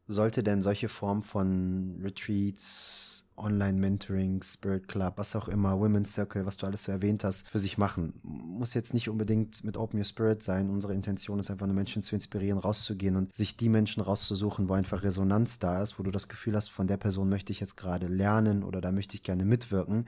sollte 0.07 0.43
denn 0.43 0.61
solche 0.61 0.87
Form 0.87 1.23
von 1.23 1.99
Retreats, 2.01 3.27
Online-Mentoring, 3.37 4.41
Spirit 4.43 4.87
Club, 4.87 5.13
was 5.17 5.35
auch 5.35 5.47
immer, 5.47 5.79
Women's 5.79 6.13
Circle, 6.13 6.45
was 6.45 6.57
du 6.57 6.67
alles 6.67 6.83
so 6.83 6.91
erwähnt 6.91 7.23
hast, 7.23 7.49
für 7.49 7.59
sich 7.59 7.77
machen. 7.77 8.19
Muss 8.23 8.73
jetzt 8.73 8.93
nicht 8.93 9.09
unbedingt 9.09 9.63
mit 9.63 9.77
Open 9.77 9.99
Your 9.99 10.05
Spirit 10.05 10.41
sein. 10.41 10.69
Unsere 10.69 10.93
Intention 10.93 11.39
ist 11.39 11.49
einfach 11.49 11.65
nur 11.65 11.75
Menschen 11.75 12.01
zu 12.01 12.15
inspirieren, 12.15 12.59
rauszugehen 12.59 13.15
und 13.15 13.35
sich 13.35 13.57
die 13.57 13.69
Menschen 13.69 14.01
rauszusuchen, 14.01 14.69
wo 14.69 14.73
einfach 14.73 15.03
Resonanz 15.03 15.59
da 15.59 15.81
ist, 15.81 15.99
wo 15.99 16.03
du 16.03 16.11
das 16.11 16.27
Gefühl 16.27 16.55
hast, 16.55 16.69
von 16.69 16.87
der 16.87 16.97
Person 16.97 17.27
möchte 17.27 17.51
ich 17.51 17.59
jetzt 17.59 17.75
gerade 17.75 18.07
lernen 18.07 18.63
oder 18.63 18.79
da 18.79 18.91
möchte 18.91 19.15
ich 19.15 19.23
gerne 19.23 19.43
mitwirken. 19.43 20.07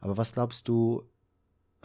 Aber 0.00 0.16
was 0.16 0.32
glaubst 0.32 0.66
du, 0.68 1.08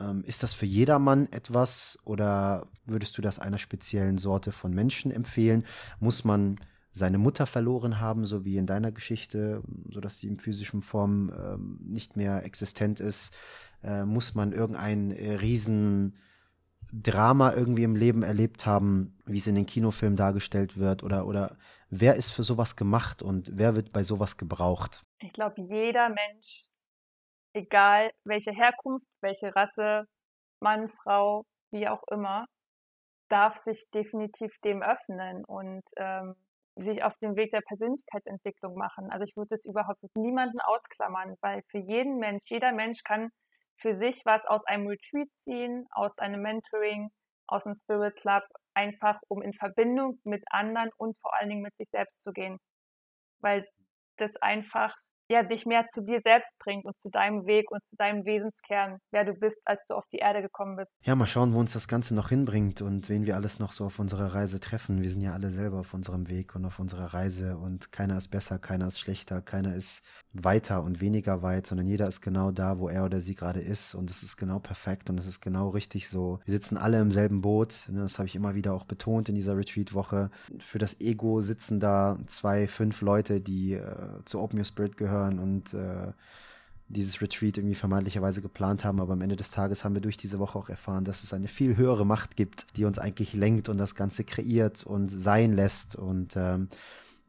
ähm, 0.01 0.23
ist 0.25 0.43
das 0.43 0.53
für 0.53 0.65
jedermann 0.65 1.27
etwas 1.31 1.99
oder 2.05 2.67
würdest 2.85 3.17
du 3.17 3.21
das 3.21 3.39
einer 3.39 3.59
speziellen 3.59 4.17
Sorte 4.17 4.51
von 4.51 4.73
Menschen 4.73 5.11
empfehlen? 5.11 5.65
Muss 5.99 6.23
man 6.23 6.57
seine 6.91 7.17
Mutter 7.17 7.45
verloren 7.45 7.99
haben, 7.99 8.25
so 8.25 8.45
wie 8.45 8.57
in 8.57 8.65
deiner 8.65 8.91
Geschichte, 8.91 9.61
sodass 9.89 10.19
sie 10.19 10.27
in 10.27 10.39
physischen 10.39 10.81
Form 10.81 11.31
ähm, 11.37 11.79
nicht 11.83 12.17
mehr 12.17 12.43
existent 12.45 12.99
ist, 12.99 13.35
äh, 13.83 14.03
muss 14.05 14.35
man 14.35 14.51
irgendein 14.51 15.11
äh, 15.11 15.35
Riesendrama 15.35 16.13
irgendwie 17.53 17.83
im 17.83 17.95
Leben 17.95 18.23
erlebt 18.23 18.65
haben, 18.65 19.17
wie 19.25 19.37
es 19.37 19.47
in 19.47 19.55
den 19.55 19.65
Kinofilmen 19.65 20.17
dargestellt 20.17 20.77
wird, 20.77 21.03
oder, 21.03 21.25
oder 21.27 21.57
wer 21.89 22.15
ist 22.15 22.31
für 22.31 22.43
sowas 22.43 22.75
gemacht 22.75 23.21
und 23.21 23.51
wer 23.53 23.75
wird 23.75 23.91
bei 23.91 24.03
sowas 24.03 24.37
gebraucht? 24.37 25.05
Ich 25.19 25.33
glaube, 25.33 25.61
jeder 25.61 26.09
Mensch, 26.09 26.65
egal 27.53 28.11
welche 28.23 28.51
Herkunft, 28.51 29.07
welche 29.21 29.55
Rasse, 29.55 30.05
Mann, 30.59 30.89
Frau, 31.03 31.45
wie 31.71 31.87
auch 31.87 32.03
immer, 32.11 32.45
darf 33.29 33.61
sich 33.63 33.85
definitiv 33.93 34.51
dem 34.63 34.81
öffnen 34.81 35.45
und 35.45 35.83
ähm, 35.97 36.35
sich 36.75 37.03
auf 37.03 37.13
den 37.17 37.35
Weg 37.35 37.51
der 37.51 37.61
Persönlichkeitsentwicklung 37.61 38.75
machen. 38.75 39.09
Also 39.11 39.25
ich 39.25 39.35
würde 39.35 39.55
es 39.55 39.65
überhaupt 39.65 40.01
mit 40.01 40.15
niemanden 40.15 40.59
ausklammern, 40.61 41.35
weil 41.41 41.61
für 41.69 41.79
jeden 41.79 42.17
Mensch, 42.17 42.43
jeder 42.45 42.71
Mensch 42.71 43.03
kann 43.03 43.29
für 43.81 43.97
sich 43.97 44.21
was 44.25 44.43
aus 44.45 44.65
einem 44.65 44.87
Retreat 44.87 45.29
ziehen, 45.43 45.87
aus 45.91 46.17
einem 46.17 46.41
Mentoring, 46.41 47.09
aus 47.47 47.65
einem 47.65 47.75
Spirit 47.75 48.15
Club, 48.17 48.43
einfach 48.73 49.19
um 49.27 49.41
in 49.41 49.53
Verbindung 49.53 50.19
mit 50.23 50.43
anderen 50.51 50.89
und 50.97 51.17
vor 51.19 51.33
allen 51.35 51.49
Dingen 51.49 51.61
mit 51.61 51.75
sich 51.77 51.89
selbst 51.91 52.21
zu 52.21 52.31
gehen. 52.31 52.57
Weil 53.41 53.65
das 54.17 54.35
einfach 54.37 54.95
ja, 55.29 55.43
dich 55.43 55.65
mehr 55.65 55.85
zu 55.93 56.01
dir 56.01 56.21
selbst 56.23 56.51
bringt 56.57 56.85
und 56.85 56.97
zu 56.99 57.09
deinem 57.09 57.45
Weg 57.45 57.69
und 57.69 57.81
zu 57.87 57.95
deinem 57.95 58.25
Wesenskern, 58.25 58.97
wer 59.11 59.25
du 59.25 59.33
bist, 59.33 59.57
als 59.63 59.79
du 59.87 59.93
auf 59.93 60.05
die 60.11 60.17
Erde 60.17 60.41
gekommen 60.41 60.75
bist. 60.75 60.91
Ja, 61.03 61.13
mal 61.13 61.27
schauen, 61.27 61.53
wo 61.53 61.59
uns 61.59 61.73
das 61.73 61.87
Ganze 61.87 62.15
noch 62.15 62.29
hinbringt 62.29 62.81
und 62.81 63.09
wen 63.09 63.27
wir 63.27 63.35
alles 63.35 63.59
noch 63.59 63.71
so 63.71 63.85
auf 63.85 63.99
unserer 63.99 64.33
Reise 64.33 64.59
treffen. 64.59 65.03
Wir 65.03 65.09
sind 65.11 65.21
ja 65.21 65.33
alle 65.33 65.49
selber 65.49 65.79
auf 65.79 65.93
unserem 65.93 66.27
Weg 66.29 66.55
und 66.55 66.65
auf 66.65 66.79
unserer 66.79 67.13
Reise 67.13 67.57
und 67.57 67.91
keiner 67.91 68.17
ist 68.17 68.29
besser, 68.29 68.57
keiner 68.57 68.87
ist 68.87 68.99
schlechter, 68.99 69.41
keiner 69.41 69.75
ist 69.75 70.03
weiter 70.33 70.83
und 70.83 70.99
weniger 70.99 71.43
weit, 71.43 71.67
sondern 71.67 71.85
jeder 71.85 72.07
ist 72.07 72.21
genau 72.21 72.49
da, 72.51 72.79
wo 72.79 72.89
er 72.89 73.05
oder 73.05 73.19
sie 73.19 73.35
gerade 73.35 73.59
ist 73.59 73.93
und 73.93 74.09
es 74.09 74.23
ist 74.23 74.35
genau 74.35 74.57
perfekt 74.57 75.11
und 75.11 75.19
es 75.19 75.27
ist 75.27 75.41
genau 75.41 75.69
richtig 75.69 76.09
so. 76.09 76.39
Wir 76.45 76.53
sitzen 76.53 76.75
alle 76.75 76.99
im 76.99 77.11
selben 77.11 77.41
Boot, 77.41 77.85
ne, 77.89 78.01
das 78.01 78.17
habe 78.17 78.27
ich 78.27 78.35
immer 78.35 78.55
wieder 78.55 78.73
auch 78.73 78.85
betont 78.85 79.29
in 79.29 79.35
dieser 79.35 79.55
Retreat-Woche. 79.55 80.31
Für 80.57 80.79
das 80.79 80.99
Ego 80.99 81.41
sitzen 81.41 81.79
da 81.79 82.17
zwei, 82.25 82.67
fünf 82.67 83.01
Leute, 83.01 83.41
die 83.41 83.73
äh, 83.73 84.23
zu 84.25 84.41
Open 84.41 84.57
Your 84.57 84.65
Spirit 84.65 84.97
gehören 84.97 85.18
zuhören 85.19 85.39
und 85.39 85.73
äh, 85.73 86.13
dieses 86.87 87.21
Retreat 87.21 87.57
irgendwie 87.57 87.75
vermeintlicherweise 87.75 88.41
geplant 88.41 88.83
haben, 88.83 88.99
aber 88.99 89.13
am 89.13 89.21
Ende 89.21 89.35
des 89.35 89.51
Tages 89.51 89.85
haben 89.85 89.93
wir 89.93 90.01
durch 90.01 90.17
diese 90.17 90.39
Woche 90.39 90.57
auch 90.57 90.69
erfahren, 90.69 91.03
dass 91.03 91.23
es 91.23 91.33
eine 91.33 91.47
viel 91.47 91.77
höhere 91.77 92.05
Macht 92.05 92.35
gibt, 92.35 92.65
die 92.77 92.85
uns 92.85 92.97
eigentlich 92.97 93.33
lenkt 93.33 93.69
und 93.69 93.77
das 93.77 93.93
Ganze 93.93 94.23
kreiert 94.23 94.83
und 94.83 95.09
sein 95.09 95.53
lässt. 95.53 95.95
Und 95.95 96.35
ähm, 96.35 96.67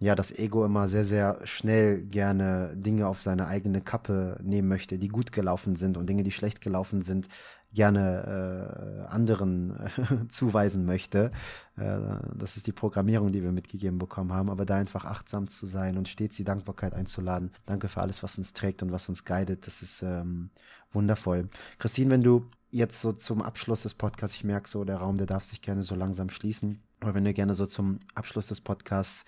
ja, 0.01 0.15
das 0.15 0.33
Ego 0.33 0.65
immer 0.65 0.89
sehr, 0.89 1.05
sehr 1.05 1.39
schnell 1.45 2.03
gerne 2.03 2.75
Dinge 2.75 3.07
auf 3.07 3.21
seine 3.21 3.47
eigene 3.47 3.83
Kappe 3.83 4.39
nehmen 4.43 4.67
möchte, 4.67 4.99
die 4.99 5.09
gut 5.09 5.31
gelaufen 5.31 5.77
sind 5.77 5.99
und 5.99 6.09
Dinge, 6.09 6.23
die 6.23 6.31
schlecht 6.31 6.63
gelaufen 6.63 7.03
sind, 7.03 7.29
gerne 7.75 9.07
äh, 9.07 9.13
anderen 9.13 9.79
äh, 9.79 10.29
zuweisen 10.29 10.87
möchte. 10.87 11.31
Äh, 11.77 11.99
das 12.35 12.57
ist 12.57 12.67
die 12.67 12.73
Programmierung, 12.73 13.31
die 13.31 13.43
wir 13.43 13.53
mitgegeben 13.53 13.99
bekommen 13.99 14.33
haben, 14.33 14.49
aber 14.49 14.65
da 14.65 14.77
einfach 14.77 15.05
achtsam 15.05 15.49
zu 15.49 15.67
sein 15.67 15.99
und 15.99 16.09
stets 16.09 16.37
die 16.37 16.45
Dankbarkeit 16.45 16.95
einzuladen. 16.95 17.53
Danke 17.67 17.89
für 17.89 18.01
alles, 18.01 18.23
was 18.23 18.39
uns 18.39 18.55
trägt 18.55 18.83
und 18.83 18.93
was 18.93 19.07
uns 19.11 19.27
guidet. 19.27 19.67
Das 19.67 19.83
ist 19.83 20.01
ähm, 20.01 20.49
wundervoll. 20.93 21.49
Christine, 21.79 22.11
wenn 22.11 22.23
du 22.23 22.47
jetzt 22.71 23.01
so 23.01 23.13
zum 23.13 23.43
Abschluss 23.43 23.83
des 23.83 23.93
Podcasts, 23.93 24.37
ich 24.37 24.45
merke 24.45 24.69
so, 24.69 24.83
der 24.85 24.97
Raum, 24.97 25.19
der 25.19 25.27
darf 25.27 25.45
sich 25.45 25.61
gerne 25.61 25.83
so 25.83 25.95
langsam 25.95 26.31
schließen, 26.31 26.81
aber 27.01 27.15
wenn 27.15 27.25
du 27.25 27.35
gerne 27.35 27.55
so 27.55 27.67
zum 27.67 27.99
Abschluss 28.15 28.47
des 28.47 28.63
Podcasts 28.63 29.27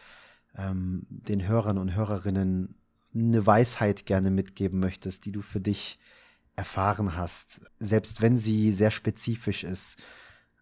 ähm, 0.56 1.06
den 1.08 1.46
Hörern 1.46 1.78
und 1.78 1.94
Hörerinnen 1.94 2.74
eine 3.14 3.46
Weisheit 3.46 4.06
gerne 4.06 4.30
mitgeben 4.30 4.80
möchtest, 4.80 5.26
die 5.26 5.32
du 5.32 5.42
für 5.42 5.60
dich 5.60 5.98
erfahren 6.56 7.16
hast, 7.16 7.60
selbst 7.78 8.20
wenn 8.22 8.38
sie 8.38 8.72
sehr 8.72 8.90
spezifisch 8.90 9.64
ist. 9.64 10.02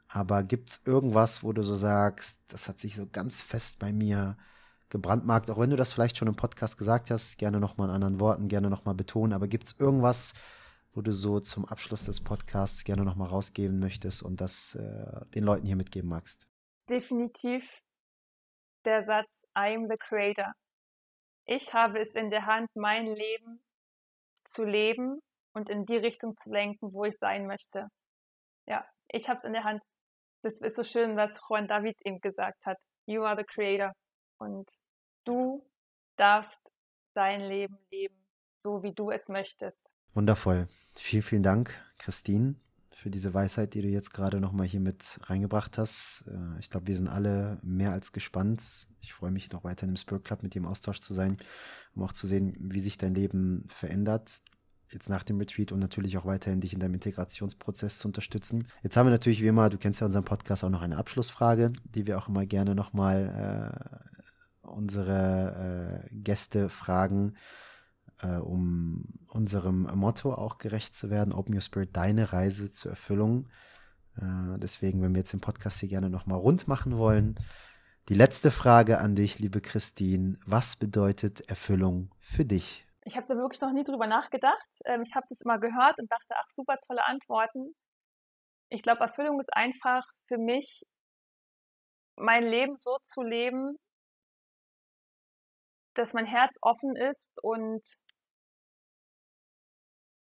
Aber 0.08 0.42
gibt 0.42 0.70
es 0.70 0.82
irgendwas, 0.86 1.44
wo 1.44 1.52
du 1.52 1.62
so 1.62 1.76
sagst, 1.76 2.40
das 2.48 2.68
hat 2.68 2.80
sich 2.80 2.96
so 2.96 3.06
ganz 3.06 3.42
fest 3.42 3.78
bei 3.78 3.92
mir 3.92 4.36
gebrandmarkt, 4.88 5.50
auch 5.50 5.58
wenn 5.58 5.70
du 5.70 5.76
das 5.76 5.92
vielleicht 5.92 6.16
schon 6.16 6.26
im 6.26 6.34
Podcast 6.34 6.76
gesagt 6.76 7.10
hast, 7.10 7.38
gerne 7.38 7.60
nochmal 7.60 7.88
in 7.88 7.94
anderen 7.94 8.18
Worten, 8.18 8.48
gerne 8.48 8.68
nochmal 8.68 8.94
betonen, 8.94 9.32
aber 9.32 9.46
gibt 9.46 9.68
es 9.68 9.78
irgendwas, 9.78 10.34
wo 10.92 11.00
du 11.00 11.12
so 11.12 11.38
zum 11.38 11.64
Abschluss 11.64 12.06
des 12.06 12.20
Podcasts 12.20 12.82
gerne 12.82 13.04
nochmal 13.04 13.28
rausgeben 13.28 13.78
möchtest 13.78 14.22
und 14.22 14.40
das 14.40 14.74
äh, 14.74 15.24
den 15.34 15.44
Leuten 15.44 15.66
hier 15.66 15.76
mitgeben 15.76 16.10
magst? 16.10 16.48
Definitiv 16.88 17.62
der 18.84 19.04
Satz, 19.04 19.28
I 19.56 19.74
am 19.74 19.88
the 19.88 19.96
creator. 19.96 20.52
Ich 21.46 21.72
habe 21.72 22.00
es 22.00 22.14
in 22.14 22.30
der 22.30 22.46
Hand, 22.46 22.68
mein 22.74 23.06
Leben 23.06 23.60
zu 24.50 24.64
leben 24.64 25.20
und 25.52 25.68
in 25.68 25.86
die 25.86 25.96
Richtung 25.96 26.36
zu 26.42 26.50
lenken, 26.50 26.92
wo 26.92 27.04
ich 27.04 27.16
sein 27.18 27.46
möchte. 27.46 27.88
Ja, 28.66 28.84
ich 29.08 29.28
habe 29.28 29.38
es 29.38 29.44
in 29.44 29.52
der 29.52 29.64
Hand. 29.64 29.82
Das 30.42 30.54
ist 30.60 30.76
so 30.76 30.84
schön, 30.84 31.16
was 31.16 31.30
Juan 31.48 31.68
David 31.68 31.96
eben 32.04 32.20
gesagt 32.20 32.64
hat. 32.64 32.78
You 33.06 33.24
are 33.24 33.36
the 33.36 33.44
creator. 33.44 33.92
Und 34.38 34.68
du 35.24 35.68
darfst 36.16 36.60
dein 37.14 37.42
Leben 37.42 37.78
leben, 37.90 38.16
so 38.58 38.82
wie 38.82 38.92
du 38.92 39.10
es 39.10 39.26
möchtest. 39.28 39.84
Wundervoll. 40.14 40.66
Vielen, 40.96 41.22
vielen 41.22 41.42
Dank, 41.42 41.74
Christine, 41.98 42.56
für 43.00 43.10
diese 43.10 43.32
Weisheit, 43.32 43.74
die 43.74 43.82
du 43.82 43.88
jetzt 43.88 44.12
gerade 44.12 44.40
nochmal 44.40 44.66
hier 44.66 44.80
mit 44.80 45.18
reingebracht 45.24 45.78
hast. 45.78 46.24
Äh, 46.28 46.58
ich 46.60 46.68
glaube, 46.68 46.86
wir 46.86 46.96
sind 46.96 47.08
alle 47.08 47.58
mehr 47.62 47.92
als 47.92 48.12
gespannt. 48.12 48.86
Ich 49.00 49.14
freue 49.14 49.30
mich 49.30 49.50
noch 49.52 49.64
weiter 49.64 49.86
im 49.86 49.96
Spirit 49.96 50.24
Club 50.24 50.42
mit 50.42 50.54
dir 50.54 50.58
im 50.58 50.66
Austausch 50.66 51.00
zu 51.00 51.14
sein, 51.14 51.36
um 51.94 52.02
auch 52.02 52.12
zu 52.12 52.26
sehen, 52.26 52.52
wie 52.60 52.80
sich 52.80 52.98
dein 52.98 53.14
Leben 53.14 53.64
verändert 53.68 54.42
jetzt 54.92 55.08
nach 55.08 55.22
dem 55.22 55.38
Retreat 55.38 55.70
und 55.70 55.78
natürlich 55.78 56.18
auch 56.18 56.26
weiterhin 56.26 56.60
dich 56.60 56.72
in 56.72 56.80
deinem 56.80 56.94
Integrationsprozess 56.94 57.98
zu 57.98 58.08
unterstützen. 58.08 58.66
Jetzt 58.82 58.96
haben 58.96 59.06
wir 59.06 59.12
natürlich 59.12 59.40
wie 59.40 59.46
immer, 59.46 59.70
du 59.70 59.78
kennst 59.78 60.00
ja 60.00 60.06
unseren 60.06 60.24
Podcast, 60.24 60.64
auch 60.64 60.68
noch 60.68 60.82
eine 60.82 60.96
Abschlussfrage, 60.96 61.72
die 61.84 62.08
wir 62.08 62.18
auch 62.18 62.28
immer 62.28 62.44
gerne 62.44 62.74
nochmal 62.74 64.02
äh, 64.64 64.66
unsere 64.66 66.02
äh, 66.10 66.14
Gäste 66.14 66.68
fragen, 66.68 67.36
äh, 68.22 68.36
um 68.36 69.04
unserem 69.28 69.82
Motto 69.94 70.34
auch 70.34 70.58
gerecht 70.58 70.94
zu 70.94 71.10
werden, 71.10 71.32
Open 71.32 71.54
Your 71.54 71.60
Spirit, 71.60 71.96
deine 71.96 72.32
Reise 72.32 72.70
zur 72.70 72.92
Erfüllung. 72.92 73.44
Äh, 74.16 74.58
deswegen, 74.58 75.02
wenn 75.02 75.12
wir 75.12 75.20
jetzt 75.20 75.32
den 75.32 75.40
Podcast 75.40 75.80
hier 75.80 75.88
gerne 75.88 76.10
nochmal 76.10 76.38
rund 76.38 76.68
machen 76.68 76.96
wollen, 76.98 77.36
die 78.08 78.14
letzte 78.14 78.50
Frage 78.50 78.98
an 78.98 79.14
dich, 79.14 79.38
liebe 79.38 79.60
Christine. 79.60 80.38
Was 80.46 80.76
bedeutet 80.76 81.48
Erfüllung 81.48 82.10
für 82.18 82.44
dich? 82.44 82.86
ich 83.04 83.16
habe 83.16 83.26
da 83.26 83.36
wirklich 83.36 83.60
noch 83.60 83.72
nie 83.72 83.84
drüber 83.84 84.06
nachgedacht. 84.06 84.68
Ähm, 84.84 85.02
ich 85.02 85.14
habe 85.14 85.26
das 85.28 85.40
immer 85.40 85.58
gehört 85.58 85.98
und 85.98 86.10
dachte, 86.10 86.34
ach, 86.36 86.48
super 86.54 86.78
tolle 86.86 87.04
Antworten. 87.04 87.74
Ich 88.68 88.82
glaube, 88.82 89.00
Erfüllung 89.00 89.40
ist 89.40 89.52
einfach 89.52 90.06
für 90.28 90.38
mich, 90.38 90.86
mein 92.16 92.44
Leben 92.44 92.76
so 92.76 92.98
zu 93.02 93.22
leben, 93.22 93.76
dass 95.94 96.12
mein 96.12 96.26
Herz 96.26 96.54
offen 96.60 96.94
ist 96.96 97.42
und 97.42 97.82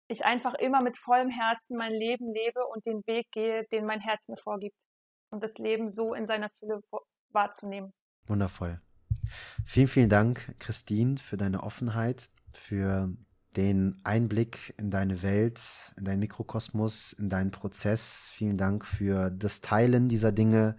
ich 0.08 0.26
einfach 0.26 0.54
immer 0.56 0.84
mit 0.84 0.97
vollem 0.97 1.30
Herzen 1.30 1.78
mein 1.78 1.93
Leben 1.93 2.34
lebe 2.34 2.66
und 2.68 2.86
den 2.86 3.01
Weg 3.06 3.32
gehe, 3.32 3.66
den 3.72 3.86
mein 3.86 4.01
Herz 4.01 4.22
mir 4.28 4.38
vorgibt. 4.38 4.76
Und 5.30 5.43
das 5.43 5.54
Leben 5.56 5.91
so 5.91 6.14
in 6.14 6.28
seiner 6.28 6.49
Fülle 6.60 6.82
wahrzunehmen. 7.32 7.91
Wundervoll. 8.28 8.80
Vielen, 9.66 9.88
vielen 9.88 10.10
Dank, 10.10 10.56
Christine, 10.60 11.18
für 11.18 11.38
deine 11.38 11.64
Offenheit, 11.64 12.30
für 12.54 13.10
den 13.56 13.99
Einblick 14.04 14.74
in 14.78 14.89
deine 14.89 15.22
Welt, 15.22 15.93
in 15.97 16.06
deinen 16.06 16.20
Mikrokosmos, 16.20 17.14
in 17.14 17.30
deinen 17.30 17.51
Prozess. 17.51 18.32
Vielen 18.34 18.58
Dank 18.58 18.86
für 18.86 19.30
das 19.32 19.62
Teilen 19.62 20.10
dieser 20.10 20.32
Dinge, 20.32 20.76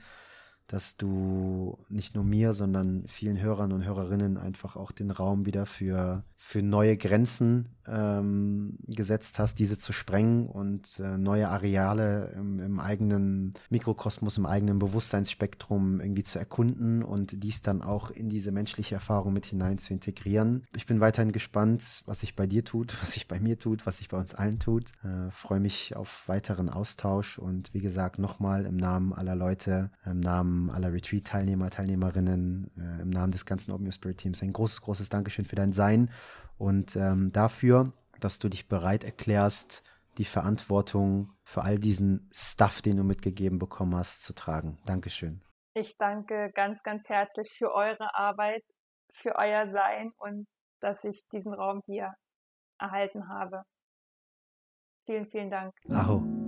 dass 0.66 0.96
du 0.96 1.78
nicht 1.88 2.14
nur 2.14 2.24
mir, 2.24 2.52
sondern 2.52 3.06
vielen 3.08 3.40
Hörern 3.40 3.72
und 3.72 3.84
Hörerinnen 3.84 4.36
einfach 4.38 4.76
auch 4.76 4.92
den 4.92 5.10
Raum 5.10 5.46
wieder 5.46 5.66
für, 5.66 6.24
für 6.36 6.62
neue 6.62 6.96
Grenzen 6.96 7.73
ähm, 7.88 8.78
gesetzt 8.86 9.38
hast, 9.38 9.58
diese 9.58 9.78
zu 9.78 9.92
sprengen 9.92 10.46
und 10.46 10.98
äh, 11.00 11.18
neue 11.18 11.48
Areale 11.48 12.32
im, 12.36 12.60
im, 12.60 12.80
eigenen 12.80 13.54
Mikrokosmos, 13.70 14.38
im 14.38 14.46
eigenen 14.46 14.78
Bewusstseinsspektrum 14.78 16.00
irgendwie 16.00 16.22
zu 16.22 16.38
erkunden 16.38 17.02
und 17.02 17.42
dies 17.42 17.62
dann 17.62 17.82
auch 17.82 18.10
in 18.10 18.28
diese 18.28 18.52
menschliche 18.52 18.94
Erfahrung 18.94 19.32
mit 19.32 19.46
hinein 19.46 19.78
zu 19.78 19.92
integrieren. 19.92 20.66
Ich 20.74 20.86
bin 20.86 21.00
weiterhin 21.00 21.32
gespannt, 21.32 22.02
was 22.06 22.20
sich 22.20 22.36
bei 22.36 22.46
dir 22.46 22.64
tut, 22.64 22.94
was 23.02 23.12
sich 23.12 23.28
bei 23.28 23.40
mir 23.40 23.58
tut, 23.58 23.86
was 23.86 23.98
sich 23.98 24.08
bei 24.08 24.18
uns 24.18 24.34
allen 24.34 24.58
tut. 24.58 24.92
Äh, 25.02 25.30
Freue 25.30 25.60
mich 25.60 25.96
auf 25.96 26.24
weiteren 26.26 26.68
Austausch 26.68 27.38
und 27.38 27.72
wie 27.74 27.80
gesagt, 27.80 28.18
nochmal 28.18 28.66
im 28.66 28.76
Namen 28.76 29.12
aller 29.12 29.34
Leute, 29.34 29.90
im 30.06 30.20
Namen 30.20 30.70
aller 30.70 30.92
Retreat-Teilnehmer, 30.92 31.70
Teilnehmerinnen, 31.70 32.70
äh, 32.78 33.02
im 33.02 33.10
Namen 33.10 33.32
des 33.32 33.44
ganzen 33.44 33.72
Open 33.72 33.86
Your 33.86 33.92
Spirit 33.92 34.18
Teams 34.18 34.42
ein 34.42 34.52
großes, 34.52 34.80
großes 34.82 35.08
Dankeschön 35.08 35.44
für 35.44 35.56
dein 35.56 35.72
Sein 35.72 36.10
und 36.58 36.96
ähm, 36.96 37.32
dafür, 37.32 37.92
dass 38.20 38.38
du 38.38 38.48
dich 38.48 38.68
bereit 38.68 39.04
erklärst, 39.04 39.82
die 40.18 40.24
Verantwortung 40.24 41.32
für 41.42 41.62
all 41.62 41.78
diesen 41.78 42.30
Stuff, 42.32 42.82
den 42.82 42.96
du 42.96 43.04
mitgegeben 43.04 43.58
bekommen 43.58 43.96
hast, 43.96 44.22
zu 44.22 44.34
tragen. 44.34 44.78
Dankeschön. 44.86 45.40
Ich 45.74 45.96
danke 45.98 46.52
ganz, 46.54 46.82
ganz 46.82 47.02
herzlich 47.08 47.52
für 47.58 47.72
eure 47.72 48.14
Arbeit, 48.14 48.62
für 49.22 49.34
euer 49.36 49.70
Sein 49.72 50.12
und 50.18 50.46
dass 50.80 50.96
ich 51.02 51.20
diesen 51.32 51.52
Raum 51.52 51.80
hier 51.86 52.14
erhalten 52.78 53.28
habe. 53.28 53.62
Vielen, 55.06 55.26
vielen 55.30 55.50
Dank. 55.50 55.74
Aho. 55.90 56.43